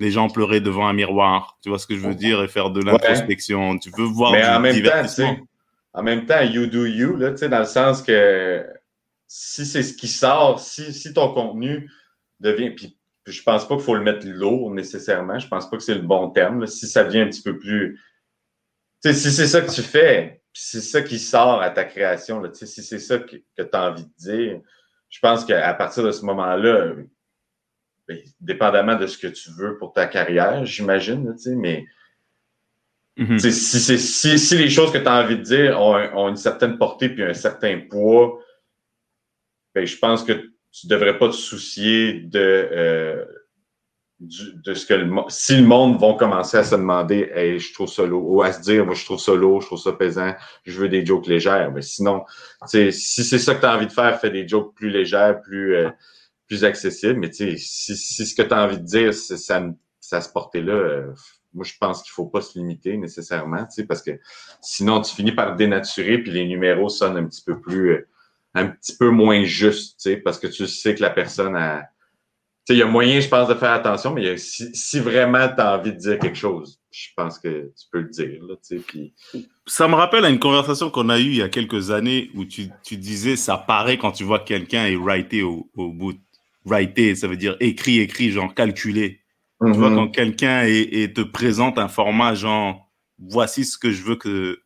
les 0.00 0.10
gens 0.10 0.28
pleurer 0.28 0.60
devant 0.60 0.86
un 0.86 0.94
miroir. 0.94 1.58
Tu 1.62 1.68
vois 1.68 1.78
ce 1.78 1.86
que 1.86 1.94
je 1.94 2.00
veux 2.00 2.14
dire? 2.14 2.42
Et 2.42 2.48
faire 2.48 2.70
de 2.70 2.82
l'introspection. 2.82 3.78
Tu 3.78 3.90
veux 3.96 4.04
voir 4.04 4.32
du 4.62 4.72
divertissement 4.72 5.36
en 5.94 6.02
même 6.02 6.26
temps, 6.26 6.42
you 6.42 6.66
do 6.66 6.84
you, 6.84 7.16
là, 7.16 7.30
dans 7.30 7.58
le 7.60 7.64
sens 7.64 8.02
que 8.02 8.66
si 9.26 9.64
c'est 9.64 9.82
ce 9.82 9.94
qui 9.94 10.08
sort, 10.08 10.60
si, 10.60 10.92
si 10.92 11.14
ton 11.14 11.32
contenu 11.32 11.90
devient. 12.40 12.70
Puis, 12.70 12.98
je 13.26 13.42
pense 13.42 13.66
pas 13.66 13.76
qu'il 13.76 13.84
faut 13.84 13.94
le 13.94 14.02
mettre 14.02 14.26
lourd 14.26 14.72
nécessairement. 14.72 15.38
Je 15.38 15.48
pense 15.48 15.70
pas 15.70 15.76
que 15.76 15.82
c'est 15.82 15.94
le 15.94 16.02
bon 16.02 16.30
terme. 16.30 16.66
si 16.66 16.88
ça 16.88 17.04
devient 17.04 17.20
un 17.20 17.28
petit 17.28 17.42
peu 17.42 17.58
plus. 17.58 18.00
Si 19.02 19.14
c'est 19.14 19.46
ça 19.46 19.60
que 19.60 19.70
tu 19.70 19.82
fais, 19.82 20.42
c'est 20.52 20.80
ça 20.80 21.00
qui 21.02 21.18
sort 21.18 21.60
à 21.60 21.70
ta 21.70 21.84
création, 21.84 22.40
là, 22.40 22.50
si 22.52 22.66
c'est 22.66 22.98
ça 22.98 23.18
que, 23.18 23.36
que 23.36 23.62
tu 23.62 23.68
as 23.72 23.90
envie 23.90 24.04
de 24.04 24.12
dire, 24.16 24.60
je 25.10 25.20
pense 25.20 25.44
qu'à 25.44 25.74
partir 25.74 26.02
de 26.02 26.10
ce 26.10 26.24
moment-là, 26.24 26.94
ben, 28.08 28.18
dépendamment 28.40 28.96
de 28.96 29.06
ce 29.06 29.18
que 29.18 29.26
tu 29.26 29.50
veux 29.50 29.78
pour 29.78 29.92
ta 29.92 30.06
carrière, 30.06 30.64
j'imagine, 30.64 31.34
mais 31.56 31.84
Mhm. 33.16 33.38
si, 33.38 33.52
si, 33.52 34.38
si, 34.38 34.56
les 34.56 34.70
choses 34.70 34.92
que 34.92 34.98
tu 34.98 35.06
as 35.06 35.22
envie 35.22 35.36
de 35.36 35.42
dire 35.42 35.80
ont, 35.80 36.28
une 36.28 36.36
certaine 36.36 36.78
portée 36.78 37.08
puis 37.08 37.22
un 37.22 37.34
certain 37.34 37.80
poids, 37.88 38.40
ben, 39.74 39.86
je 39.86 39.96
pense 39.98 40.24
que 40.24 40.32
tu 40.72 40.88
devrais 40.88 41.16
pas 41.18 41.28
te 41.28 41.34
soucier 41.34 42.14
de, 42.14 42.68
euh, 42.72 43.24
de 44.18 44.74
ce 44.74 44.86
que 44.86 44.94
le, 44.94 45.10
si 45.28 45.56
le 45.56 45.62
monde 45.62 46.00
va 46.00 46.14
commencer 46.14 46.56
à 46.56 46.64
se 46.64 46.74
demander 46.74 47.58
je 47.58 47.72
trouve 47.72 47.88
ça 47.88 48.04
lourd, 48.04 48.28
ou 48.28 48.42
à 48.42 48.52
se 48.52 48.60
dire 48.60 48.92
je 48.92 49.04
trouve 49.04 49.20
ça 49.20 49.34
lourd, 49.34 49.60
je 49.60 49.66
trouve 49.66 49.78
ça 49.78 49.92
pesant, 49.92 50.34
je 50.64 50.80
veux 50.80 50.88
des 50.88 51.04
jokes 51.04 51.26
légères. 51.26 51.70
Mais 51.72 51.82
sinon, 51.82 52.24
si 52.66 52.92
c'est 52.92 53.38
ça 53.38 53.54
que 53.54 53.60
tu 53.60 53.66
as 53.66 53.76
envie 53.76 53.86
de 53.86 53.92
faire, 53.92 54.18
fais 54.20 54.30
des 54.30 54.46
jokes 54.48 54.74
plus 54.74 54.90
légères, 54.90 55.40
plus, 55.40 55.76
euh, 55.76 55.90
plus 56.46 56.64
accessibles. 56.64 57.20
Mais 57.20 57.32
si, 57.32 57.58
si 57.58 57.96
ce 57.96 58.34
que 58.34 58.42
tu 58.42 58.54
as 58.54 58.64
envie 58.64 58.78
de 58.78 58.84
dire, 58.84 59.14
ça, 59.14 59.36
ça 60.00 60.20
se 60.20 60.28
porter 60.28 60.62
là, 60.62 60.72
euh, 60.72 61.12
moi, 61.54 61.64
je 61.64 61.74
pense 61.80 62.02
qu'il 62.02 62.12
faut 62.12 62.26
pas 62.26 62.40
se 62.40 62.58
limiter 62.58 62.96
nécessairement, 62.96 63.66
parce 63.88 64.02
que 64.02 64.18
sinon, 64.60 65.00
tu 65.00 65.14
finis 65.14 65.32
par 65.32 65.56
dénaturer, 65.56 66.18
puis 66.18 66.32
les 66.32 66.46
numéros 66.46 66.88
sonnent 66.88 67.16
un 67.16 67.24
petit 67.24 67.42
peu 67.44 67.60
plus, 67.60 67.90
euh, 67.90 68.08
un 68.54 68.66
petit 68.66 68.96
peu 68.96 69.10
moins 69.10 69.44
juste, 69.44 70.00
tu 70.00 70.10
sais, 70.10 70.16
parce 70.16 70.38
que 70.38 70.46
tu 70.46 70.66
sais 70.66 70.94
que 70.94 71.02
la 71.02 71.10
personne 71.10 71.56
a. 71.56 71.88
Il 72.70 72.78
y 72.78 72.82
a 72.82 72.86
moyen, 72.86 73.20
je 73.20 73.28
pense, 73.28 73.46
de 73.46 73.54
faire 73.54 73.72
attention, 73.72 74.14
mais 74.14 74.38
si, 74.38 74.98
vraiment 74.98 75.48
tu 75.54 75.60
as 75.60 75.78
envie 75.78 75.92
de 75.92 75.98
dire 75.98 76.18
quelque 76.18 76.38
chose, 76.38 76.80
je 76.90 77.08
pense 77.14 77.38
que 77.38 77.70
tu 77.76 77.86
peux 77.92 78.00
le 78.00 78.08
dire. 78.08 78.40
Ça 79.66 79.86
me 79.86 79.94
rappelle 79.94 80.24
à 80.24 80.30
une 80.30 80.38
conversation 80.38 80.88
qu'on 80.88 81.10
a 81.10 81.18
eue 81.18 81.24
il 81.24 81.36
y 81.36 81.42
a 81.42 81.50
quelques 81.50 81.90
années 81.90 82.30
où 82.34 82.46
tu, 82.46 82.70
tu 82.82 82.96
disais, 82.96 83.36
ça 83.36 83.58
paraît 83.58 83.98
quand 83.98 84.12
tu 84.12 84.24
vois 84.24 84.38
quelqu'un 84.38 84.86
est 84.86 84.96
writé 84.96 85.42
au, 85.42 85.68
au 85.76 85.92
bout. 85.92 86.14
Writé, 86.64 87.14
ça 87.14 87.28
veut 87.28 87.36
dire 87.36 87.54
écrit, 87.60 88.00
écrit, 88.00 88.30
genre 88.30 88.54
calculé. 88.54 89.23
Tu 89.62 89.72
vois, 89.72 89.90
mhm. 89.90 89.96
quand 89.96 90.08
quelqu'un 90.08 90.64
te 91.14 91.22
présente 91.22 91.78
un 91.78 91.88
format 91.88 92.34
genre, 92.34 92.90
voici 93.18 93.64
ce 93.64 93.78
que 93.78 93.90
je 93.90 94.02
veux 94.02 94.16
que, 94.16 94.60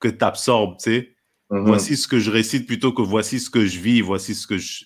que 0.00 0.08
tu 0.08 0.24
absorbes, 0.24 0.76
tu 0.78 0.90
sais. 0.90 1.16
Mhm. 1.50 1.66
Voici 1.66 1.96
ce 1.96 2.06
que 2.06 2.18
je 2.18 2.30
récite 2.30 2.66
plutôt 2.66 2.92
que 2.92 3.02
voici 3.02 3.40
ce 3.40 3.50
que 3.50 3.66
je 3.66 3.78
vis, 3.80 4.00
voici 4.00 4.34
ce 4.34 4.46
que 4.46 4.58
je, 4.58 4.84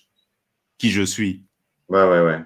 qui 0.77 0.89
je 0.89 1.03
suis. 1.03 1.45
Ouais, 1.89 2.03
ouais, 2.03 2.21
ouais. 2.21 2.39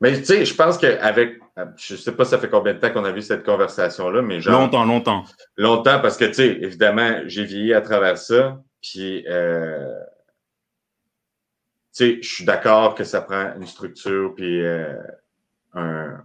Mais 0.00 0.18
tu 0.18 0.24
sais, 0.24 0.44
je 0.44 0.54
pense 0.54 0.78
qu'avec, 0.78 1.38
je 1.76 1.96
sais 1.96 2.12
pas 2.12 2.24
ça 2.24 2.38
fait 2.38 2.50
combien 2.50 2.74
de 2.74 2.78
temps 2.78 2.90
qu'on 2.90 3.04
a 3.04 3.12
vu 3.12 3.22
cette 3.22 3.44
conversation-là, 3.44 4.20
mais 4.20 4.40
genre. 4.40 4.60
Longtemps, 4.60 4.84
longtemps. 4.84 5.24
Longtemps, 5.56 6.00
parce 6.00 6.16
que 6.16 6.24
tu 6.24 6.34
sais, 6.34 6.48
évidemment, 6.60 7.20
j'ai 7.26 7.44
vieilli 7.44 7.72
à 7.72 7.80
travers 7.80 8.18
ça, 8.18 8.60
puis. 8.82 9.24
Euh, 9.28 9.94
tu 11.94 12.04
sais, 12.04 12.22
je 12.22 12.28
suis 12.28 12.44
d'accord 12.44 12.94
que 12.94 13.04
ça 13.04 13.20
prend 13.20 13.54
une 13.54 13.66
structure, 13.66 14.34
puis 14.34 14.64
euh, 14.64 14.96
un, 15.74 16.24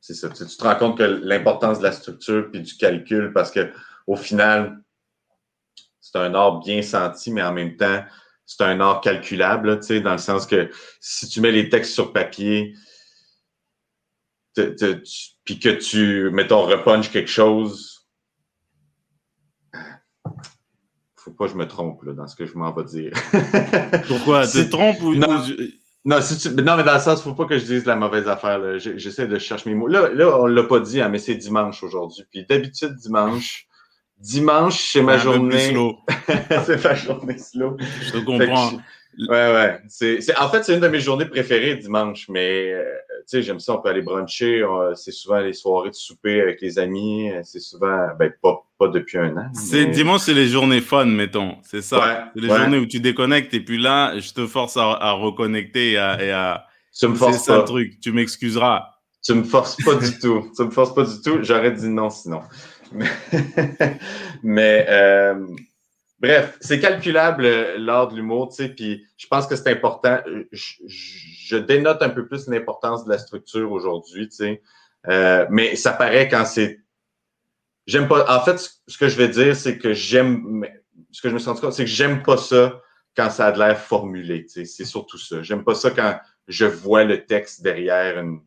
c'est 0.00 0.14
ça. 0.14 0.28
Tu, 0.28 0.44
te 0.44 0.62
rends 0.62 0.76
compte 0.76 0.98
que 0.98 1.02
l'importance 1.02 1.78
de 1.78 1.84
la 1.84 1.92
structure 1.92 2.50
puis 2.50 2.60
du 2.60 2.76
calcul, 2.76 3.32
parce 3.32 3.50
que 3.50 3.72
au 4.06 4.16
final, 4.16 4.82
c'est 6.00 6.18
un 6.18 6.34
art 6.34 6.60
bien 6.60 6.82
senti, 6.82 7.32
mais 7.32 7.42
en 7.42 7.52
même 7.52 7.76
temps, 7.76 8.04
c'est 8.44 8.62
un 8.62 8.80
art 8.80 9.00
calculable, 9.00 9.80
tu 9.80 9.86
sais, 9.86 10.00
dans 10.02 10.12
le 10.12 10.18
sens 10.18 10.46
que 10.46 10.70
si 11.00 11.26
tu 11.28 11.40
mets 11.40 11.52
les 11.52 11.70
textes 11.70 11.94
sur 11.94 12.12
papier, 12.12 12.74
puis 14.54 15.58
que 15.58 15.70
tu, 15.70 16.30
mettons, 16.30 16.66
repunches 16.66 17.10
quelque 17.10 17.30
chose, 17.30 18.06
faut 21.16 21.30
pas 21.30 21.46
que 21.46 21.52
je 21.52 21.56
me 21.56 21.66
trompe 21.66 22.02
là, 22.02 22.12
dans 22.12 22.26
ce 22.26 22.36
que 22.36 22.44
je 22.44 22.54
m'en 22.58 22.72
vais 22.72 22.84
dire. 22.84 23.12
Pourquoi? 24.06 24.46
Tu 24.46 24.66
te 24.66 24.70
trompes 24.70 25.00
ou... 25.00 25.14
Non. 25.14 25.42
Non, 26.06 26.18
non, 26.18 26.76
mais 26.76 26.82
dans 26.82 26.94
le 26.94 27.00
sens, 27.00 27.22
faut 27.22 27.34
pas 27.34 27.46
que 27.46 27.56
je 27.56 27.64
dise 27.64 27.86
la 27.86 27.96
mauvaise 27.96 28.28
affaire. 28.28 28.78
J'essaie 28.78 29.26
de 29.26 29.38
chercher 29.38 29.70
mes 29.70 29.76
mots. 29.76 29.86
Là, 29.86 30.10
là 30.10 30.38
on 30.38 30.46
l'a 30.46 30.64
pas 30.64 30.80
dit, 30.80 31.00
hein, 31.00 31.08
mais 31.08 31.18
c'est 31.18 31.34
dimanche 31.34 31.82
aujourd'hui. 31.82 32.24
Puis 32.30 32.44
d'habitude, 32.44 32.94
dimanche, 32.96 33.66
dimanche, 34.18 34.90
c'est 34.92 35.02
ma 35.02 35.16
journée. 35.16 35.74
c'est 36.66 36.84
ma 36.84 36.94
journée 36.94 37.38
slow. 37.38 37.78
Je 38.02 38.12
te 38.12 38.18
comprends. 38.18 38.72
Ouais, 39.18 39.54
ouais. 39.54 39.80
C'est, 39.88 40.18
en 40.38 40.48
fait, 40.50 40.64
c'est 40.64 40.74
une 40.74 40.80
de 40.80 40.88
mes 40.88 41.00
journées 41.00 41.26
préférées 41.26 41.76
dimanche, 41.76 42.28
mais 42.28 42.72
euh, 42.72 42.84
tu 42.84 43.13
sais, 43.26 43.42
j'aime 43.42 43.60
ça, 43.60 43.74
on 43.74 43.82
peut 43.82 43.88
aller 43.88 44.02
bruncher. 44.02 44.64
C'est 44.94 45.12
souvent 45.12 45.40
les 45.40 45.52
soirées 45.52 45.90
de 45.90 45.94
souper 45.94 46.40
avec 46.40 46.60
les 46.60 46.78
amis. 46.78 47.30
C'est 47.42 47.60
souvent, 47.60 48.08
ben, 48.18 48.32
pas, 48.42 48.64
pas 48.78 48.88
depuis 48.88 49.18
un 49.18 49.36
an. 49.36 49.46
C'est, 49.52 49.86
Dimanche, 49.86 50.22
c'est 50.22 50.34
les 50.34 50.48
journées 50.48 50.80
fun, 50.80 51.06
mettons. 51.06 51.56
C'est 51.62 51.82
ça. 51.82 52.30
c'est 52.34 52.42
les 52.42 52.48
journées 52.48 52.78
où 52.78 52.86
tu 52.86 53.00
déconnectes 53.00 53.54
et 53.54 53.60
puis 53.60 53.78
là, 53.78 54.18
je 54.18 54.32
te 54.32 54.46
force 54.46 54.76
à, 54.76 54.92
à 54.92 55.12
reconnecter 55.12 55.92
et 55.92 55.98
à. 55.98 56.22
Et 56.22 56.30
à... 56.30 56.66
Tu 56.98 57.08
me 57.08 57.14
forces 57.14 57.44
pas. 57.46 57.58
C'est 57.58 57.64
truc. 57.64 58.00
Tu 58.00 58.12
m'excuseras. 58.12 58.88
Tu 59.24 59.34
me 59.34 59.42
forces 59.42 59.76
pas 59.82 59.94
du 59.94 60.18
tout. 60.18 60.50
Tu 60.56 60.62
me 60.62 60.70
forces 60.70 60.94
pas 60.94 61.04
du 61.04 61.20
tout. 61.22 61.38
J'aurais 61.42 61.72
dit 61.72 61.88
non 61.88 62.10
sinon. 62.10 62.42
Mais, 62.92 63.10
mais 64.42 64.86
euh, 64.88 65.46
Bref, 66.24 66.56
c'est 66.58 66.80
calculable 66.80 67.44
euh, 67.44 67.76
lors 67.76 68.08
de 68.08 68.16
l'humour, 68.16 68.48
tu 68.48 68.54
sais, 68.54 68.70
puis 68.70 69.04
je 69.18 69.26
pense 69.26 69.46
que 69.46 69.56
c'est 69.56 69.68
important. 69.70 70.22
Euh, 70.26 70.48
je, 70.52 71.56
dénote 71.58 72.00
un 72.00 72.08
peu 72.08 72.26
plus 72.26 72.48
l'importance 72.48 73.04
de 73.04 73.10
la 73.10 73.18
structure 73.18 73.70
aujourd'hui, 73.70 74.30
tu 74.30 74.36
sais, 74.36 74.62
euh, 75.08 75.44
mais 75.50 75.76
ça 75.76 75.92
paraît 75.92 76.26
quand 76.30 76.46
c'est. 76.46 76.80
J'aime 77.86 78.08
pas. 78.08 78.24
En 78.34 78.42
fait, 78.42 78.58
ce 78.86 78.96
que 78.96 79.06
je 79.06 79.18
vais 79.18 79.28
dire, 79.28 79.54
c'est 79.54 79.76
que 79.76 79.92
j'aime. 79.92 80.66
Ce 81.10 81.20
que 81.20 81.28
je 81.28 81.34
me 81.34 81.38
suis 81.38 81.48
rendu 81.50 81.60
compte, 81.60 81.74
c'est 81.74 81.84
que 81.84 81.90
j'aime 81.90 82.22
pas 82.22 82.38
ça 82.38 82.80
quand 83.14 83.28
ça 83.28 83.48
a 83.48 83.52
de 83.52 83.58
l'air 83.58 83.78
formulé. 83.78 84.46
Tu 84.46 84.48
sais, 84.48 84.64
c'est 84.64 84.86
surtout 84.86 85.18
ça. 85.18 85.42
J'aime 85.42 85.62
pas 85.62 85.74
ça 85.74 85.90
quand 85.90 86.18
je 86.48 86.64
vois 86.64 87.04
le 87.04 87.26
texte 87.26 87.62
derrière 87.62 88.18
une, 88.18 88.40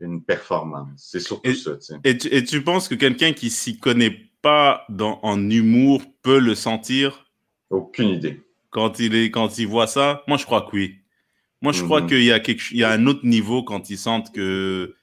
une 0.00 0.24
performance. 0.24 0.88
C'est 0.96 1.20
surtout 1.20 1.54
ça. 1.54 1.70
Et 2.02 2.18
tu, 2.18 2.26
et 2.34 2.42
tu 2.42 2.64
penses 2.64 2.88
que 2.88 2.96
quelqu'un 2.96 3.32
qui 3.32 3.48
s'y 3.48 3.78
connaît 3.78 4.31
pas 4.42 4.84
dans, 4.88 5.18
en 5.22 5.48
humour 5.50 6.02
peut 6.22 6.38
le 6.38 6.54
sentir? 6.54 7.26
Aucune 7.70 8.08
idée. 8.10 8.40
Quand 8.70 8.98
il, 8.98 9.14
est, 9.14 9.30
quand 9.30 9.58
il 9.58 9.66
voit 9.66 9.86
ça 9.86 10.22
Moi, 10.26 10.36
je 10.38 10.44
crois 10.44 10.62
que 10.62 10.76
oui. 10.76 10.96
Moi, 11.60 11.72
je 11.72 11.82
crois 11.84 12.00
Mhm. 12.00 12.06
qu'il 12.08 12.22
y, 12.24 12.32
a 12.32 12.40
quelque, 12.40 12.62
il 12.72 12.78
y 12.78 12.84
a 12.84 12.90
un 12.90 13.06
autre 13.06 13.24
niveau 13.24 13.62
quand 13.62 13.88
ils 13.88 13.98
sentent 13.98 14.32
que, 14.32 14.94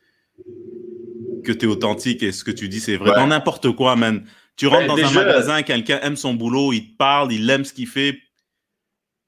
que 1.43 1.51
tu 1.53 1.65
es 1.65 1.67
authentique 1.69 2.21
et 2.21 2.31
ce 2.31 2.43
que 2.43 2.51
tu 2.51 2.67
dis, 2.67 2.79
c'est 2.81 2.97
vrai. 2.97 3.11
Ouais. 3.11 3.15
Dans 3.15 3.27
n'importe 3.27 3.71
quoi, 3.71 3.95
man. 3.95 4.25
Tu 4.57 4.67
rentres 4.67 4.87
dans 4.87 4.95
déjà- 4.95 5.21
un 5.21 5.25
magasin, 5.25 5.61
quelqu'un 5.63 5.99
aime 6.01 6.17
son 6.17 6.33
boulot, 6.33 6.73
il 6.73 6.91
te 6.91 6.97
parle, 6.97 7.31
il 7.31 7.49
aime 7.49 7.63
ce 7.63 7.71
qu'il 7.73 7.87
fait, 7.87 8.19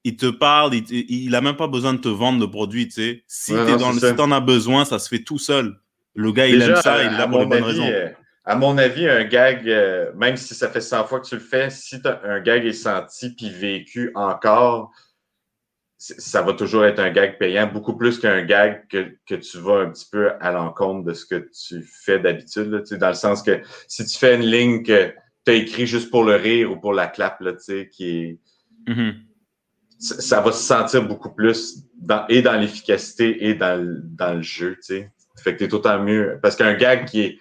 il 0.04 0.18
te 0.18 0.26
parle, 0.26 0.74
il, 0.76 0.84
il 1.10 1.34
a 1.36 1.40
même 1.42 1.56
pas 1.56 1.68
besoin 1.68 1.94
de 1.94 2.00
te 2.00 2.10
vendre 2.10 2.40
le 2.42 2.52
produit, 2.52 2.88
tu 2.88 2.96
sais. 2.96 3.24
Si 3.28 3.54
Ouais, 3.54 3.66
tu 3.78 4.00
si 4.00 4.16
t'en 4.16 4.32
as 4.32 4.42
besoin, 4.42 4.84
ça 4.84 5.00
se 5.00 5.08
fait 5.08 5.24
tout 5.24 5.38
seul. 5.38 5.80
Le 6.16 6.34
gars, 6.34 6.48
il 6.48 6.60
Déjà, 6.60 6.72
aime 6.72 6.82
ça, 6.82 7.04
il 7.04 7.12
là 7.18 7.28
pour 7.28 7.40
les 7.40 7.46
bonnes 7.46 7.64
avis, 7.64 7.80
raisons. 7.80 8.12
À 8.52 8.56
mon 8.58 8.78
avis, 8.78 9.08
un 9.08 9.24
gag, 9.24 9.70
euh, 9.70 10.12
même 10.14 10.36
si 10.36 10.54
ça 10.56 10.68
fait 10.68 10.82
100 10.82 11.06
fois 11.06 11.22
que 11.22 11.26
tu 11.26 11.36
le 11.36 11.42
fais, 11.42 11.70
si 11.70 11.96
un 12.26 12.42
gag 12.42 12.66
est 12.66 12.74
senti 12.74 13.34
puis 13.34 13.50
vécu 13.50 14.12
encore, 14.14 14.92
ça 15.98 16.42
va 16.42 16.52
toujours 16.52 16.84
être 16.84 17.00
un 17.00 17.12
gag 17.12 17.38
payant, 17.38 17.68
beaucoup 17.68 17.96
plus 17.96 18.20
qu'un 18.20 18.42
gag 18.42 18.88
que, 18.90 19.16
que 19.26 19.36
tu 19.36 19.58
vas 19.60 19.78
un 19.80 19.90
petit 19.92 20.06
peu 20.12 20.32
à 20.42 20.52
l'encontre 20.52 21.06
de 21.06 21.14
ce 21.14 21.26
que 21.26 21.50
tu 21.66 21.82
fais 21.82 22.20
d'habitude. 22.20 22.84
tu 22.86 22.98
Dans 22.98 23.08
le 23.08 23.14
sens 23.14 23.42
que 23.42 23.62
si 23.88 24.06
tu 24.06 24.18
fais 24.18 24.36
une 24.36 24.42
ligne 24.46 24.84
que 24.84 25.14
tu 25.46 25.52
as 25.52 25.56
écrit 25.56 25.88
juste 25.88 26.12
pour 26.12 26.26
le 26.26 26.36
rire 26.36 26.74
ou 26.74 26.76
pour 26.78 26.92
la 26.92 27.08
clap, 27.08 27.40
là, 27.40 27.54
tu 27.54 27.60
sais, 27.64 27.88
qui 27.90 28.10
est, 28.10 28.40
Mhm. 28.90 29.14
ça 29.98 30.20
ça 30.20 30.42
va 30.42 30.52
se 30.52 30.62
sentir 30.62 31.08
beaucoup 31.08 31.34
plus 31.34 31.86
dans, 31.96 32.28
et 32.28 32.42
dans 32.42 32.60
l'efficacité 32.60 33.46
et 33.48 33.54
dans, 33.54 33.82
le- 33.82 34.02
dans 34.04 34.34
le 34.34 34.42
jeu, 34.42 34.76
tu 34.76 34.82
sais. 34.82 35.12
Fait 35.42 35.56
que 35.56 35.64
t'es 35.64 35.74
autant 35.74 36.04
mieux. 36.04 36.38
Parce 36.42 36.58
qu'un 36.58 36.74
gag 36.74 37.06
qui 37.06 37.22
est, 37.22 37.40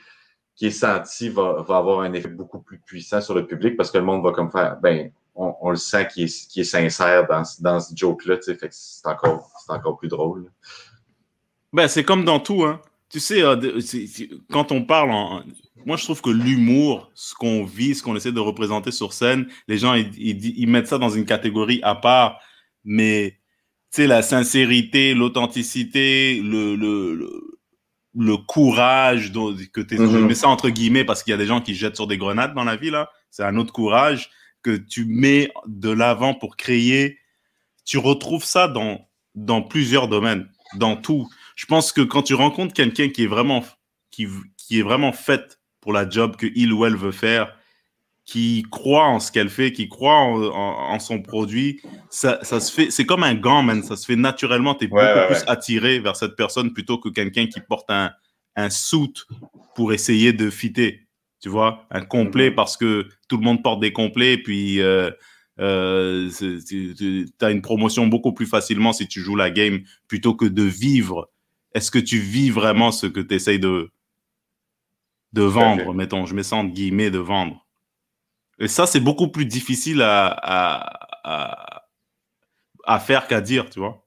qui 0.61 0.67
est 0.67 0.71
senti 0.73 1.31
va, 1.31 1.65
va 1.67 1.79
avoir 1.79 2.01
un 2.01 2.13
effet 2.13 2.29
beaucoup 2.29 2.59
plus 2.61 2.79
puissant 2.81 3.23
sur 3.23 3.33
le 3.35 3.47
public 3.47 3.79
parce 3.79 3.91
que 3.91 3.97
le 3.97 4.05
monde 4.05 4.23
va 4.23 4.31
comme 4.31 4.51
faire, 4.51 4.79
ben, 4.83 5.11
on, 5.35 5.71
le 5.71 5.77
sent 5.77 6.07
qui 6.13 6.25
est, 6.25 6.59
est 6.59 6.65
sincère 6.65 7.27
dans, 7.27 7.43
dans 7.61 7.81
ce 7.81 7.97
joke-là, 7.97 8.37
tu 8.37 8.43
sais. 8.43 8.55
Fait 8.57 8.69
que 8.69 8.75
c'est 8.75 9.07
encore, 9.07 9.51
encore 9.69 9.97
plus 9.97 10.09
drôle. 10.09 10.53
Ben, 11.73 11.89
c'est 11.89 12.05
comme 12.05 12.27
dans 12.27 12.41
tout, 12.41 12.63
hein. 12.65 12.79
Tu 13.09 13.21
sais, 13.21 13.43
euh, 13.43 13.57
quand 14.53 14.71
on 14.71 14.85
parle. 14.85 15.11
Moi, 15.87 15.97
je 15.97 16.05
trouve 16.05 16.21
que 16.21 16.29
l'humour, 16.29 17.11
ce 17.15 17.35
qu'on 17.35 17.65
vit, 17.65 17.95
ce 17.95 18.03
qu'on 18.03 18.15
essaie 18.15 18.31
de 18.31 18.39
représenter 18.39 18.91
sur 18.91 19.15
scène, 19.15 19.49
les 19.67 19.79
gens, 19.79 19.95
ils, 19.95 20.15
ils- 20.19 20.69
mettent 20.69 20.89
ça 20.89 20.99
dans 20.99 21.09
une 21.09 21.25
catégorie 21.25 21.81
à 21.83 21.95
part. 21.95 22.39
Mais, 22.85 23.39
tu 23.91 24.03
sais, 24.03 24.07
la 24.07 24.21
sincérité, 24.21 25.15
l'authenticité, 25.15 26.39
le, 26.45 26.77
le 28.17 28.37
courage 28.37 29.33
dont- 29.33 29.57
que 29.73 29.81
tu. 29.81 29.97
Je 29.97 30.03
mets 30.19 30.35
ça 30.35 30.49
entre 30.49 30.69
guillemets 30.71 31.05
parce 31.05 31.23
qu'il 31.23 31.31
y 31.31 31.35
a 31.35 31.37
des 31.37 31.47
gens 31.47 31.61
qui 31.61 31.75
jettent 31.75 31.97
sur 31.97 32.07
des 32.07 32.19
grenades 32.19 32.55
dans 32.55 32.65
la 32.65 32.77
vie, 32.77 32.91
là. 32.91 33.11
C'est 33.31 33.45
un 33.45 33.57
autre 33.57 33.73
courage 33.73 34.31
que 34.63 34.77
tu 34.77 35.05
mets 35.05 35.53
de 35.67 35.91
l'avant 35.91 36.35
pour 36.35 36.57
créer. 36.57 37.19
Tu 37.85 37.99
retrouves 37.99 38.45
ça 38.45 38.69
dans, 38.69 39.09
dans 39.35 39.63
plusieurs 39.63 40.09
domaines, 40.09 40.49
dans 40.75 40.97
tout. 40.97 41.29
Je 41.57 41.67
pense 41.67 41.93
que 41.93 42.01
quand 42.01 42.23
tu 42.23 42.35
rencontres 42.35 42.75
quelqu'un 42.75 43.09
qui 43.09 43.25
est 43.25 43.29
vraiment 43.29 43.65
qui, 44.11 44.27
qui 44.57 44.81
est 44.81 44.83
vraiment 44.83 45.13
faite 45.13 45.61
pour 45.81 45.93
la 45.93 46.09
job 46.09 46.37
que 46.37 46.47
il 46.55 46.73
ou 46.73 46.85
elle 46.85 46.97
veut 46.97 47.13
faire, 47.13 47.57
qui 48.31 48.65
croit 48.71 49.07
en 49.09 49.19
ce 49.19 49.33
qu'elle 49.33 49.51
fait, 49.51 49.73
qui 49.73 49.89
croit 49.89 50.15
en, 50.15 50.41
en- 50.45 50.93
en 50.95 50.99
son 51.01 51.21
produit, 51.21 51.81
ça, 52.11 52.39
ça 52.43 52.61
se 52.61 52.73
fait. 52.73 52.91
C'est 52.93 53.05
comme 53.05 53.25
un 53.25 53.35
gant, 53.35 53.63
man. 53.65 53.83
Ça 53.83 53.97
se 53.97 54.07
fait 54.07 54.15
naturellement. 54.15 54.75
Tu 54.77 54.85
es 54.85 54.89
Ouais, 54.89 55.03
beaucoup 55.03 55.19
ouais, 55.19 55.27
plus 55.27 55.37
ouais. 55.43 55.49
attiré 55.49 55.99
vers 55.99 56.15
cette 56.15 56.37
personne 56.37 56.73
plutôt 56.73 56.99
que 56.99 57.09
quelqu'un 57.09 57.47
qui 57.49 57.61
porte 57.61 57.91
un, 57.91 58.13
un 58.55 58.71
suit 58.71 59.15
pour 59.75 59.93
essayer 59.93 60.33
de 60.33 60.49
fitter. 60.49 61.09
Tu 61.43 61.49
vois, 61.49 61.87
un 61.91 62.03
complet 62.05 62.51
Mhm. 62.51 62.55
parce 62.55 62.77
que 62.77 63.09
tout 63.29 63.37
le 63.37 63.43
monde 63.43 63.63
porte 63.65 63.81
des 63.81 63.93
complets, 63.93 64.39
puis 64.39 64.81
euh, 64.81 65.11
euh, 65.59 66.31
tu 66.69 67.27
as 67.41 67.51
une 67.51 67.63
promotion 67.63 68.07
beaucoup 68.07 68.33
plus 68.33 68.47
facilement 68.47 68.93
si 68.93 69.09
tu 69.09 69.21
joues 69.23 69.37
la 69.37 69.51
game 69.51 69.81
plutôt 70.07 70.35
que 70.35 70.45
de 70.45 70.63
vivre. 70.63 71.31
Est-ce 71.75 71.91
que 71.91 71.99
tu 71.99 72.19
vis 72.19 72.51
vraiment 72.51 72.93
ce 72.93 73.07
que 73.09 73.21
tu 73.21 73.35
essayes 73.35 73.59
de, 73.59 73.91
de 75.33 75.43
vendre, 75.43 75.95
mettons, 75.95 76.27
je 76.27 76.35
mets 76.35 76.43
ça 76.43 76.57
entre 76.57 76.73
guillemets, 76.75 77.11
de 77.11 77.19
vendre? 77.19 77.67
Et 78.61 78.69
ça, 78.69 78.87
c'est 78.87 79.01
beaucoup 79.01 79.29
plus 79.29 79.47
difficile 79.47 80.03
à, 80.03 80.27
à, 80.29 81.09
à, 81.25 81.85
à 82.85 83.01
faire 83.01 83.27
qu'à 83.27 83.41
dire, 83.41 83.71
tu 83.71 83.81
vois. 83.81 84.07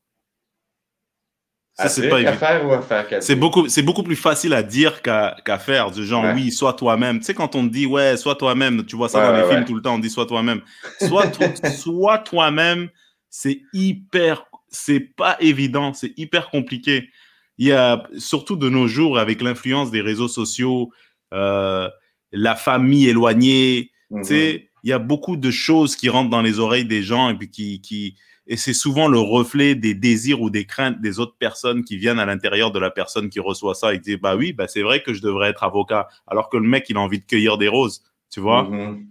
Ça, 1.75 1.89
c'est 1.89 2.01
dire 2.01 2.09
pas 2.09 2.21
qu'à 2.21 2.33
évident. 2.33 2.37
faire 2.39 2.65
ou 2.67 2.71
à 2.73 2.81
faire 2.83 3.07
qu'à 3.07 3.19
C'est 3.21 3.35
dire? 3.35 3.41
beaucoup, 3.41 3.67
c'est 3.67 3.81
beaucoup 3.81 4.03
plus 4.03 4.15
facile 4.15 4.53
à 4.53 4.61
dire 4.61 5.01
qu'à 5.01 5.35
qu'à 5.43 5.57
faire. 5.57 5.89
Du 5.91 6.05
genre, 6.05 6.27
Ouais. 6.27 6.33
oui, 6.33 6.51
sois 6.51 6.73
toi-même. 6.73 7.19
Tu 7.19 7.25
sais, 7.25 7.33
quand 7.33 7.55
on 7.55 7.63
dit, 7.63 7.87
ouais, 7.87 8.15
sois 8.17 8.35
toi-même, 8.35 8.85
tu 8.85 8.95
vois 8.95 9.09
ça 9.09 9.19
Ouais, 9.19 9.25
dans 9.25 9.31
les 9.33 9.41
ouais, 9.41 9.49
films 9.49 9.65
tout 9.65 9.73
le 9.75 9.81
temps, 9.81 9.95
on 9.95 9.99
dit, 9.99 10.09
sois 10.11 10.27
toi-même. 10.27 10.61
Sois, 10.99 11.31
sois 11.77 12.19
toi-même, 12.19 12.89
c'est 13.29 13.61
hyper, 13.73 14.45
c'est 14.69 14.99
pas 14.99 15.35
évident, 15.39 15.93
c'est 15.93 16.13
hyper 16.17 16.49
compliqué. 16.51 17.09
Il 17.57 17.67
y 17.67 17.71
a, 17.71 18.03
surtout 18.17 18.55
de 18.55 18.69
nos 18.69 18.87
jours, 18.87 19.17
avec 19.17 19.41
l'influence 19.41 19.89
des 19.89 20.01
réseaux 20.01 20.27
sociaux, 20.27 20.91
euh, 21.33 21.89
la 22.31 22.55
famille 22.55 23.09
éloignée, 23.09 23.89
Mhm. 24.13 24.21
tu 24.21 24.27
sais, 24.27 24.69
il 24.83 24.89
y 24.89 24.93
a 24.93 24.99
beaucoup 24.99 25.35
de 25.37 25.51
choses 25.51 25.95
qui 25.95 26.07
rentrent 26.09 26.29
dans 26.29 26.41
les 26.41 26.59
oreilles 26.59 26.85
des 26.85 27.03
gens 27.03 27.29
et 27.29 27.35
puis 27.35 27.49
qui, 27.49 27.81
qui 27.81 28.15
et 28.45 28.57
c'est 28.57 28.73
souvent 28.73 29.07
le 29.07 29.19
reflet 29.19 29.73
des 29.73 29.93
désirs 29.93 30.41
ou 30.41 30.49
des 30.49 30.65
craintes 30.65 30.99
des 31.01 31.19
autres 31.19 31.35
personnes 31.39 31.83
qui 31.83 31.97
viennent 31.97 32.19
à 32.19 32.25
l'intérieur 32.25 32.71
de 32.71 32.79
la 32.79 32.91
personne 32.91 33.29
qui 33.29 33.39
reçoit 33.39 33.73
ça 33.73 33.93
et 33.93 33.97
qui 33.99 34.11
dit 34.11 34.17
bah 34.17 34.35
oui, 34.35 34.53
bah 34.53 34.67
c'est 34.67 34.81
vrai 34.81 35.01
que 35.01 35.13
je 35.13 35.21
devrais 35.21 35.49
être 35.49 35.63
avocat 35.63 36.07
alors 36.27 36.49
que 36.49 36.57
le 36.57 36.67
mec 36.67 36.85
il 36.89 36.97
a 36.97 36.99
envie 36.99 37.19
de 37.19 37.25
cueillir 37.25 37.57
des 37.57 37.69
roses, 37.69 38.03
tu 38.29 38.39
vois? 38.39 38.63
Mhm. 38.63 39.07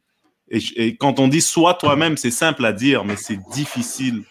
Et, 0.51 0.61
et 0.77 0.97
quand 0.97 1.19
on 1.19 1.29
dit 1.29 1.41
sois 1.41 1.75
toi-même, 1.75 2.17
c'est 2.17 2.31
simple 2.31 2.65
à 2.65 2.73
dire 2.73 3.05
mais 3.05 3.17
c'est 3.17 3.39
difficile. 3.53 4.25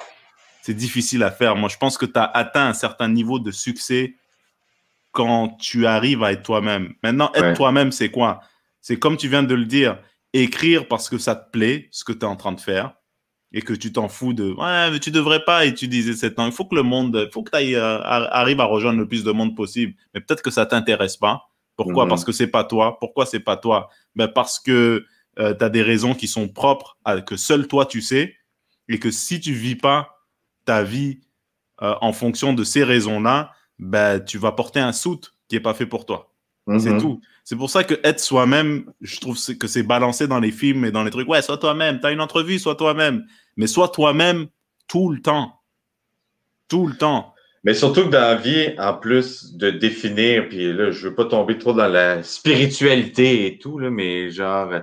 C'est 0.62 0.76
difficile 0.76 1.24
à 1.24 1.32
faire. 1.32 1.56
Moi, 1.56 1.70
je 1.70 1.78
pense 1.78 1.98
que 1.98 2.06
tu 2.06 2.20
as 2.20 2.24
atteint 2.26 2.68
un 2.68 2.74
certain 2.74 3.08
niveau 3.08 3.40
de 3.40 3.50
succès 3.50 4.14
quand 5.12 5.58
tu 5.60 5.88
arrives 5.88 6.22
à 6.22 6.32
être 6.32 6.44
toi-même. 6.44 6.94
Maintenant, 7.02 7.32
être 7.34 7.42
Ouais. 7.42 7.54
toi-même, 7.56 7.92
c'est 7.92 8.12
quoi? 8.12 8.42
C'est 8.80 8.98
comme 8.98 9.18
tu 9.18 9.28
viens 9.28 9.42
de 9.42 9.56
le 9.56 9.66
dire, 9.66 9.98
écrire 10.34 10.88
parce 10.88 11.10
que 11.10 11.18
ça 11.18 11.36
te 11.36 11.52
plaît, 11.52 11.90
ce 11.92 12.04
que 12.04 12.14
tu 12.14 12.20
es 12.20 12.26
en 12.26 12.36
train 12.36 12.52
de 12.52 12.60
faire, 12.60 12.94
et 13.54 13.62
que 13.62 13.74
tu 13.74 13.92
t'en 13.92 14.08
fous 14.08 14.34
de 14.34 14.54
ouais, 14.54 14.92
mais 14.92 15.00
tu 15.00 15.12
devrais 15.12 15.44
pas 15.44 15.66
utiliser 15.66 16.14
cette 16.14 16.38
langue. 16.38 16.52
Il 16.52 16.56
faut 16.56 16.66
que 16.66 16.76
le 16.76 16.84
monde, 16.84 17.26
il 17.28 17.32
faut 17.32 17.44
que 17.44 17.52
tu 17.52 17.76
arrives 17.76 18.60
à 18.62 18.66
rejoindre 18.66 19.00
le 19.00 19.08
plus 19.08 19.24
de 19.24 19.32
monde 19.32 19.56
possible. 19.56 19.94
Mais 20.14 20.22
peut-être 20.22 20.42
que 20.42 20.52
ça 20.52 20.66
t'intéresse 20.66 21.18
pas. 21.18 21.50
Pourquoi? 21.76 22.06
Mhm. 22.06 22.10
Parce 22.10 22.24
que 22.24 22.32
c'est 22.32 22.48
pas 22.48 22.64
toi. 22.64 22.98
Pourquoi 23.00 23.26
c'est 23.26 23.42
pas 23.42 23.58
toi? 23.58 23.90
Ben 24.16 24.30
Parce 24.30 24.58
que 24.60 25.06
tu 25.36 25.42
as 25.42 25.70
des 25.70 25.82
raisons 25.82 26.14
qui 26.14 26.28
sont 26.28 26.48
propres 26.48 26.98
à 27.04 27.20
que 27.22 27.36
seul 27.36 27.68
toi 27.68 27.86
tu 27.86 28.02
sais, 28.02 28.36
et 28.88 29.00
que 29.00 29.12
si 29.12 29.40
tu 29.40 29.54
vis 29.54 29.76
pas 29.76 30.18
ta 30.66 30.84
vie 30.84 31.22
euh, 31.82 31.96
en 32.02 32.14
fonction 32.14 32.54
de 32.54 32.64
ces 32.64 32.84
raisons-là, 32.84 33.52
ben, 33.80 34.20
tu 34.20 34.38
vas 34.38 34.52
porter 34.52 34.80
un 34.80 34.94
soute 34.94 35.36
qui 35.48 35.56
est 35.56 35.62
pas 35.62 35.74
fait 35.74 35.86
pour 35.86 36.06
toi. 36.06 36.31
C'est 36.78 36.92
Mhm. 36.92 37.02
tout. 37.02 37.22
C'est 37.44 37.56
pour 37.56 37.70
ça 37.70 37.84
que 37.84 37.96
être 38.04 38.20
soi-même, 38.20 38.86
je 39.02 39.20
trouve 39.20 39.38
que 39.58 39.68
c'est 39.68 39.84
balancé 39.84 40.28
dans 40.28 40.40
les 40.40 40.52
films 40.52 40.86
et 40.86 40.92
dans 40.92 41.04
les 41.04 41.10
trucs. 41.12 41.28
Ouais, 41.28 41.42
sois 41.42 41.58
toi-même. 41.58 42.00
T'as 42.00 42.12
une 42.12 42.22
entrevue, 42.22 42.60
sois 42.60 42.76
toi-même. 42.76 43.26
Mais 43.58 43.68
sois 43.68 43.90
toi-même 43.90 44.48
tout 44.88 45.10
le 45.10 45.22
temps. 45.22 45.60
Tout 46.68 46.88
le 46.88 46.96
temps. 46.96 47.34
Mais 47.64 47.74
surtout 47.74 48.06
que 48.06 48.10
dans 48.10 48.20
la 48.22 48.36
vie, 48.36 48.74
en 48.80 48.94
plus 48.96 49.54
de 49.56 49.70
définir, 49.70 50.50
puis 50.50 50.72
là, 50.74 50.92
je 50.92 51.08
veux 51.10 51.16
pas 51.16 51.26
tomber 51.26 51.58
trop 51.58 51.74
dans 51.74 51.88
la 51.88 52.24
spiritualité 52.24 53.46
et 53.48 53.58
tout, 53.60 53.78
là, 53.78 53.90
mais 53.92 54.32
genre, 54.32 54.74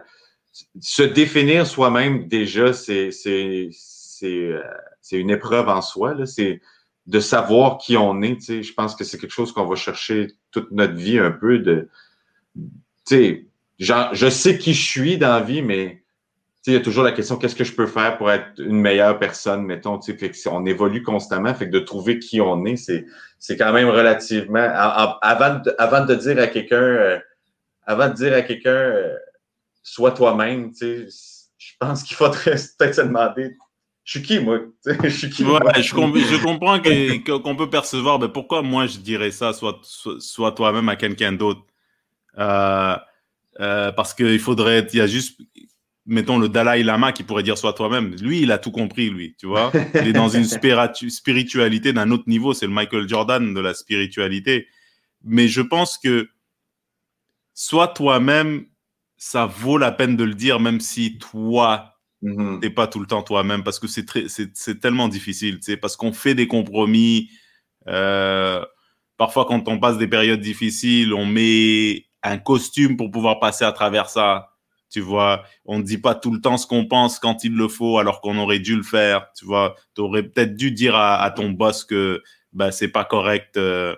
se 0.81 1.03
définir 1.03 1.67
soi-même, 1.67 2.29
déjà, 2.29 2.73
c'est, 2.73 3.11
c'est, 3.11 3.69
c'est, 3.73 4.53
euh, 4.53 4.62
une 5.12 5.31
épreuve 5.31 5.69
en 5.69 5.81
soi, 5.81 6.14
là. 6.14 6.27
C'est 6.27 6.61
de 7.09 7.21
savoir 7.21 7.79
qui 7.79 7.97
on 7.97 8.21
est, 8.23 8.37
tu 8.37 8.42
sais. 8.42 8.62
Je 8.62 8.75
pense 8.75 8.94
que 8.94 9.03
c'est 9.03 9.18
quelque 9.18 9.33
chose 9.33 9.51
qu'on 9.53 9.64
va 9.66 9.77
chercher 9.77 10.29
toute 10.53 10.71
notre 10.71 10.94
vie 10.94 11.18
un 11.18 11.31
peu 11.31 11.59
de, 11.59 11.88
tu 12.55 12.62
sais, 13.07 13.47
genre, 13.79 14.14
je 14.14 14.29
sais 14.29 14.59
qui 14.59 14.75
je 14.75 14.87
suis 14.87 15.18
dans 15.18 15.31
la 15.31 15.40
vie, 15.40 15.62
mais 15.62 16.03
il 16.66 16.74
y 16.74 16.76
a 16.76 16.80
toujours 16.80 17.05
la 17.05 17.12
question 17.12 17.37
qu'est-ce 17.39 17.57
que 17.57 17.64
je 17.64 17.72
peux 17.74 17.87
faire 17.87 18.18
pour 18.18 18.30
être 18.30 18.59
une 18.59 18.78
meilleure 18.78 19.18
personne, 19.18 19.62
mettons, 19.64 19.99
fait 20.03 20.16
que 20.16 20.49
on 20.51 20.66
évolue 20.66 21.03
constamment, 21.03 21.55
fait 21.55 21.64
que 21.66 21.70
de 21.72 21.78
trouver 21.78 22.18
qui 22.18 22.43
on 22.43 22.62
est, 22.66 22.76
c'est, 22.76 23.07
c'est 23.39 23.57
quand 23.57 23.72
même 23.72 23.89
relativement. 23.89 24.61
en- 24.61 25.05
en- 25.05 25.18
avant, 25.22 25.61
de, 25.61 25.74
avant 25.78 26.05
de 26.05 26.14
dire 26.14 26.39
à 26.39 26.47
quelqu'un, 26.47 26.76
euh, 26.76 27.18
avant 27.87 28.11
de 28.11 28.14
dire 28.14 28.35
à 28.35 28.43
quelqu'un, 28.43 28.68
euh, 28.68 29.16
sois 29.83 30.11
toi-même, 30.11 30.72
je 30.78 31.72
pense 31.80 32.03
qu'il 32.03 32.16
faudrait 32.18 32.57
peut-être 32.78 32.95
se 32.97 33.01
demander, 33.01 33.57
je 34.09 34.19
suis 34.19 34.23
qui 34.23 34.39
moi, 34.39 34.61
je 35.05 35.09
suis 35.11 35.29
qui? 35.29 35.45
Moi? 35.45 35.63
Ouais, 35.63 35.83
je, 35.83 35.95
com- 35.95 36.17
je 36.17 36.43
comprends 36.43 36.81
qu'on 36.81 37.57
peut 37.57 37.69
percevoir, 37.69 38.19
mais 38.19 38.31
pourquoi 38.31 38.63
moi 38.63 38.87
je 38.87 38.97
dirais 38.97 39.31
ça, 39.31 39.53
soit, 39.53 39.81
soit, 39.83 40.19
soit 40.19 40.53
toi-même 40.53 40.89
à 40.89 40.97
quelqu'un 40.97 41.33
d'autre? 41.33 41.61
Euh, 42.39 42.97
euh, 43.61 43.93
Parce 43.93 44.15
qu'il 44.15 44.39
faudrait, 44.39 44.87
il 44.95 44.99
y 44.99 45.03
a 45.03 45.07
juste. 45.07 45.39
mettons, 46.07 46.39
le 46.39 46.49
Dalai 46.49 46.85
Lama 46.85 47.13
qui 47.13 47.23
pourrait 47.23 47.43
dire 47.43 47.59
sois 47.59 47.75
toi-même. 47.75 48.15
Lui, 48.23 48.41
il 48.41 48.51
a 48.51 48.57
tout 48.57 48.71
compris, 48.71 49.11
lui, 49.11 49.37
tu 49.39 49.47
vois? 49.47 49.71
Il 49.95 50.09
est 50.09 50.15
dans 50.15 50.31
une 50.31 50.45
spiritualité 51.11 51.93
d'un 51.93 52.11
autre 52.11 52.25
niveau. 52.29 52.55
C'est 52.55 52.67
le 52.67 52.73
Michael 52.73 53.07
Jordan 53.11 53.53
de 53.53 53.61
la 53.61 53.75
spiritualité. 53.75 54.69
Mais 55.23 55.49
je 55.49 55.61
pense 55.61 55.99
que 55.99 56.31
sois 57.53 57.89
toi-même, 57.89 58.65
ça 59.19 59.45
vaut 59.45 59.77
la 59.77 59.93
peine 59.93 60.17
de 60.17 60.25
le 60.25 60.35
dire, 60.35 60.61
même 60.61 60.81
si 60.81 61.19
toi, 61.19 61.97
mm-hmm. 62.23 62.61
t'es 62.61 62.71
pas 62.71 62.87
tout 62.87 63.01
le 63.01 63.07
temps 63.07 63.23
toi-même, 63.23 63.62
parce 63.62 63.79
que 63.79 63.87
c'est 63.87 64.07
c'est 64.55 64.81
tellement 64.81 65.09
difficile, 65.09 65.57
tu 65.57 65.73
sais, 65.73 65.77
parce 65.77 65.97
qu'on 65.97 66.12
fait 66.12 66.35
des 66.35 66.47
compromis. 66.47 67.31
Euh, 67.87 68.64
parfois, 69.16 69.47
quand 69.47 69.69
on 69.69 69.79
passe 69.79 69.99
des 69.99 70.09
périodes 70.09 70.41
difficiles, 70.41 71.14
on 71.14 71.27
met 71.27 72.07
un 72.23 72.39
costume 72.39 72.97
pour 72.97 73.11
pouvoir 73.11 73.41
passer 73.41 73.64
à 73.64 73.73
travers 73.73 74.09
ça. 74.09 74.51
Tu 74.91 75.01
vois, 75.01 75.45
on 75.66 75.79
ne 75.79 75.83
dit 75.83 75.99
pas 75.99 76.14
tout 76.14 76.33
le 76.33 76.41
temps 76.41 76.57
ce 76.57 76.66
qu'on 76.66 76.87
pense 76.87 77.19
quand 77.19 77.45
il 77.45 77.55
le 77.55 77.69
faut, 77.69 77.99
alors 77.99 78.23
qu'on 78.23 78.39
aurait 78.39 78.59
dû 78.59 78.75
le 78.75 78.83
faire. 78.83 79.31
Tu 79.37 79.45
vois, 79.45 79.77
tu 79.95 80.01
aurais 80.01 80.23
peut-être 80.23 80.55
dû 80.55 80.73
dire 80.73 80.97
à, 80.97 81.31
ton 81.31 81.51
boss 81.51 81.85
que 81.85 82.23
bah, 82.53 82.73
c'est 82.73 82.89
pas 82.89 83.05
correct. 83.05 83.59
Euh, 83.59 83.95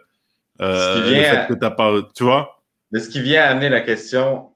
euh, 0.61 1.47
que 1.47 1.55
pas, 1.55 1.93
tu 2.14 2.25
vois. 2.25 2.62
Mais 2.91 2.99
ce 2.99 3.09
qui 3.09 3.23
vient 3.23 3.45
amener 3.45 3.68
la 3.68 3.81
question, 3.81 4.49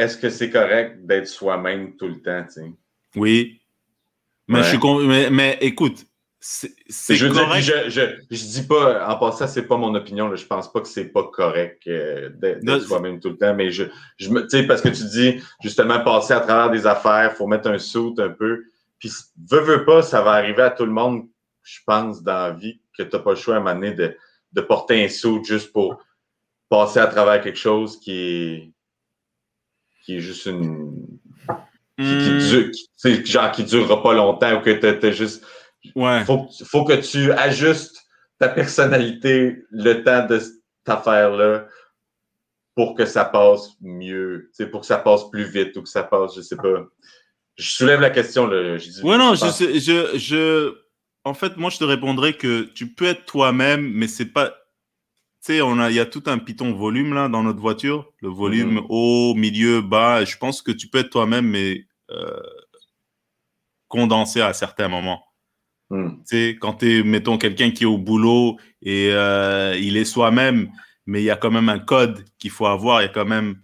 est-ce 0.00 0.16
que 0.16 0.30
c'est 0.30 0.50
correct 0.50 1.04
d'être 1.04 1.26
soi-même 1.26 1.96
tout 1.96 2.08
le 2.08 2.20
temps, 2.20 2.44
tu 2.44 2.62
sais? 2.62 2.72
Oui. 3.16 3.60
Mais, 4.48 4.62
je 4.62 4.68
suis 4.68 5.06
mais, 5.06 5.30
mais 5.30 5.58
écoute, 5.60 6.04
c'est 6.40 6.72
je, 7.14 7.26
correct. 7.26 7.60
je, 7.60 7.90
je, 7.90 8.00
je, 8.30 8.44
dis 8.44 8.62
pas, 8.62 9.06
en 9.06 9.18
passant, 9.18 9.46
c'est 9.46 9.66
pas 9.66 9.76
mon 9.76 9.94
opinion. 9.94 10.28
Là, 10.28 10.36
je 10.36 10.46
pense 10.46 10.72
pas 10.72 10.80
que 10.80 10.88
c'est 10.88 11.08
pas 11.08 11.24
correct 11.24 11.82
euh, 11.86 12.30
d'être 12.30 12.80
soi-même 12.80 13.20
tout 13.20 13.28
le 13.28 13.36
temps. 13.36 13.54
Mais 13.54 13.70
je, 13.70 13.84
je 14.16 14.30
me, 14.30 14.42
tu 14.42 14.48
sais, 14.48 14.66
parce 14.66 14.80
que 14.80 14.88
tu 14.88 15.04
dis 15.04 15.40
justement 15.62 16.00
passer 16.00 16.32
à 16.32 16.40
travers 16.40 16.70
des 16.70 16.86
affaires, 16.86 17.34
faut 17.36 17.46
mettre 17.46 17.68
un 17.68 17.78
saut 17.78 18.14
un 18.18 18.30
peu. 18.30 18.64
Puis 18.98 19.12
veux, 19.50 19.60
veux 19.60 19.84
pas, 19.84 20.02
ça 20.02 20.22
va 20.22 20.32
arriver 20.32 20.62
à 20.62 20.70
tout 20.70 20.86
le 20.86 20.92
monde, 20.92 21.28
je 21.62 21.78
pense, 21.86 22.22
dans 22.22 22.48
la 22.48 22.50
vie, 22.52 22.80
que 22.96 23.02
tu 23.02 23.14
n'as 23.14 23.22
pas 23.22 23.30
le 23.30 23.36
choix 23.36 23.54
à 23.54 23.58
un 23.58 23.60
moment 23.60 23.74
donné 23.74 23.92
de, 23.92 24.16
de 24.52 24.60
porter 24.62 25.04
un 25.04 25.08
saut 25.08 25.44
juste 25.44 25.72
pour 25.72 26.02
passer 26.70 27.00
à 27.00 27.06
travers 27.06 27.42
quelque 27.42 27.58
chose 27.58 28.00
qui 28.00 28.12
est, 28.12 28.72
qui 30.04 30.16
est 30.16 30.20
juste 30.20 30.46
une. 30.46 31.06
Qui, 31.98 32.06
qui, 32.06 32.30
hmm. 32.30 32.38
dure, 32.38 32.70
qui, 33.02 33.26
genre 33.26 33.52
qui 33.52 33.64
durera 33.64 34.02
pas 34.02 34.14
longtemps 34.14 34.58
ou 34.58 34.62
que 34.62 34.70
tu 34.70 35.06
as 35.06 35.12
juste 35.12 35.44
Ouais. 35.94 36.24
Faut, 36.24 36.48
faut 36.64 36.84
que 36.84 36.94
tu 36.94 37.32
ajustes 37.32 38.06
ta 38.38 38.48
personnalité 38.48 39.58
le 39.70 40.02
temps 40.02 40.26
de 40.26 40.38
cette 40.38 40.54
affaire-là 40.86 41.66
pour 42.74 42.94
que 42.94 43.04
ça 43.04 43.24
passe 43.24 43.70
mieux, 43.80 44.50
pour 44.70 44.80
que 44.80 44.86
ça 44.86 44.98
passe 44.98 45.28
plus 45.30 45.44
vite 45.44 45.76
ou 45.76 45.82
que 45.82 45.88
ça 45.88 46.02
passe, 46.02 46.34
je 46.36 46.40
sais 46.40 46.56
pas. 46.56 46.86
Je 47.56 47.70
soulève 47.70 48.00
la 48.00 48.10
question. 48.10 48.46
Là. 48.46 48.78
Je 48.78 48.88
dis, 48.88 49.02
ouais, 49.02 49.18
non, 49.18 49.34
je, 49.34 49.78
je, 49.78 50.18
je, 50.18 50.74
En 51.24 51.34
fait, 51.34 51.56
moi, 51.56 51.68
je 51.68 51.78
te 51.78 51.84
répondrais 51.84 52.32
que 52.32 52.62
tu 52.62 52.86
peux 52.86 53.06
être 53.06 53.26
toi-même, 53.26 53.90
mais 53.92 54.08
c'est 54.08 54.32
pas. 54.32 54.54
Tu 55.44 55.54
sais, 55.54 55.58
il 55.58 55.94
y 55.94 56.00
a 56.00 56.06
tout 56.06 56.22
un 56.26 56.38
piton 56.38 56.72
volume 56.74 57.14
là 57.14 57.28
dans 57.28 57.42
notre 57.42 57.60
voiture, 57.60 58.12
le 58.20 58.28
volume 58.28 58.78
mm-hmm. 58.78 58.86
haut, 58.90 59.34
milieu, 59.34 59.80
bas. 59.80 60.24
Je 60.24 60.36
pense 60.36 60.60
que 60.60 60.70
tu 60.70 60.88
peux 60.88 60.98
être 60.98 61.10
toi-même, 61.10 61.46
mais 61.46 61.86
euh, 62.10 62.40
condensé 63.88 64.40
à 64.40 64.52
certains 64.52 64.88
moments. 64.88 65.22
Hmm. 65.90 66.10
Tu 66.18 66.24
sais, 66.24 66.56
quand 66.60 66.74
tu 66.74 67.00
es, 67.00 67.02
mettons, 67.02 67.36
quelqu'un 67.36 67.72
qui 67.72 67.82
est 67.82 67.86
au 67.86 67.98
boulot 67.98 68.58
et 68.80 69.10
euh, 69.12 69.76
il 69.78 69.96
est 69.96 70.04
soi-même, 70.04 70.70
mais 71.04 71.20
il 71.20 71.24
y 71.24 71.30
a 71.30 71.36
quand 71.36 71.50
même 71.50 71.68
un 71.68 71.80
code 71.80 72.24
qu'il 72.38 72.50
faut 72.50 72.66
avoir, 72.66 73.02
il 73.02 73.06
y 73.06 73.08
a 73.08 73.12
quand 73.12 73.26
même 73.26 73.60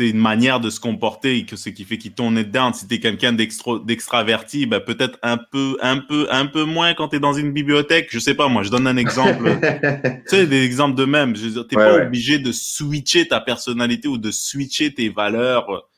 une 0.00 0.18
manière 0.18 0.60
de 0.60 0.70
se 0.70 0.80
comporter, 0.80 1.44
que 1.44 1.56
ce 1.56 1.68
qui 1.68 1.84
fait 1.84 1.98
qu'il 1.98 2.12
tourne 2.12 2.36
dedans. 2.36 2.72
Si 2.72 2.86
tu 2.86 2.94
es 2.94 3.00
quelqu'un 3.00 3.32
d'extraverti, 3.32 4.66
ben 4.66 4.80
peut-être 4.80 5.18
un 5.22 5.36
peu, 5.36 5.76
un 5.80 5.98
peu, 5.98 6.26
un 6.30 6.46
peu 6.46 6.64
moins 6.64 6.94
quand 6.94 7.08
tu 7.08 7.16
es 7.16 7.20
dans 7.20 7.32
une 7.32 7.52
bibliothèque. 7.52 8.08
Je 8.10 8.18
sais 8.18 8.34
pas, 8.34 8.48
moi, 8.48 8.62
je 8.62 8.70
donne 8.70 8.86
un 8.86 8.96
exemple. 8.96 9.58
tu 9.60 10.36
sais, 10.36 10.46
des 10.46 10.62
exemples 10.64 10.96
de 10.96 11.04
même. 11.04 11.34
Tu 11.34 11.46
n'es 11.46 11.64
pas 11.74 12.04
obligé 12.04 12.38
de 12.38 12.52
switcher 12.52 13.28
ta 13.28 13.40
personnalité 13.40 14.08
ou 14.08 14.18
de 14.18 14.30
switcher 14.30 14.94
tes 14.94 15.08
valeurs 15.08 15.88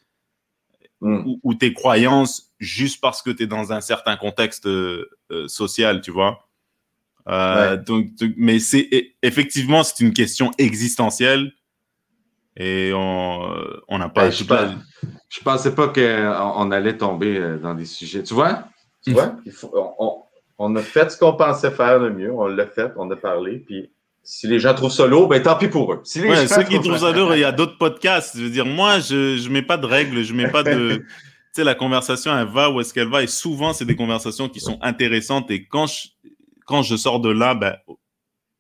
ou, 1.01 1.41
ou, 1.43 1.55
tes 1.55 1.73
croyances 1.73 2.55
juste 2.59 3.01
parce 3.01 3.23
que 3.23 3.31
tu 3.31 3.43
es 3.43 3.47
dans 3.47 3.73
un 3.73 3.81
certain 3.81 4.17
contexte 4.17 4.67
euh, 4.67 5.11
euh, 5.31 5.49
social, 5.49 6.01
tu 6.01 6.11
vois. 6.11 6.49
Euh, 7.29 7.77
donc, 7.77 8.09
mais 8.37 8.59
c'est 8.59 8.89
effectivement, 9.23 9.83
c'est 9.83 10.01
une 10.01 10.13
question 10.13 10.51
existentielle 10.59 11.53
et 12.57 12.93
on 12.95 13.99
n'a 13.99 14.09
pas. 14.09 14.27
Ben, 14.27 14.31
je, 14.31 14.45
ne 14.45 15.45
pensais 15.45 15.75
pas 15.75 15.89
qu'on 15.89 16.71
allait 16.71 16.97
tomber 16.97 17.59
dans 17.63 17.75
des 17.75 17.85
sujets. 17.85 18.23
Tu 18.23 18.35
vois? 18.35 18.65
Tu 19.05 19.13
vois? 19.13 19.37
on, 20.59 20.77
a 20.77 20.83
fait 20.83 21.11
ce 21.11 21.19
qu'on 21.19 21.35
pensait 21.35 21.71
faire 21.71 21.99
le 21.99 22.13
mieux. 22.13 22.33
On 22.33 22.47
l'a 22.47 22.67
fait, 22.67 22.93
on 22.97 23.11
a 23.11 23.17
parlé. 23.17 23.59
Puis 23.59 23.91
si 24.23 24.47
les 24.47 24.59
gens 24.59 24.75
trouvent 24.75 24.93
ça 24.93 25.07
lourd, 25.07 25.29
ben 25.29 25.43
tant 25.43 25.57
pis 25.57 25.69
pour 25.69 25.93
eux. 25.93 26.01
Si 26.05 26.21
les 26.21 26.47
ceux 26.47 26.63
qui 26.63 26.81
trouvent 26.81 26.99
ça 26.99 27.13
lourd, 27.13 27.35
il 27.35 27.41
y 27.41 27.45
a 27.45 27.53
d'autres 27.53 27.77
podcasts. 27.77 28.37
Je 28.37 28.45
veux 28.45 28.51
dire, 28.51 28.67
moi, 28.67 29.01
je 29.01 29.47
ne 29.47 29.53
mets 29.53 29.63
pas 29.63 29.77
de 29.77 29.87
règles, 29.87 30.23
je 30.23 30.33
mets 30.33 30.49
pas 30.49 30.63
de. 30.63 31.05
sais, 31.55 31.65
la 31.65 31.75
conversation, 31.75 32.37
elle 32.37 32.49
va 32.49 32.71
où 32.71 32.81
est-ce 32.81 32.93
qu'elle 32.93 33.09
va. 33.09 33.23
Et 33.23 33.27
souvent, 33.27 33.73
c'est 33.73 33.85
des 33.85 33.97
conversations 33.97 34.49
qui 34.49 34.61
sont 34.61 34.79
intéressantes. 34.83 35.51
Et 35.51 35.67
quand 35.67 35.87
je, 35.87 36.09
quand 36.67 36.83
je 36.83 36.97
sors 36.97 37.21
de 37.21 37.31
là, 37.31 37.55
ben, 37.55 37.77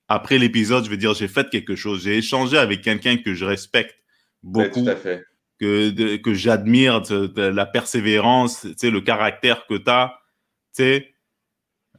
après 0.09 0.39
l'épisode, 0.39 0.85
je 0.85 0.91
vais 0.91 0.97
dire, 0.97 1.15
j'ai 1.15 1.29
fait 1.29 1.49
quelque 1.51 1.77
chose. 1.77 2.05
J'ai 2.05 2.19
échangé 2.19 2.59
avec 2.59 2.83
quelqu'un 2.83 3.17
que 3.17 3.35
je 3.35 3.45
respecte 3.45 3.95
beaucoup. 4.43 4.87
Que, 5.61 6.17
que 6.17 6.35
j'admire, 6.35 7.03
la 7.37 7.67
persévérance, 7.67 8.67
le 8.83 9.01
caractère 9.01 9.67
que 9.67 9.77
tu 9.79 9.91
as. 9.91 10.15
Tu 10.77 10.83
sais, 10.83 11.15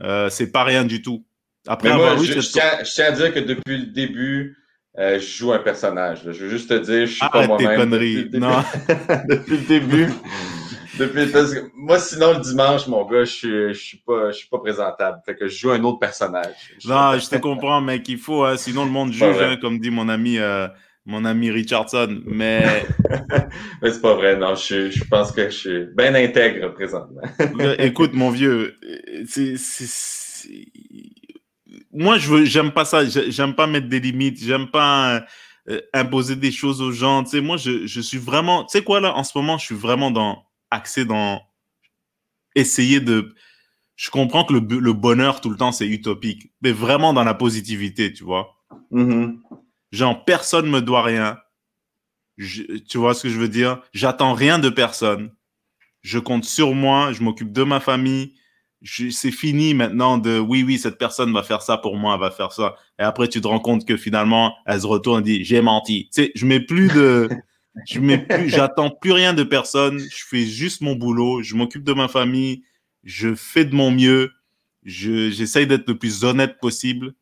euh, 0.02 0.30
c'est 0.30 0.52
pas 0.52 0.64
rien 0.64 0.84
du 0.84 1.02
tout. 1.02 1.26
Après 1.68 1.96
moi, 1.96 2.18
je, 2.18 2.40
tiens, 2.42 3.06
à 3.06 3.12
dire 3.12 3.34
que 3.34 3.40
depuis 3.40 3.78
le 3.78 3.86
début, 3.88 4.58
euh, 4.98 5.20
je 5.20 5.26
joue 5.26 5.52
un 5.52 5.60
personnage. 5.60 6.22
Je 6.26 6.44
veux 6.44 6.50
juste 6.50 6.70
te 6.70 6.76
dire, 6.76 7.08
je 7.08 7.14
suis 7.14 7.30
pas 7.30 7.48
moi-même. 7.48 7.80
conneries. 7.80 8.30
non. 8.34 8.64
depuis 9.30 9.58
le 9.58 9.68
début, 9.68 10.10
Depuis, 10.98 11.32
moi, 11.76 12.00
sinon, 12.00 12.34
le 12.34 12.40
dimanche, 12.40 12.88
mon 12.88 13.06
gars, 13.06 13.26
je 13.26 13.32
suis, 13.32 13.74
je 13.74 13.80
suis 13.80 13.98
pas, 13.98 14.32
je 14.32 14.38
suis 14.38 14.48
pas 14.48 14.60
présentable. 14.60 15.20
Fait 15.26 15.36
que 15.36 15.48
je 15.48 15.58
joue 15.58 15.72
un 15.72 15.84
autre 15.84 16.00
personnage. 16.00 16.56
non, 16.86 17.18
je 17.18 17.30
te 17.30 17.36
comprends, 17.36 17.82
mec. 17.82 18.08
Il 18.08 18.18
faut, 18.18 18.44
hein, 18.44 18.58
sinon 18.58 18.86
le 18.86 18.92
monde 18.92 19.12
juge, 19.12 19.38
hein, 19.42 19.58
comme 19.60 19.80
dit 19.80 19.90
mon 19.90 20.08
ami, 20.10 20.38
euh, 20.38 20.68
mon 21.06 21.26
ami 21.26 21.52
Richardson. 21.52 22.22
Mais. 22.26 22.86
mais 23.82 23.92
c'est 23.92 24.02
pas 24.02 24.16
vrai, 24.16 24.38
non. 24.38 24.56
Je, 24.56 24.90
je 24.90 25.04
pense 25.04 25.32
que 25.32 25.46
je 25.46 25.56
suis 25.56 25.86
bien 25.98 26.16
intègre 26.16 26.74
présentement. 26.74 27.22
Écoute, 27.80 28.14
mon 28.14 28.30
vieux, 28.30 28.76
c'est, 29.28 29.56
moi, 31.92 32.18
je 32.18 32.30
veux, 32.30 32.46
j'aime 32.46 32.72
pas 32.72 32.86
ça. 32.86 33.06
J'aime 33.06 33.54
pas 33.54 33.68
mettre 33.68 33.88
des 33.88 34.00
limites. 34.00 34.42
J'aime 34.42 34.68
pas 34.68 35.26
euh, 35.70 35.82
imposer 35.94 36.36
des 36.36 36.52
choses 36.52 36.82
aux 36.82 36.92
gens. 36.92 37.24
Tu 37.24 37.32
sais, 37.32 37.42
moi, 37.42 37.58
je, 37.58 37.86
je 37.86 38.02
suis 38.02 38.18
vraiment, 38.18 38.64
tu 38.64 38.78
sais 38.78 38.84
quoi, 38.84 39.00
là, 39.00 39.16
en 39.16 39.24
ce 39.24 39.38
moment, 39.38 39.58
je 39.58 39.66
suis 39.66 39.76
vraiment 39.76 40.12
dans 40.12 40.45
axé 40.72 41.06
dans 41.06 41.42
essayer 42.56 43.00
de. 43.00 43.36
Je 43.96 44.10
comprends 44.10 44.44
que 44.44 44.54
le, 44.54 44.94
bonheur 44.94 45.40
tout 45.40 45.50
le 45.50 45.56
temps 45.56 45.72
c'est 45.72 45.88
utopique, 45.88 46.52
mais 46.62 46.72
vraiment 46.72 47.14
dans 47.14 47.24
la 47.24 47.34
positivité, 47.34 48.12
tu 48.12 48.24
vois. 48.24 48.56
Mm-hmm. 48.92 49.38
Genre 49.92 50.26
personne 50.26 50.70
me 50.70 50.82
doit 50.82 51.04
rien. 51.04 51.38
tu 52.38 52.98
vois 52.98 53.14
ce 53.14 53.24
que 53.24 53.30
je 53.30 53.40
veux 53.40 53.48
dire? 53.48 53.82
J'attends 53.94 54.34
rien 54.34 54.60
de 54.60 54.70
personne. 54.70 55.32
Je 56.02 56.20
compte 56.20 56.44
sur 56.44 56.74
moi. 56.74 57.14
Je 57.14 57.24
m'occupe 57.24 57.54
de 57.54 57.64
ma 57.64 57.80
famille. 57.80 58.34
C'est 58.84 59.32
fini 59.32 59.74
maintenant 59.74 60.18
de 60.18 60.38
oui 60.38 60.62
oui 60.62 60.78
cette 60.78 61.00
personne 61.00 61.34
va 61.34 61.42
faire 61.42 61.64
ça 61.64 61.78
pour 61.78 61.96
moi, 61.96 62.18
va 62.18 62.30
faire 62.30 62.52
ça. 62.52 62.76
Et 63.00 63.04
après 63.04 63.30
tu 63.30 63.42
te 63.42 63.48
rends 63.48 63.60
compte 63.60 63.86
que 63.86 63.98
finalement 63.98 64.54
elle 64.66 64.82
se 64.82 64.86
retourne 64.86 65.22
et 65.22 65.24
dit 65.24 65.46
j'ai 65.46 65.62
menti. 65.62 66.10
Tu 66.14 66.24
sais, 66.24 66.32
je 66.36 66.46
mets 66.46 66.60
plus 66.60 66.90
de 66.90 67.30
je 67.88 68.00
mets 68.00 68.18
plus, 68.18 68.50
j'attends 68.50 68.90
plus 68.90 69.12
rien 69.12 69.34
de 69.34 69.44
personne. 69.44 70.00
Je 70.00 70.26
fais 70.28 70.46
juste 70.46 70.82
mon 70.82 70.96
boulot. 70.96 71.42
Je 71.42 71.56
m'occupe 71.56 71.84
de 71.84 71.94
ma 71.94 72.08
famille. 72.08 72.64
Je 73.04 73.36
fais 73.36 73.66
de 73.66 73.76
mon 73.76 73.92
mieux. 73.92 74.32
Je, 74.84 75.30
j'essaye 75.30 75.68
d'être 75.68 75.88
le 75.88 75.98
plus 75.98 76.24
honnête 76.24 76.60
possible. 76.60 77.14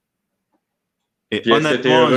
Et 1.31 1.41
honnêtement, 1.49 2.09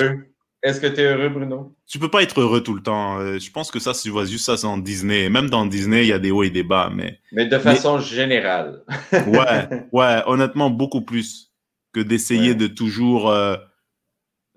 est-ce 0.63 0.81
que 0.81 0.89
tu 0.89 1.01
es 1.01 1.05
heureux, 1.05 1.29
Bruno? 1.29 1.77
Tu 1.87 1.99
peux 1.99 2.11
pas 2.11 2.23
être 2.23 2.41
heureux 2.41 2.61
tout 2.61 2.75
le 2.75 2.83
temps. 2.83 3.21
Euh, 3.21 3.39
je 3.39 3.51
pense 3.53 3.71
que 3.71 3.79
ça, 3.79 3.93
tu 3.93 4.11
vois 4.11 4.25
juste 4.25 4.45
ça, 4.45 4.57
c'est 4.57 4.67
en 4.67 4.79
Disney. 4.79 5.29
Même 5.29 5.49
dans 5.49 5.65
Disney, 5.65 6.03
il 6.03 6.09
y 6.09 6.13
a 6.13 6.19
des 6.19 6.33
hauts 6.33 6.43
et 6.43 6.51
des 6.51 6.65
bas, 6.65 6.91
mais. 6.93 7.21
Mais 7.31 7.47
de 7.47 7.59
façon 7.59 8.01
générale. 8.01 8.83
ouais, 9.13 9.87
ouais, 9.93 10.23
honnêtement, 10.27 10.69
beaucoup 10.71 11.03
plus 11.03 11.53
que 11.93 12.01
d'essayer 12.01 12.55
de 12.55 12.67
toujours. 12.67 13.31
Euh, 13.31 13.57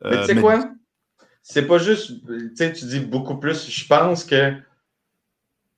mais 0.04 0.22
tu 0.22 0.26
sais 0.26 0.38
euh, 0.38 0.42
quoi? 0.42 0.72
C'est 1.52 1.66
pas 1.66 1.80
juste, 1.80 2.12
tu 2.56 2.86
dis 2.86 3.00
beaucoup 3.00 3.38
plus. 3.38 3.72
Je 3.72 3.88
pense 3.88 4.24
que, 4.24 4.54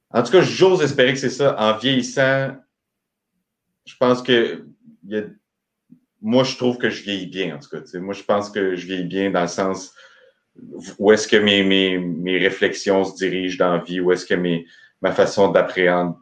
en 0.10 0.22
tout 0.22 0.32
cas, 0.32 0.42
j'ose 0.42 0.82
espérer 0.82 1.14
que 1.14 1.20
c'est 1.20 1.30
ça. 1.30 1.56
En 1.58 1.78
vieillissant, 1.78 2.58
je 3.86 3.96
pense 3.98 4.22
que, 4.22 4.66
moi, 6.22 6.44
je 6.44 6.58
trouve 6.58 6.78
que 6.78 6.90
je 6.90 7.02
vieillis 7.04 7.28
bien, 7.28 7.56
en 7.56 7.60
tout 7.60 7.70
cas. 7.70 7.80
Moi, 8.00 8.14
je 8.14 8.24
pense 8.24 8.50
que 8.50 8.76
je 8.76 8.86
vieillis 8.86 9.08
bien 9.08 9.32
dans 9.32 9.44
le 9.44 9.48
sens 9.48 9.94
où 11.00 11.14
est-ce 11.14 11.26
que 11.26 11.38
mes, 11.38 11.64
mes, 11.64 11.98
mes 11.98 12.38
réflexions 12.38 13.06
se 13.06 13.16
dirigent 13.16 13.58
dans 13.58 13.78
la 13.78 13.82
vie, 13.82 14.02
où 14.02 14.12
est-ce 14.12 14.26
que 14.26 14.36
mes, 14.36 14.66
ma 15.02 15.14
façon 15.14 15.54
d'appréhender. 15.54 16.18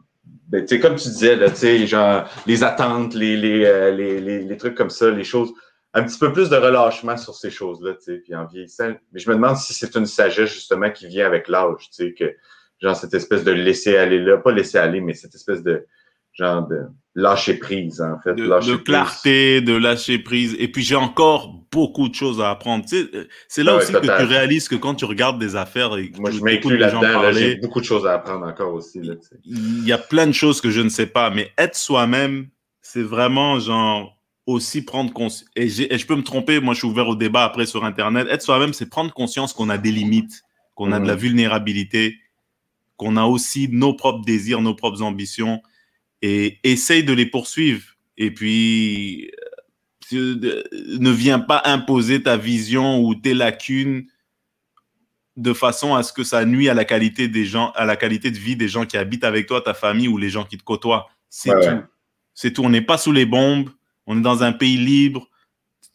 Ben, 0.46 0.64
comme 0.80 0.94
tu 0.94 1.08
disais, 1.08 1.34
là, 1.34 1.52
genre, 1.86 2.28
les 2.46 2.62
attentes, 2.62 3.14
les, 3.14 3.36
les, 3.36 3.90
les, 3.90 4.42
les, 4.42 4.56
trucs 4.56 4.76
comme 4.76 4.90
ça, 4.90 5.10
les 5.10 5.24
choses, 5.24 5.52
un 5.92 6.02
petit 6.04 6.18
peu 6.18 6.32
plus 6.32 6.48
de 6.48 6.56
relâchement 6.56 7.16
sur 7.16 7.34
ces 7.34 7.50
choses-là, 7.50 7.94
puis 8.22 8.34
en 8.34 8.46
vieillissant. 8.46 8.92
Mais 9.12 9.20
je 9.20 9.28
me 9.28 9.34
demande 9.34 9.56
si 9.56 9.74
c'est 9.74 9.94
une 9.96 10.06
sagesse, 10.06 10.52
justement, 10.52 10.90
qui 10.90 11.08
vient 11.08 11.26
avec 11.26 11.48
l'âge, 11.48 11.88
tu 11.94 12.04
sais, 12.04 12.14
que, 12.14 12.32
genre, 12.80 12.94
cette 12.94 13.14
espèce 13.14 13.44
de 13.44 13.50
laisser 13.50 13.96
aller 13.96 14.20
là, 14.20 14.36
pas 14.38 14.52
laisser 14.52 14.78
aller, 14.78 15.00
mais 15.00 15.14
cette 15.14 15.34
espèce 15.34 15.62
de, 15.62 15.86
genre 16.32 16.66
de 16.68 16.82
lâcher 17.16 17.54
prise, 17.54 18.00
en 18.00 18.20
fait. 18.20 18.34
De, 18.34 18.76
clarté, 18.76 19.60
de 19.60 19.74
lâcher 19.74 20.20
prise. 20.20 20.54
Et 20.60 20.68
puis, 20.68 20.82
j'ai 20.82 20.94
encore 20.94 21.52
beaucoup 21.72 22.08
de 22.08 22.14
choses 22.14 22.40
à 22.40 22.50
apprendre. 22.50 22.84
Tu 22.84 23.02
sais, 23.02 23.28
c'est 23.48 23.64
là 23.64 23.74
aussi 23.74 23.92
que 23.92 23.98
tu 23.98 24.10
réalises 24.10 24.68
que 24.68 24.76
quand 24.76 24.94
tu 24.94 25.04
regardes 25.04 25.40
des 25.40 25.56
affaires 25.56 25.96
et 25.96 26.12
Moi, 26.18 26.30
je 26.30 26.40
m'inclus 26.40 26.76
là-dedans. 26.76 27.32
j'ai 27.32 27.56
beaucoup 27.56 27.80
de 27.80 27.84
choses 27.84 28.06
à 28.06 28.14
apprendre 28.14 28.46
encore 28.46 28.74
aussi. 28.74 29.02
Là, 29.02 29.14
il 29.44 29.84
y 29.84 29.92
a 29.92 29.98
plein 29.98 30.28
de 30.28 30.32
choses 30.32 30.60
que 30.60 30.70
je 30.70 30.80
ne 30.80 30.88
sais 30.88 31.06
pas, 31.06 31.30
mais 31.30 31.52
être 31.58 31.76
soi-même, 31.76 32.48
c'est 32.80 33.02
vraiment 33.02 33.58
genre 33.58 34.19
aussi 34.50 34.82
prendre 34.82 35.12
conscience. 35.12 35.48
Et, 35.56 35.66
et, 35.94 35.98
je 35.98 36.06
peux 36.06 36.16
me 36.16 36.22
tromper, 36.22 36.60
moi 36.60 36.74
je 36.74 36.80
suis 36.80 36.88
ouvert 36.88 37.08
au 37.08 37.16
débat 37.16 37.44
après 37.44 37.66
sur 37.66 37.84
Internet. 37.84 38.26
Être 38.30 38.42
soi-même, 38.42 38.72
c'est 38.72 38.88
prendre 38.88 39.12
conscience 39.12 39.52
qu'on 39.52 39.68
a 39.68 39.78
des 39.78 39.92
limites, 39.92 40.42
qu'on 40.74 40.92
a 40.92 41.00
de 41.00 41.06
la 41.06 41.16
vulnérabilité, 41.16 42.18
qu'on 42.96 43.16
a 43.16 43.24
aussi 43.24 43.68
nos 43.70 43.94
propres 43.94 44.24
désirs, 44.24 44.60
nos 44.60 44.74
propres 44.74 45.02
ambitions 45.02 45.62
et 46.22 46.58
essaye 46.64 47.04
de 47.04 47.12
les 47.12 47.26
poursuivre. 47.26 47.82
Et 48.18 48.30
puis, 48.30 49.30
euh, 50.12 50.62
ne 50.98 51.10
viens 51.10 51.38
pas 51.38 51.62
imposer 51.64 52.22
ta 52.22 52.36
vision 52.36 53.00
ou 53.00 53.14
tes 53.14 53.34
lacunes 53.34 54.06
de 55.36 55.52
façon 55.52 55.94
à 55.94 56.02
ce 56.02 56.12
que 56.12 56.24
ça 56.24 56.44
nuit 56.44 56.68
à 56.68 56.74
la 56.74 56.84
qualité 56.84 57.28
des 57.28 57.46
gens, 57.46 57.70
à 57.72 57.84
la 57.84 57.96
qualité 57.96 58.30
de 58.30 58.38
vie 58.38 58.56
des 58.56 58.68
gens 58.68 58.84
qui 58.84 58.96
habitent 58.96 59.24
avec 59.24 59.46
toi, 59.46 59.62
ta 59.62 59.74
famille 59.74 60.08
ou 60.08 60.18
les 60.18 60.28
gens 60.28 60.44
qui 60.44 60.58
te 60.58 60.64
côtoient. 60.64 61.08
C'est 61.30 61.50
tout. 61.50 61.82
C'est 62.34 62.52
tout. 62.52 62.62
On 62.62 62.70
n'est 62.70 62.82
pas 62.82 62.98
sous 62.98 63.12
les 63.12 63.26
bombes. 63.26 63.70
On 64.10 64.18
est 64.18 64.22
dans 64.22 64.42
un 64.42 64.50
pays 64.50 64.76
libre. 64.76 65.28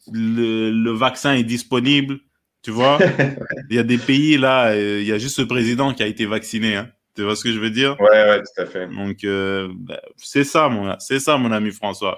Le, 0.10 0.92
vaccin 0.92 1.34
est 1.34 1.44
disponible. 1.44 2.20
Tu 2.62 2.72
vois? 2.72 2.98
il 3.70 3.76
y 3.76 3.80
a 3.80 3.84
des 3.84 3.98
pays 3.98 4.38
là, 4.38 4.70
euh, 4.70 5.02
il 5.02 5.06
y 5.06 5.12
a 5.12 5.18
juste 5.18 5.36
ce 5.36 5.42
président 5.42 5.94
qui 5.94 6.02
a 6.02 6.08
été 6.08 6.26
vacciné. 6.26 6.78
Hein. 6.78 6.90
Tu 7.14 7.24
vois 7.24 7.36
ce 7.36 7.44
que 7.44 7.52
je 7.52 7.60
veux 7.60 7.72
dire? 7.72 8.00
Ouais, 8.00 8.08
ouais, 8.08 8.40
tout 8.40 8.62
à 8.62 8.66
fait. 8.68 8.88
Donc, 8.88 9.26
euh, 9.26 9.68
ben, 9.76 10.00
c'est 10.16 10.46
ça, 10.46 10.70
mon, 10.70 10.96
c'est 11.00 11.20
ça, 11.20 11.36
mon 11.36 11.52
ami 11.52 11.72
François. 11.72 12.18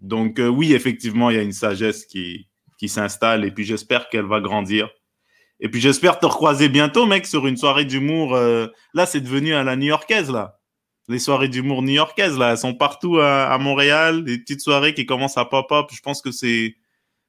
Donc, 0.00 0.40
euh, 0.40 0.48
oui, 0.48 0.74
effectivement, 0.74 1.30
il 1.30 1.36
y 1.36 1.38
a 1.38 1.42
une 1.42 1.52
sagesse 1.52 2.06
qui, 2.06 2.48
qui 2.76 2.88
s'installe 2.88 3.44
et 3.44 3.52
puis 3.52 3.64
j'espère 3.64 4.08
qu'elle 4.08 4.26
va 4.26 4.40
grandir. 4.40 4.90
Et 5.60 5.68
puis, 5.68 5.80
j'espère 5.80 6.18
te 6.18 6.26
recroiser 6.26 6.68
bientôt, 6.68 7.06
mec, 7.06 7.24
sur 7.24 7.46
une 7.46 7.56
soirée 7.56 7.84
d'humour. 7.84 8.34
Là, 8.34 9.06
c'est 9.06 9.20
devenu 9.20 9.54
à 9.54 9.62
la 9.62 9.76
new-yorkaise, 9.76 10.28
là. 10.28 10.58
Les 11.08 11.18
soirées 11.18 11.48
d'humour 11.48 11.82
new-yorkaises, 11.82 12.38
là, 12.38 12.52
elles 12.52 12.58
sont 12.58 12.74
partout 12.74 13.18
à, 13.18 13.56
Montréal. 13.58 14.24
Des 14.24 14.38
petites 14.38 14.62
soirées 14.62 14.94
qui 14.94 15.04
commencent 15.04 15.36
à 15.36 15.44
pop-up. 15.44 15.86
Je 15.92 16.00
pense 16.00 16.22
que 16.22 16.30
c'est, 16.30 16.76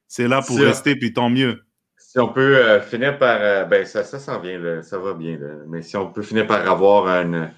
c'est 0.07 0.27
là 0.27 0.41
pour 0.41 0.57
rester, 0.57 0.95
puis 0.95 1.11
tant 1.11 1.29
mieux. 1.29 1.61
Si 1.97 2.19
on 2.19 2.29
peut 2.29 2.55
euh, 2.55 2.79
finir 2.79 3.19
par. 3.19 3.37
Euh, 3.41 3.65
ben, 3.65 3.85
ça, 3.85 4.05
ça 4.05 4.19
s'en 4.19 4.39
vient, 4.39 4.81
ça 4.81 4.97
va 4.97 5.13
bien. 5.13 5.37
mais 5.67 5.81
si 5.81 5.97
on 5.97 6.09
peut 6.09 6.21
finir 6.21 6.47
par 6.47 6.69
avoir 6.69 7.07
une, 7.09 7.51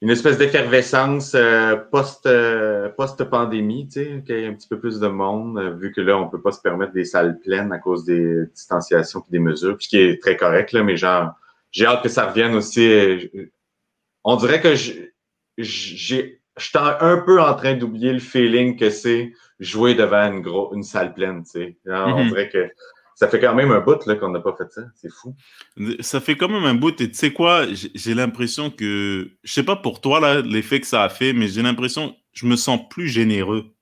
une 0.00 0.10
espèce 0.10 0.38
d'effervescence 0.38 1.32
euh, 1.34 1.74
post, 1.76 2.28
post-pandémie, 2.96 3.88
tu 3.88 4.04
sais, 4.04 4.22
qu'il 4.24 4.36
y 4.36 4.42
ait 4.44 4.46
un 4.46 4.54
petit 4.54 4.68
peu 4.68 4.78
plus 4.78 5.00
de 5.00 5.08
monde, 5.08 5.76
vu 5.80 5.90
que 5.90 6.00
là, 6.00 6.16
on 6.18 6.26
ne 6.26 6.30
peut 6.30 6.40
pas 6.40 6.52
se 6.52 6.60
permettre 6.60 6.92
des 6.92 7.04
salles 7.04 7.40
pleines 7.40 7.72
à 7.72 7.78
cause 7.78 8.04
des 8.04 8.46
distanciations 8.54 9.24
et 9.28 9.32
des 9.32 9.40
mesures, 9.40 9.76
ce 9.80 9.88
qui 9.88 9.98
est 9.98 10.22
très 10.22 10.36
correct, 10.36 10.70
là, 10.70 10.84
mais 10.84 10.96
genre, 10.96 11.32
j'ai 11.72 11.86
hâte 11.86 12.04
que 12.04 12.08
ça 12.08 12.26
revienne 12.28 12.54
aussi. 12.54 13.28
On 14.24 14.36
dirait 14.36 14.60
que 14.60 14.74
j'ai. 14.74 15.12
Je 15.58 16.64
suis 16.66 16.78
un 16.78 17.22
peu 17.24 17.40
en 17.40 17.54
train 17.54 17.74
d'oublier 17.74 18.12
le 18.12 18.18
feeling 18.18 18.76
que 18.76 18.90
c'est 18.90 19.32
jouer 19.58 19.94
devant 19.94 20.30
une, 20.30 20.42
gros, 20.42 20.74
une 20.74 20.82
salle 20.82 21.14
pleine, 21.14 21.44
tu 21.44 21.50
sais. 21.50 21.76
On 21.86 21.90
mm-hmm. 21.90 22.28
dirait 22.28 22.48
que 22.50 22.70
ça 23.14 23.28
fait 23.28 23.38
quand 23.38 23.54
même 23.54 23.70
un 23.70 23.80
bout 23.80 23.98
qu'on 24.18 24.30
n'a 24.30 24.40
pas 24.40 24.54
fait 24.56 24.70
ça. 24.72 24.82
C'est 24.96 25.10
fou. 25.10 25.34
Ça 26.00 26.20
fait 26.20 26.36
quand 26.36 26.48
même 26.48 26.64
un 26.64 26.74
bout. 26.74 27.00
Et 27.00 27.08
tu 27.08 27.14
sais 27.14 27.32
quoi, 27.32 27.66
j'ai 27.72 28.14
l'impression 28.14 28.68
que, 28.68 29.30
je 29.44 29.52
sais 29.52 29.62
pas 29.62 29.76
pour 29.76 30.00
toi, 30.00 30.18
là, 30.18 30.40
l'effet 30.40 30.80
que 30.80 30.86
ça 30.86 31.04
a 31.04 31.08
fait, 31.08 31.32
mais 31.32 31.46
j'ai 31.46 31.62
l'impression, 31.62 32.16
je 32.32 32.46
me 32.46 32.56
sens 32.56 32.80
plus 32.90 33.08
généreux. 33.08 33.74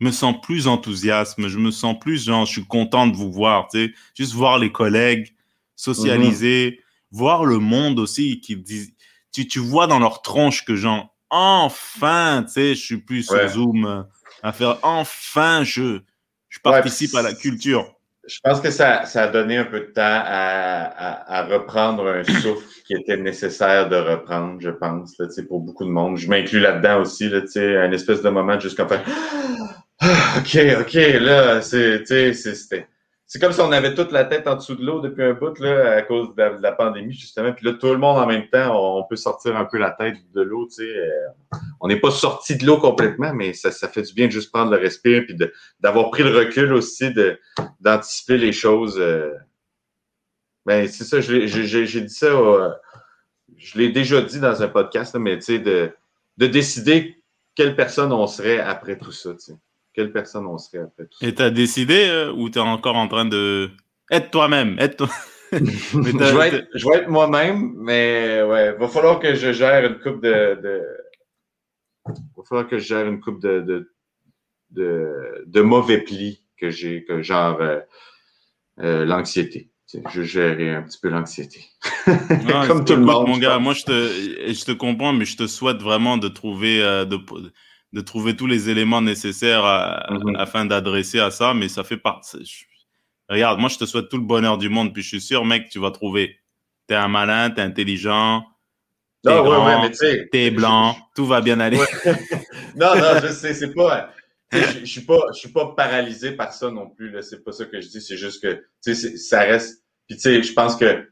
Je 0.00 0.06
me 0.06 0.12
sens 0.12 0.38
plus 0.42 0.66
enthousiaste. 0.66 1.36
Je 1.38 1.58
me 1.58 1.70
sens 1.70 1.98
plus, 1.98 2.26
genre, 2.26 2.44
je 2.44 2.52
suis 2.52 2.66
content 2.66 3.06
de 3.06 3.16
vous 3.16 3.32
voir. 3.32 3.68
Tu 3.68 3.86
sais, 3.86 3.94
juste 4.14 4.34
voir 4.34 4.58
les 4.58 4.70
collègues, 4.70 5.34
socialiser, 5.74 6.72
mhm. 6.72 7.18
voir 7.18 7.46
le 7.46 7.58
monde 7.58 7.98
aussi, 7.98 8.40
qui 8.40 8.56
disent, 8.56 8.92
tu, 9.32 9.48
tu 9.48 9.58
vois 9.58 9.86
dans 9.86 9.98
leur 9.98 10.22
tronche 10.22 10.64
que, 10.64 10.76
genre, 10.76 11.14
enfin, 11.30 12.44
tu 12.46 12.52
sais, 12.52 12.74
je 12.74 12.80
suis 12.80 12.98
plus 12.98 13.24
sur 13.24 13.48
Zoom 13.48 14.06
à 14.42 14.52
faire, 14.52 14.78
enfin, 14.82 15.64
je, 15.64 16.00
je 16.48 16.58
participe 16.60 17.14
à 17.14 17.22
la 17.22 17.32
culture. 17.32 17.94
Je 18.28 18.38
pense 18.44 18.60
que 18.60 18.70
ça, 18.70 19.04
ça, 19.04 19.24
a 19.24 19.28
donné 19.28 19.56
un 19.56 19.64
peu 19.64 19.80
de 19.80 19.86
temps 19.86 20.02
à, 20.04 21.38
à, 21.38 21.44
reprendre 21.44 22.06
un 22.06 22.22
souffle 22.40 22.64
qui 22.86 22.94
était 22.94 23.16
nécessaire 23.16 23.88
de 23.88 23.96
reprendre, 23.96 24.60
je 24.60 24.70
pense, 24.70 25.18
là, 25.18 25.26
pour 25.48 25.60
beaucoup 25.60 25.84
de 25.84 25.90
monde. 25.90 26.18
Je 26.18 26.28
m'inclus 26.28 26.60
là-dedans 26.60 27.00
aussi, 27.00 27.28
là, 27.28 27.40
un 27.56 27.90
espèce 27.90 28.22
de 28.22 28.30
moment 28.30 28.60
jusqu'à 28.60 28.86
faire 28.86 29.02
ah, 30.00 30.34
OK, 30.38 30.58
OK, 30.80 30.94
là, 30.94 31.62
c'est, 31.62 32.04
c'était 32.06 32.86
c'est 33.32 33.38
comme 33.38 33.52
si 33.52 33.62
on 33.62 33.72
avait 33.72 33.94
toute 33.94 34.12
la 34.12 34.26
tête 34.26 34.46
en 34.46 34.56
dessous 34.56 34.74
de 34.74 34.84
l'eau 34.84 35.00
depuis 35.00 35.22
un 35.22 35.32
bout 35.32 35.58
là, 35.58 35.92
à 35.92 36.02
cause 36.02 36.34
de 36.34 36.42
la, 36.60 36.72
pandémie, 36.72 37.14
justement. 37.14 37.54
Puis 37.54 37.64
là, 37.64 37.72
tout 37.72 37.86
le 37.86 37.96
monde 37.96 38.18
en 38.18 38.26
même 38.26 38.46
temps, 38.50 38.98
on 38.98 39.04
peut 39.04 39.16
sortir 39.16 39.56
un 39.56 39.64
peu 39.64 39.78
la 39.78 39.90
tête 39.90 40.16
de 40.34 40.42
l'eau. 40.42 40.66
Tu 40.66 40.74
sais. 40.74 40.82
Euh, 40.82 41.58
on 41.80 41.88
n'est 41.88 41.98
pas 41.98 42.10
sorti 42.10 42.56
de 42.56 42.66
l'eau 42.66 42.76
complètement, 42.76 43.32
mais 43.32 43.54
ça, 43.54 43.70
fait 43.88 44.02
du 44.02 44.12
bien 44.12 44.26
de 44.26 44.32
juste 44.32 44.52
prendre 44.52 44.70
le 44.70 44.76
respire 44.76 45.22
puis 45.26 45.34
d'avoir 45.80 46.10
pris 46.10 46.24
le 46.24 46.36
recul 46.36 46.74
aussi, 46.74 47.10
d'anticiper 47.80 48.36
les 48.36 48.52
choses. 48.52 48.98
Euh. 49.00 49.32
Ben, 50.66 50.86
c'est 50.86 51.04
ça, 51.04 51.22
j'ai 51.22 52.02
dit 52.02 52.14
ça, 52.14 52.78
je 53.56 53.78
l'ai 53.78 53.88
déjà 53.88 54.20
dit 54.20 54.40
dans 54.40 54.62
un 54.62 54.68
podcast, 54.68 55.16
mais 55.18 55.38
tu 55.38 55.44
sais, 55.44 55.58
de, 55.58 55.90
de 56.36 56.46
décider 56.46 57.16
quelle 57.54 57.76
personne 57.76 58.12
on 58.12 58.26
serait 58.26 58.60
après 58.60 58.98
tout 58.98 59.10
ça. 59.10 59.32
Tu 59.32 59.38
sais 59.38 59.54
quelle 59.94 60.12
personne 60.12 60.46
on 60.46 60.58
serait 60.58 60.82
après 60.84 61.04
tout 61.04 61.18
ça? 61.18 61.26
Et 61.26 61.34
tu 61.34 61.42
as 61.42 61.50
décidé 61.50 62.06
euh, 62.08 62.32
ou 62.32 62.48
tu 62.50 62.58
es 62.58 62.62
encore 62.62 62.96
en 62.96 63.08
train 63.08 63.24
de. 63.24 63.70
Être 64.10 64.30
toi-même. 64.30 64.76
Être 64.78 64.96
toi... 64.96 65.08
je, 65.52 66.36
vais 66.38 66.48
être, 66.48 66.68
je 66.74 66.88
vais 66.88 66.96
être 66.96 67.08
moi-même, 67.08 67.74
mais 67.76 68.42
ouais, 68.42 68.72
va 68.72 68.88
falloir 68.88 69.20
que 69.20 69.34
je 69.34 69.52
gère 69.52 69.84
une 69.84 69.98
coupe 69.98 70.22
de. 70.22 70.58
de... 70.62 70.82
Va 72.06 72.42
falloir 72.48 72.68
que 72.68 72.78
je 72.78 72.84
gère 72.84 73.06
une 73.06 73.20
coupe 73.20 73.40
de, 73.40 73.60
de, 73.60 73.94
de, 74.70 75.44
de 75.46 75.60
mauvais 75.60 75.98
plis 75.98 76.42
que 76.58 76.70
j'ai, 76.70 77.04
que 77.04 77.22
genre 77.22 77.60
euh, 77.60 77.80
euh, 78.80 79.04
l'anxiété. 79.04 79.70
Je 80.10 80.22
gérerai 80.22 80.70
un 80.70 80.82
petit 80.82 80.98
peu 80.98 81.10
l'anxiété. 81.10 81.66
Comme 82.66 82.86
tout 82.86 82.96
le 82.96 83.04
monde. 83.04 83.28
Mon 83.28 83.36
gars, 83.36 83.58
moi, 83.58 83.74
je 83.74 83.82
te, 83.82 83.92
je 83.92 84.64
te 84.64 84.72
comprends, 84.72 85.12
mais 85.12 85.26
je 85.26 85.36
te 85.36 85.46
souhaite 85.46 85.82
vraiment 85.82 86.16
de 86.16 86.28
trouver, 86.28 86.78
de, 86.78 87.18
de 87.92 88.00
trouver 88.00 88.36
tous 88.36 88.46
les 88.46 88.70
éléments 88.70 89.02
nécessaires 89.02 89.64
mhm. 90.10 90.36
afin 90.36 90.64
d'adresser 90.64 91.20
à 91.20 91.30
ça, 91.30 91.54
mais 91.54 91.68
ça 91.68 91.84
fait 91.84 91.96
partie. 91.96 92.66
Regarde, 93.28 93.60
moi, 93.60 93.68
je 93.68 93.78
te 93.78 93.84
souhaite 93.84 94.08
tout 94.08 94.18
le 94.18 94.24
bonheur 94.24 94.58
du 94.58 94.68
monde, 94.68 94.92
puis 94.92 95.02
je 95.02 95.08
suis 95.08 95.20
sûr, 95.20 95.44
mec, 95.44 95.68
tu 95.68 95.78
vas 95.78 95.90
trouver. 95.90 96.36
T'es 96.86 96.94
un 96.94 97.08
malin, 97.08 97.50
t'es 97.50 97.62
intelligent, 97.62 98.44
t'es 99.22 99.30
es 99.30 99.42
grand, 99.42 99.90
t'es 100.32 100.50
blanc, 100.50 100.96
tout 101.14 101.26
va 101.26 101.40
bien 101.40 101.60
aller. 101.60 101.78
non, 102.76 102.94
non, 102.96 103.20
je 103.22 103.28
sais, 103.28 103.54
c'est 103.54 103.72
pas. 103.72 104.10
Je, 104.50 104.80
je 104.80 104.84
suis 104.84 105.00
pas, 105.02 105.20
je 105.32 105.38
suis 105.38 105.48
pas 105.48 105.74
paralysé 105.74 106.32
par 106.32 106.52
ça 106.52 106.70
non 106.70 106.90
plus. 106.90 107.14
C'est 107.22 107.42
pas 107.42 107.52
ça 107.52 107.64
que 107.64 107.80
je 107.80 107.88
dis. 107.88 108.02
C'est 108.02 108.18
juste 108.18 108.42
que, 108.42 108.62
tu 108.84 108.94
sais, 108.94 109.16
ça 109.16 109.40
reste. 109.40 109.82
Puis 110.08 110.16
tu 110.16 110.22
sais, 110.22 110.42
je 110.42 110.52
pense 110.52 110.76
que 110.76 111.08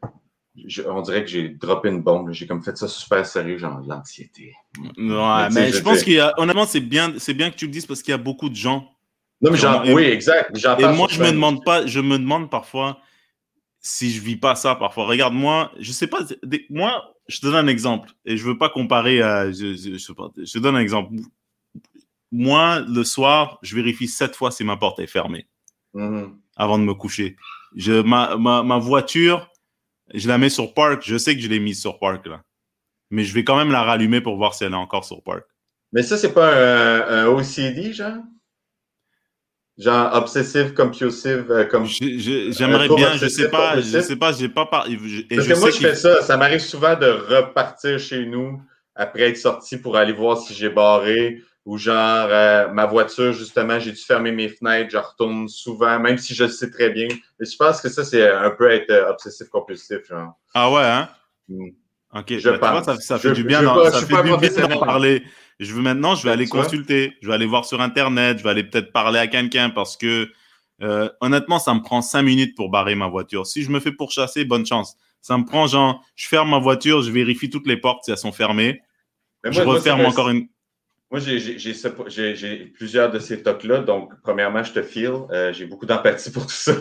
on 0.87 1.03
dirait 1.03 1.25
que 1.25 1.31
j'ai 1.31 1.49
droppé 1.49 1.89
une 1.89 2.03
bombe. 2.03 2.33
J'ai 2.33 2.47
comme 2.47 2.63
fait 2.63 2.77
ça 2.77 2.89
super 2.89 3.25
sérieux, 3.25 3.59
genre 3.59 3.81
l'anxiété. 3.87 4.55
Ouais, 4.79 5.49
mais, 5.53 5.73
je, 5.73 5.81
pense 5.81 6.03
qu'il 6.03 6.15
y 6.15 6.21
a, 6.21 6.35
honnêtement, 6.39 6.67
c'est 6.67 6.81
bien, 6.81 7.15
c'est 7.19 7.35
bien 7.35 7.51
que 7.51 7.57
tu 7.57 7.67
le 7.67 7.73
dises 7.73 7.87
parce 7.87 8.03
qu'il 8.03 8.13
y 8.13 8.15
a 8.15 8.19
beaucoup 8.19 8.49
de 8.49 8.57
gens. 8.57 8.91
Non, 9.41 9.51
mais 9.51 9.57
genre, 9.57 9.83
oui, 9.87 10.05
exact. 10.05 10.57
Et 10.79 10.87
moi, 10.89 11.09
je 11.11 11.23
me 11.23 11.31
demande 11.31 11.65
pas, 11.65 11.87
je 11.87 12.01
me 12.01 12.19
demande 12.19 12.51
parfois 12.51 13.01
si 13.81 14.11
je 14.11 14.21
vis 14.21 14.37
pas 14.37 14.55
ça 14.55 14.75
parfois. 14.75 15.07
Regarde, 15.07 15.35
moi, 15.35 15.73
je 15.79 15.93
sais 15.93 16.07
pas, 16.07 16.21
moi, 16.69 17.15
je 17.29 17.41
te 17.41 17.47
donne 17.47 17.57
un 17.57 17.69
exemple 17.69 18.11
et 18.27 18.37
je 18.37 18.45
veux 18.45 18.59
pas 18.59 18.69
comparer 18.69 19.23
à, 19.23 19.51
je, 19.51 19.75
je, 19.75 20.53
te 20.53 20.59
donne 20.59 20.77
un 20.77 20.81
exemple. 20.81 21.15
Moi, 22.31 22.81
le 22.81 23.03
soir, 23.03 23.59
je 23.63 23.75
vérifie 23.75 24.09
sept 24.09 24.37
fois 24.37 24.51
si 24.51 24.63
ma 24.65 24.77
porte 24.77 24.99
est 25.01 25.07
fermée 25.07 25.47
mm-hmm. 25.95 26.31
avant 26.57 26.79
de 26.79 26.85
me 26.85 26.95
coucher. 26.95 27.37
Je, 27.75 28.03
ma, 28.03 28.37
ma, 28.37 28.63
ma 28.63 28.79
voiture, 28.79 29.50
je 30.15 30.29
la 30.29 30.39
mets 30.39 30.49
sur 30.49 30.75
Park. 30.75 31.03
Je 31.05 31.17
sais 31.17 31.35
que 31.35 31.43
je 31.43 31.49
l'ai 31.49 31.61
mise 31.61 31.81
sur 31.81 31.99
Park, 31.99 32.27
là. 32.27 32.43
Mais 33.11 33.25
je 33.25 33.35
vais 33.35 33.45
quand 33.45 33.57
même 33.57 33.73
la 33.73 33.83
rallumer 33.83 34.21
pour 34.21 34.37
voir 34.37 34.55
si 34.55 34.65
elle 34.65 34.73
est 34.73 34.77
encore 34.77 35.05
sur 35.05 35.23
Park. 35.23 35.45
Mais 35.93 36.03
ça, 36.03 36.17
c'est 36.17 36.33
pas 36.33 36.55
un, 37.09 37.27
OCD, 37.27 37.93
genre? 37.93 38.19
Genre 39.79 40.15
obsessive 40.15 40.75
compulsive 40.75 41.47
euh, 41.51 41.65
comme 41.65 41.87
j'aimerais 41.87 42.89
bien 42.89 43.17
je 43.17 43.29
sais 43.29 43.49
pas 43.49 43.81
je 43.81 44.01
sais 44.01 44.17
pas 44.17 44.31
j'ai 44.31 44.51
pas 44.51 44.67
par... 44.67 44.85
parce 44.85 45.47
que 45.47 45.59
moi 45.59 45.71
je 45.71 45.79
fais 45.79 45.95
ça 45.95 46.21
ça 46.21 46.37
m'arrive 46.37 46.61
souvent 46.61 46.97
de 46.97 47.07
repartir 47.07 47.99
chez 47.99 48.27
nous 48.27 48.61
après 48.95 49.31
être 49.31 49.39
sorti 49.39 49.79
pour 49.79 49.97
aller 49.97 50.13
voir 50.13 50.37
si 50.37 50.53
j'ai 50.53 50.69
barré 50.69 51.41
ou 51.71 51.79
genre 51.79 52.27
euh, 52.31 52.69
ma 52.73 52.87
voiture 52.87 53.33
justement 53.33 53.79
j'ai 53.79 53.93
dû 53.93 54.01
fermer 54.01 54.33
mes 54.33 54.49
fenêtres 54.49 54.91
je 54.91 54.97
retourne 54.97 55.49
souvent 55.49 56.01
même 56.01 56.19
si 56.19 56.35
je 56.35 56.45
le 56.45 56.51
sais 56.51 56.71
très 56.71 56.91
bien 56.91 57.09
mais 57.39 57.47
je 57.47 57.57
pense 57.57 57.81
que 57.81 57.89
ça 57.89 58.05
c'est 58.05 58.29
un 58.29 58.51
peu 58.51 58.71
être 58.71 58.91
euh, 58.91 59.11
obsessif 59.11 59.49
compulsif 59.49 60.07
genre 60.09 60.33
ah 60.55 60.71
ouais 60.71 60.83
hein? 60.85 61.09
Mm. 61.49 61.69
ok 62.15 62.39
je 62.39 62.51
bah, 62.51 62.83
pense. 62.85 63.01
ça, 63.01 63.19
fait 63.19 63.33
du 63.33 63.45
bien 63.45 63.63
ça 63.91 64.01
fait 64.01 64.23
du 64.23 64.51
bien 64.51 64.69
d'en 64.69 64.81
parler 64.81 65.23
je 65.61 65.75
veux 65.75 65.83
maintenant, 65.83 66.15
je 66.15 66.25
vais 66.25 66.31
aller 66.31 66.49
consulter, 66.49 67.13
je 67.21 67.29
vais 67.29 67.35
aller 67.35 67.45
voir 67.45 67.67
sur 67.67 67.83
Internet, 67.83 68.39
je 68.39 68.45
vais 68.45 68.49
aller 68.49 68.65
peut-être 68.65 68.93
parler 68.93 69.19
à 69.19 69.27
quelqu'un 69.27 69.69
parce 69.69 69.95
que 69.99 70.33
euh, 70.83 71.11
honnêtement, 71.21 71.59
ça 71.59 71.75
me 71.75 71.81
prend 71.83 72.01
cinq 72.01 72.23
minutes 72.23 72.57
pour 72.57 72.71
barrer 72.71 72.95
ma 72.95 73.09
voiture. 73.09 73.47
Si 73.47 73.63
je 73.63 73.71
me 73.71 73.79
fais 73.79 73.93
pourchasser, 73.93 74.47
bonne 74.47 74.65
chance. 74.65 74.97
Ça 75.21 75.37
me 75.37 75.45
prend 75.45 75.67
genre, 75.67 76.03
je 76.17 76.27
ferme 76.27 76.49
ma 76.51 76.59
voiture, 76.59 77.03
je 77.03 77.11
vérifie 77.11 77.51
toutes 77.51 77.67
les 77.67 77.77
portes 77.77 78.05
si 78.05 78.11
elles 78.11 78.17
sont 78.17 78.33
fermées. 78.33 78.81
je 79.45 79.61
referme 79.61 80.01
encore 80.07 80.31
une. 80.31 80.49
Moi, 81.11 81.19
j'ai 81.19 82.73
plusieurs 82.75 83.11
de 83.11 83.19
ces 83.19 83.43
tocs-là. 83.43 83.81
Donc, 83.81 84.13
premièrement, 84.23 84.63
je 84.63 84.73
te 84.73 84.83
file. 84.83 85.13
Euh, 85.33 85.53
j'ai 85.53 85.67
beaucoup 85.67 85.87
d'empathie 85.87 86.31
pour 86.33 86.47
tout 86.47 86.53
ça. 86.53 86.73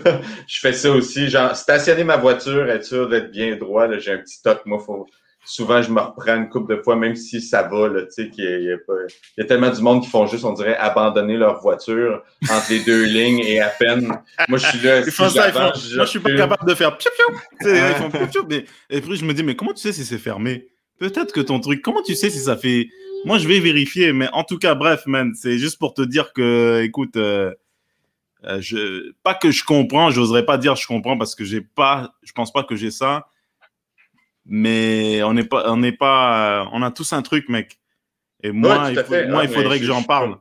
je 0.48 0.60
fais 0.60 0.74
ça 0.74 0.92
aussi. 0.92 1.30
Genre, 1.30 1.56
stationner 1.56 2.04
ma 2.04 2.18
voiture, 2.18 2.70
être 2.70 2.86
sûr 2.86 3.10
d'être 3.10 3.32
bien 3.32 3.56
droit. 3.56 3.88
J'ai 3.98 4.12
un 4.12 4.20
petit 4.20 4.42
toc. 4.44 4.62
Moi, 4.66 4.80
faut, 4.86 5.08
souvent, 5.46 5.82
je 5.82 5.92
me 5.92 6.00
reprends 6.00 6.36
une 6.36 6.48
couple 6.48 6.76
de 6.76 6.82
fois, 6.84 6.96
même 6.96 7.16
si 7.16 7.42
ça 7.42 7.64
va, 7.64 7.88
là, 7.88 8.04
tu 8.04 8.12
sais, 8.12 8.30
qu'il 8.30 8.44
y, 8.44 8.48
a, 8.48 8.76
il 8.76 9.40
y 9.40 9.42
a 9.42 9.46
tellement 9.46 9.72
du 9.72 9.82
monde 9.82 10.04
qui 10.04 10.10
font 10.10 10.28
juste, 10.28 10.44
on 10.44 10.54
dirait, 10.54 10.78
abandonner 10.78 11.36
leur 11.36 11.60
voiture 11.60 12.22
entre 12.44 12.68
les 12.70 12.82
deux 12.82 13.04
lignes 13.06 13.40
et 13.40 13.60
à 13.60 13.70
peine. 13.70 14.14
Moi, 14.48 14.60
je 14.60 14.68
suis 14.68 14.80
là. 14.86 15.00
Ils 15.00 15.12
font 15.12 15.30
ça, 15.30 15.52
moi, 15.52 15.74
je 15.76 16.06
suis 16.06 16.20
pas 16.20 16.36
capable 16.36 16.70
de 16.70 16.76
faire 16.76 16.96
piou 16.98 17.10
piou. 17.16 17.40
Ils 17.62 17.96
font 17.96 18.12
piou 18.12 18.28
piou. 18.28 18.46
Mais, 18.48 18.66
et 18.92 19.02
puis, 19.02 19.16
je 19.16 19.26
me 19.26 19.34
dis, 19.34 19.42
mais 19.42 19.56
comment 19.56 19.74
tu 19.74 19.82
sais 19.82 19.92
si 19.92 20.06
c'est 20.06 20.20
fermé? 20.20 20.68
Peut-être 21.00 21.32
que 21.32 21.40
ton 21.40 21.60
truc, 21.60 21.82
comment 21.82 22.02
tu 22.04 22.14
sais 22.14 22.30
si 22.30 22.40
ça 22.40 22.58
fait. 22.58 22.90
Moi, 23.26 23.38
je 23.38 23.48
vais 23.48 23.60
vérifier, 23.60 24.14
mais 24.14 24.30
en 24.34 24.44
tout 24.44 24.58
cas, 24.58 24.76
bref, 24.76 25.04
man, 25.06 25.34
c'est 25.36 25.58
juste 25.58 25.78
pour 25.78 25.94
te 25.94 26.02
dire 26.02 26.34
que, 26.34 26.82
écoute, 26.84 27.18
euh, 27.18 27.54
euh, 28.46 28.62
je, 28.62 29.12
pas 29.24 29.34
que 29.34 29.52
je 29.52 29.64
comprends, 29.64 30.10
j'oserais 30.10 30.46
pas 30.46 30.58
dire 30.58 30.76
je 30.76 30.88
comprends 30.88 31.18
parce 31.18 31.36
que 31.36 31.44
j'ai 31.44 31.62
pas, 31.62 32.14
je 32.24 32.32
pense 32.32 32.54
pas 32.54 32.64
que 32.64 32.76
j'ai 32.76 32.92
ça 32.92 33.28
mais 34.50 35.22
on 35.24 35.34
n'est 35.34 35.44
pas, 35.44 35.72
on 35.72 35.78
n'est 35.78 35.92
pas, 35.92 36.68
on 36.74 36.82
a 36.82 36.92
tous 36.92 37.14
un 37.14 37.22
truc, 37.22 37.48
mec. 37.50 37.80
Et 38.42 38.52
moi, 38.52 38.92
il, 38.92 39.30
moi, 39.30 39.44
il 39.44 39.50
faudrait 39.50 39.80
que 39.80 39.86
j'en 39.86 40.04
parle. 40.04 40.38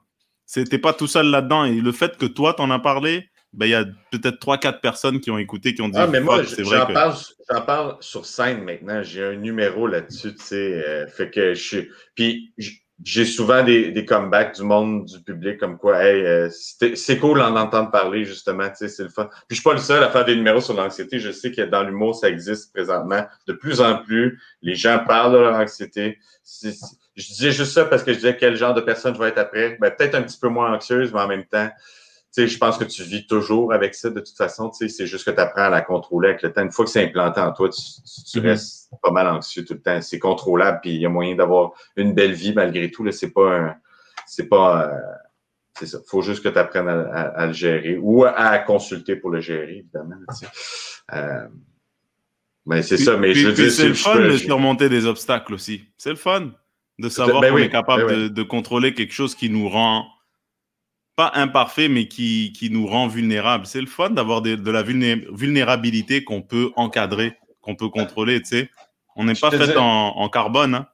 C'était 0.47 0.79
pas 0.79 0.95
tout 0.95 1.07
seul 1.07 1.27
là-dedans. 1.27 1.65
Et 1.65 1.75
le 1.75 1.93
fait 1.93 2.17
que 2.17 2.25
toi, 2.25 2.55
t'en 2.55 2.71
as 2.71 2.79
parlé, 2.79 3.29
ben, 3.53 3.67
il 3.67 3.71
y 3.71 3.75
a 3.75 3.85
peut-être 4.11 4.39
trois, 4.39 4.59
quatre 4.59 4.81
personnes 4.81 5.21
qui 5.21 5.31
ont 5.31 5.39
écouté, 5.39 5.75
qui 5.75 5.83
ont 5.83 5.89
dit. 5.89 5.99
Ah, 5.99 6.07
mais 6.07 6.21
moi, 6.21 6.43
j'en 6.43 6.87
que... 6.87 6.93
parle, 6.93 7.15
parle, 7.67 7.97
sur 8.01 8.27
scène 8.27 8.63
maintenant. 8.63 9.03
J'ai 9.03 9.25
un 9.25 9.37
numéro 9.37 9.87
là-dessus, 9.87 10.35
tu 10.35 10.45
sais. 10.45 10.85
Euh, 10.87 11.07
fait 11.07 11.31
que 11.31 11.55
je 11.55 11.63
suis. 11.63 11.89
Puis, 12.15 12.53
j'ai 13.05 13.25
souvent 13.25 13.63
des, 13.63 13.91
des, 13.93 14.05
comebacks 14.05 14.57
du 14.57 14.65
monde, 14.65 15.05
du 15.05 15.21
public, 15.23 15.59
comme 15.59 15.79
quoi, 15.79 16.03
hey, 16.05 16.25
euh, 16.25 16.49
c'est 16.51 17.19
cool 17.19 17.39
d'en 17.39 17.55
entendre 17.57 17.91
parler, 17.91 18.25
justement, 18.25 18.69
tu 18.69 18.77
sais, 18.77 18.89
c'est 18.89 19.05
le 19.05 19.09
fun. 19.09 19.29
Puis 19.47 19.51
je 19.51 19.55
suis 19.57 19.63
pas 19.63 19.73
le 19.73 19.79
seul 19.79 20.03
à 20.03 20.11
faire 20.11 20.25
des 20.25 20.35
numéros 20.35 20.61
sur 20.61 20.75
l'anxiété. 20.75 21.21
Je 21.21 21.31
sais 21.31 21.53
que 21.53 21.63
dans 21.63 21.85
l'humour, 21.85 22.17
ça 22.17 22.29
existe 22.29 22.73
présentement. 22.73 23.25
De 23.47 23.53
plus 23.53 23.81
en 23.81 24.03
plus, 24.03 24.41
les 24.63 24.75
gens 24.75 24.99
parlent 25.07 25.33
de 25.33 25.39
leur 25.39 25.55
anxiété. 25.55 26.19
je 26.45 26.73
disais 27.17 27.53
juste 27.53 27.73
ça 27.73 27.85
parce 27.85 28.03
que 28.03 28.13
je 28.13 28.19
disais 28.19 28.37
quel 28.37 28.57
genre 28.57 28.75
de 28.75 28.81
personne 28.81 29.15
je 29.15 29.21
vais 29.21 29.29
être 29.29 29.39
après. 29.39 29.79
Ben, 29.81 29.93
peut-être 29.93 30.17
un 30.17 30.23
petit 30.23 30.39
peu 30.39 30.49
moins 30.49 30.75
anxieuse, 30.75 31.13
mais 31.13 31.21
en 31.21 31.29
même 31.29 31.45
temps, 31.45 31.71
je 32.47 32.59
pense 32.59 32.79
que 32.79 32.85
tu 32.85 33.03
vis 33.03 33.27
toujours 33.27 33.73
avec 33.73 33.95
ça 33.95 34.11
de 34.11 34.21
toute 34.21 34.37
façon. 34.37 34.71
C'est 34.73 35.07
juste 35.07 35.25
que 35.25 35.31
tu 35.31 35.41
apprends 35.41 35.65
à 35.65 35.71
la 35.71 35.81
contrôler 35.81 36.31
avec 36.31 36.43
le 36.43 36.53
temps. 36.53 36.63
Une 36.63 36.73
fois 36.73 36.85
que 36.85 36.91
c'est 36.91 37.05
implanté 37.05 37.41
en 37.41 37.53
toi, 37.53 37.69
tu, 37.69 37.81
tu 37.81 38.39
mm-hmm. 38.39 38.43
restes 38.43 38.91
pas 39.03 39.11
mal 39.11 39.27
anxieux 39.27 39.65
tout 39.65 39.75
le 39.75 39.81
temps. 39.81 40.01
C'est 40.01 40.19
contrôlable, 40.19 40.81
puis 40.83 40.95
il 40.95 41.01
y 41.01 41.07
a 41.07 41.09
moyen 41.09 41.35
d'avoir 41.35 41.73
une 41.97 42.15
belle 42.15 42.33
vie 42.33 42.53
malgré 42.55 42.91
tout. 42.91 43.11
C'est 43.11 43.31
pas 43.31 43.77
c'est 44.27 44.49
pas 44.49 44.87
euh, 44.87 44.99
c'est 45.79 45.87
ça. 45.87 45.99
faut 46.07 46.23
juste 46.23 46.43
que 46.43 46.49
tu 46.49 46.59
apprennes 46.59 46.89
à, 46.89 47.47
le 47.47 47.53
gérer 47.53 47.99
ou 48.01 48.25
à 48.25 48.59
consulter 48.59 49.17
pour 49.17 49.31
le 49.31 49.41
gérer, 49.41 49.79
évidemment. 49.79 50.17
Euh, 51.15 51.47
mais 52.67 52.83
c'est 52.83 52.99
ça, 52.99 53.17
mais 53.17 53.33
je 53.33 53.49
dis 53.49 53.71
C'est 53.71 53.89
le 53.89 53.95
fun 53.95 54.21
de 54.21 54.37
surmonter 54.37 54.89
des 54.89 55.07
obstacles 55.07 55.55
aussi. 55.55 55.85
C'est 55.97 56.11
le 56.11 56.17
fun 56.17 56.51
de 56.99 57.09
savoir 57.09 57.41
ben 57.41 57.53
qu'on 57.53 57.59
est 57.59 57.71
capable 57.71 58.07
ben 58.07 58.23
de, 58.23 58.29
de 58.29 58.43
contrôler 58.43 58.93
quelque 58.93 59.15
chose 59.15 59.35
qui 59.35 59.49
nous 59.49 59.69
rend 59.69 60.07
pas 61.19 61.33
imparfait, 61.35 61.89
mais 61.89 62.07
qui, 62.07 62.53
qui 62.57 62.71
nous 62.71 62.87
rend 62.87 63.09
vulnérables. 63.09 63.67
C'est 63.67 63.81
le 63.81 63.89
fun 63.89 64.11
d'avoir 64.11 64.41
de, 64.41 64.71
la 64.71 64.85
vulnérabilité 64.85 66.23
qu'on 66.23 66.43
peut 66.43 66.71
encadrer, 66.77 67.37
qu'on 67.61 67.75
peut 67.75 67.89
contrôler, 67.89 68.41
tu 68.41 68.51
sais. 68.51 68.71
On 69.17 69.25
n'est 69.25 69.35
pas 69.35 69.51
fait 69.51 69.77
en, 69.77 70.29
carbone. 70.29 70.77
Hein. 70.77 70.87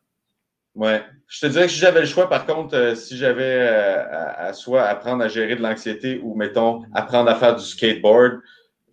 Ouais. 0.74 1.02
Je 1.28 1.40
te 1.40 1.46
dirais 1.46 1.66
que 1.66 1.72
si 1.72 1.78
j'avais 1.78 2.00
le 2.00 2.06
choix, 2.06 2.30
par 2.30 2.46
contre, 2.46 2.74
euh, 2.74 2.94
si 2.94 3.18
j'avais 3.18 3.42
euh, 3.42 4.02
à, 4.02 4.46
à, 4.46 4.52
soit 4.54 4.84
apprendre 4.84 5.22
à 5.22 5.28
gérer 5.28 5.56
de 5.56 5.62
l'anxiété 5.62 6.18
ou, 6.22 6.34
mettons, 6.34 6.84
apprendre 6.94 7.28
à 7.28 7.34
faire 7.34 7.54
du 7.56 7.62
skateboard, 7.62 8.40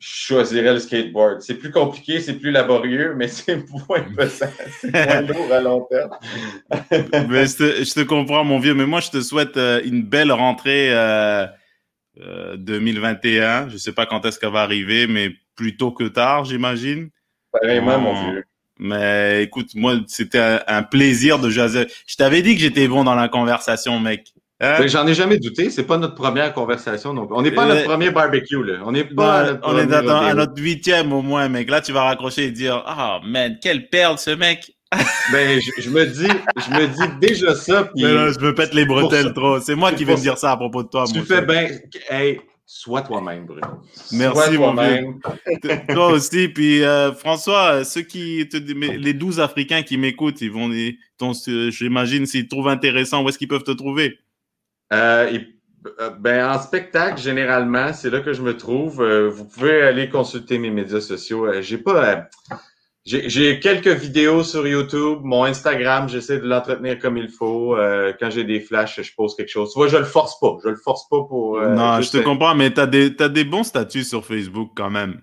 je 0.02 0.10
choisirais 0.10 0.74
le 0.74 0.80
skateboard. 0.80 1.41
C'est 1.41 1.54
plus 1.54 1.70
compliqué, 1.70 2.20
c'est 2.20 2.34
plus 2.34 2.49
laborieux, 2.49 3.14
mais 3.16 3.28
c'est 3.30 3.64
moins 3.72 4.02
pesant, 4.16 4.47
c'est 4.80 4.91
moins 4.91 5.22
lourd 5.34 5.54
à 5.54 5.62
long 5.62 5.88
terme. 5.89 6.18
mais 7.30 7.45
je, 7.45 7.93
te, 7.93 8.02
comprends, 8.02 8.43
mon 8.43 8.60
vieux, 8.60 8.74
mais 8.74 8.88
moi, 8.88 8.99
je 8.99 9.12
te 9.12 9.22
souhaite 9.22 9.58
euh, 9.58 9.80
une 9.86 10.02
belle 10.02 10.32
rentrée 10.32 10.89
euh, 10.91 11.45
2021. 12.58 13.43
Euh, 13.43 13.70
je 13.70 13.78
sais 13.78 13.93
pas 13.93 14.08
quand 14.08 14.26
est-ce 14.26 14.39
qu'elle 14.39 14.52
va 14.52 14.62
arriver, 14.62 15.06
mais 15.06 15.30
plus 15.56 15.78
tôt 15.78 15.91
que 15.91 16.06
tard, 16.06 16.45
j'imagine. 16.45 17.12
Pareillement, 17.52 17.99
mon 17.99 18.32
vieux. 18.32 18.43
Mais 18.80 19.43
écoute, 19.43 19.76
moi, 19.76 19.99
c'était 20.08 20.39
un, 20.39 20.62
un, 20.66 20.82
plaisir 20.82 21.38
de 21.38 21.52
jaser. 21.52 21.86
Je 22.08 22.16
t'avais 22.16 22.41
dit 22.41 22.56
que 22.56 22.62
j'étais 22.62 22.88
bon 22.88 23.04
dans 23.04 23.14
la 23.14 23.28
conversation, 23.28 23.99
mec. 23.99 24.34
Hein? 24.64 24.86
J'en 24.86 25.07
ai 25.07 25.16
jamais 25.16 25.39
douté. 25.39 25.72
C'est 25.72 25.84
pas 25.84 25.97
notre 25.97 26.14
première 26.14 26.53
conversation. 26.53 27.16
Donc, 27.16 27.30
on 27.32 27.41
n'est 27.41 27.51
pas 27.51 27.66
notre 27.66 27.84
premier 27.86 28.12
barbecue. 28.12 28.64
Là. 28.64 28.80
On 28.86 28.91
n'est 28.91 29.03
pas. 29.03 29.59
on 29.64 29.78
est 29.78 29.91
à, 29.91 30.34
notre 30.36 30.62
huitième 30.62 31.12
au 31.12 31.24
moins, 31.24 31.49
mec. 31.49 31.70
Là, 31.70 31.82
tu 31.82 31.91
vas 31.91 32.03
raccrocher 32.03 32.45
et 32.45 32.51
dire, 32.51 32.84
ah, 32.86 33.20
oh, 33.20 33.28
man, 33.28 33.57
quelle 33.62 33.89
perle 33.89 34.20
ce 34.20 34.30
mec. 34.30 34.72
ben, 35.32 35.59
je, 35.80 35.89
me 35.89 36.05
dis, 36.05 36.28
je 36.57 36.72
me 36.74 36.88
dis 36.88 37.18
déjà 37.20 37.55
ça. 37.55 37.86
Puis 37.95 38.03
je 38.03 38.39
me 38.39 38.53
pète 38.53 38.74
les 38.74 38.86
bretelles 38.86 39.34
trop. 39.34 39.59
C'est 39.59 39.76
moi 39.76 39.93
qui 39.93 40.03
vais 40.03 40.16
me 40.16 40.22
dire 40.22 40.38
ça 40.38 40.51
à 40.51 40.57
propos 40.57 40.84
de 40.84 40.89
toi. 40.89 41.05
Tu 41.12 41.22
fais 41.22 41.41
bien. 41.41 41.68
Hey, 42.09 42.41
sois 42.66 43.01
toi-même, 43.01 43.45
Bruno. 43.45 43.68
Merci, 44.12 44.57
mon 44.57 44.76
vieux. 44.76 45.16
toi 45.93 46.07
aussi. 46.07 46.49
Puis, 46.49 46.84
euh, 46.84 47.14
François, 47.14 47.84
ceux 47.84 48.01
qui 48.01 48.47
te, 48.47 48.57
les 48.57 49.14
12 49.14 49.39
Africains 49.39 49.82
qui 49.82 49.97
m'écoutent, 49.97 50.41
ils 50.41 50.51
vont, 50.51 50.70
j'imagine, 51.70 52.26
s'ils 52.26 52.43
te 52.43 52.49
trouvent 52.49 52.68
intéressant, 52.68 53.24
où 53.24 53.30
est-ce 53.30 53.38
qu'ils 53.38 53.47
peuvent 53.47 53.64
te 53.64 53.72
trouver? 53.72 54.20
Euh, 54.91 55.39
euh, 55.99 56.09
ben, 56.19 56.47
en 56.47 56.59
spectacle, 56.59 57.19
généralement, 57.19 57.91
c'est 57.93 58.09
là 58.09 58.19
que 58.19 58.33
je 58.33 58.41
me 58.41 58.55
trouve. 58.55 59.01
Euh, 59.01 59.29
vous 59.29 59.45
pouvez 59.45 59.81
aller 59.81 60.09
consulter 60.09 60.57
mes 60.59 60.69
médias 60.69 61.01
sociaux. 61.01 61.47
j'ai 61.61 61.77
pas. 61.77 62.27
j'ai 63.05 63.59
quelques 63.59 63.87
vidéos 63.87 64.43
sur 64.43 64.67
YouTube. 64.67 65.19
Mon 65.23 65.45
Instagram, 65.45 66.07
j'essaie 66.07 66.39
de 66.39 66.47
l'entretenir 66.47 66.99
comme 66.99 67.17
il 67.17 67.29
faut. 67.29 67.75
quand 68.19 68.29
j'ai 68.29 68.43
des 68.43 68.59
flashs, 68.59 69.01
je 69.01 69.13
pose 69.15 69.35
quelque 69.35 69.49
chose. 69.49 69.71
Tu 69.73 69.79
vois, 69.79 69.87
je 69.87 69.97
le 69.97 70.05
force 70.05 70.39
pas. 70.39 70.57
Je 70.63 70.69
le 70.69 70.77
force 70.77 71.07
pas 71.09 71.23
pour. 71.27 71.59
non, 71.59 72.01
je 72.01 72.11
te 72.11 72.17
comprends, 72.17 72.53
mais 72.53 72.71
tu 72.71 72.79
as 72.79 72.87
des, 72.87 73.15
as 73.19 73.29
des 73.29 73.45
bons 73.45 73.63
statuts 73.63 74.03
sur 74.03 74.25
Facebook 74.25 74.71
quand 74.75 74.89
même. 74.89 75.21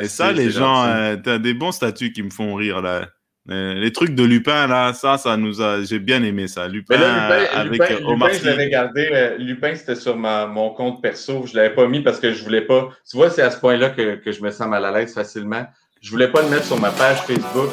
Et 0.00 0.08
ça, 0.08 0.32
les 0.32 0.50
gens, 0.50 1.16
tu 1.22 1.30
as 1.30 1.38
des 1.38 1.54
bons 1.54 1.72
statuts 1.72 2.12
qui 2.12 2.22
me 2.22 2.30
font 2.30 2.54
rire 2.54 2.80
là. 2.80 3.06
Euh, 3.48 3.74
les 3.74 3.90
trucs 3.90 4.14
de 4.14 4.22
Lupin, 4.22 4.66
là, 4.66 4.92
ça, 4.92 5.16
ça 5.16 5.36
nous 5.36 5.62
a. 5.62 5.82
J'ai 5.82 5.98
bien 5.98 6.22
aimé 6.22 6.46
ça. 6.46 6.68
Lupin, 6.68 7.00
avec 7.00 7.88
Lupin, 8.00 8.28
je 8.32 8.44
l'avais 8.44 8.68
gardé. 8.68 9.08
Euh, 9.10 9.38
Lupin, 9.38 9.74
c'était 9.74 9.96
sur 9.96 10.16
mon 10.16 10.70
compte 10.70 11.00
perso. 11.00 11.46
Je 11.46 11.52
ne 11.52 11.56
l'avais 11.56 11.74
pas 11.74 11.86
mis 11.86 12.00
parce 12.00 12.20
que 12.20 12.32
je 12.32 12.42
voulais 12.44 12.60
pas. 12.60 12.90
Tu 13.08 13.16
vois, 13.16 13.30
c'est 13.30 13.42
à 13.42 13.50
ce 13.50 13.58
point-là 13.58 13.90
que, 13.90 14.16
que, 14.16 14.30
je 14.30 14.42
me 14.42 14.50
sens 14.50 14.68
mal 14.68 14.84
à 14.84 14.92
l'aise 14.92 15.14
facilement. 15.14 15.66
Je 16.02 16.10
voulais 16.10 16.28
pas 16.28 16.42
le 16.42 16.48
mettre 16.48 16.64
sur 16.64 16.78
ma 16.78 16.90
page 16.90 17.18
Facebook 17.22 17.70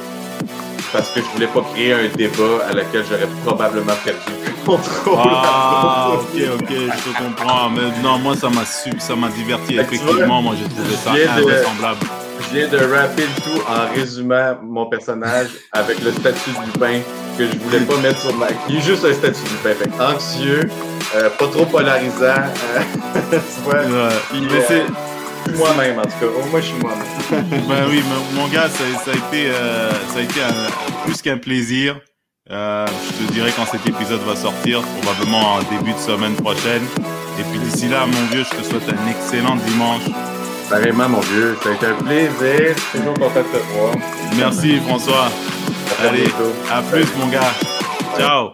parce 0.92 1.10
que 1.12 1.20
je 1.20 1.26
voulais 1.28 1.48
pas 1.48 1.62
créer 1.74 1.94
un 1.94 2.08
débat 2.16 2.66
à 2.70 2.74
laquelle 2.74 3.04
j'aurais 3.10 3.28
probablement 3.46 3.96
perdu 4.04 4.20
le 4.46 4.66
contrôle. 4.66 5.20
Ah, 5.20 6.12
ok, 6.14 6.42
ok, 6.60 6.70
je 6.70 7.12
te 7.12 7.18
comprends. 7.18 7.70
Mais 7.70 8.02
non, 8.02 8.18
moi, 8.20 8.36
ça 8.36 8.50
m'a 8.50 8.66
ça 8.66 9.16
m'a 9.16 9.30
diverti. 9.30 9.76
Effectivement, 9.76 10.42
moi, 10.42 10.56
j'ai 10.58 10.68
trouvé 10.70 10.96
ça 10.96 11.12
invraisemblable. 11.12 12.00
Je 12.50 12.58
viens 12.58 12.68
de 12.70 12.78
rapper 12.78 13.24
le 13.24 13.42
tout 13.42 13.62
en 13.68 13.94
résumant 13.94 14.58
mon 14.64 14.86
personnage 14.86 15.50
avec 15.74 16.02
le 16.02 16.12
statut 16.12 16.52
de 16.52 16.66
Lupin 16.66 17.02
que 17.38 17.46
je 17.46 17.58
voulais 17.58 17.82
pas 17.82 17.98
mettre 17.98 18.22
sur 18.22 18.34
ma. 18.36 18.48
Il 18.70 18.78
est 18.78 18.82
juste 18.82 19.04
un 19.04 19.14
statut 19.14 19.42
de 19.44 19.70
Lupin. 19.70 19.84
Fait 19.84 20.02
anxieux, 20.02 20.70
euh, 21.16 21.30
pas 21.32 21.48
trop 21.48 21.66
polarisant. 21.66 22.24
Euh, 22.26 22.82
tu 23.32 23.62
vois? 23.64 23.82
c'est. 24.66 24.80
Euh, 24.80 25.58
moi-même, 25.58 26.00
en 26.00 26.04
tout 26.04 26.20
cas. 26.20 26.26
Au 26.26 26.46
moins, 26.50 26.62
je 26.62 26.66
suis 26.66 26.76
moi-même. 26.76 27.46
ben 27.68 27.86
oui, 27.90 28.02
mon 28.34 28.48
gars, 28.48 28.70
ça, 28.70 28.84
ça, 29.04 29.12
a 29.12 29.16
été, 29.16 29.52
ça 30.14 30.20
a 30.20 30.22
été 30.22 30.40
plus 31.06 31.22
qu'un 31.22 31.38
plaisir. 31.38 32.00
je 32.50 33.26
te 33.26 33.32
dirai 33.34 33.52
quand 33.56 33.66
cet 33.66 33.86
épisode 33.86 34.22
va 34.22 34.36
sortir, 34.38 34.82
probablement 35.02 35.56
en 35.56 35.60
début 35.64 35.94
de 35.94 36.00
semaine 36.00 36.36
prochaine. 36.36 36.84
Et 37.40 37.44
puis 37.52 37.60
d'ici 37.60 37.90
là, 37.90 38.06
mon 38.06 38.26
vieux, 38.32 38.46
je 38.46 38.58
te 38.58 38.64
souhaite 38.64 38.90
un 38.90 39.10
excellent 39.10 39.58
dimanche. 39.58 40.04
Pareillement, 40.70 41.10
mon 41.10 41.20
vieux. 41.22 41.58
Ça 41.64 41.70
a 41.70 41.74
été 41.74 41.86
un 41.86 41.94
plaisir. 41.96 42.76
Toujours 42.92 43.14
content 43.14 43.40
de 43.40 43.58
te 43.58 43.64
voir. 43.74 43.94
Merci, 44.38 44.80
François. 44.82 45.28
À 46.00 46.08
Allez, 46.10 46.24
bientôt. 46.24 46.54
à 46.72 46.82
plus, 46.82 47.06
mon 47.18 47.28
gars. 47.28 47.54
Ciao. 48.18 48.50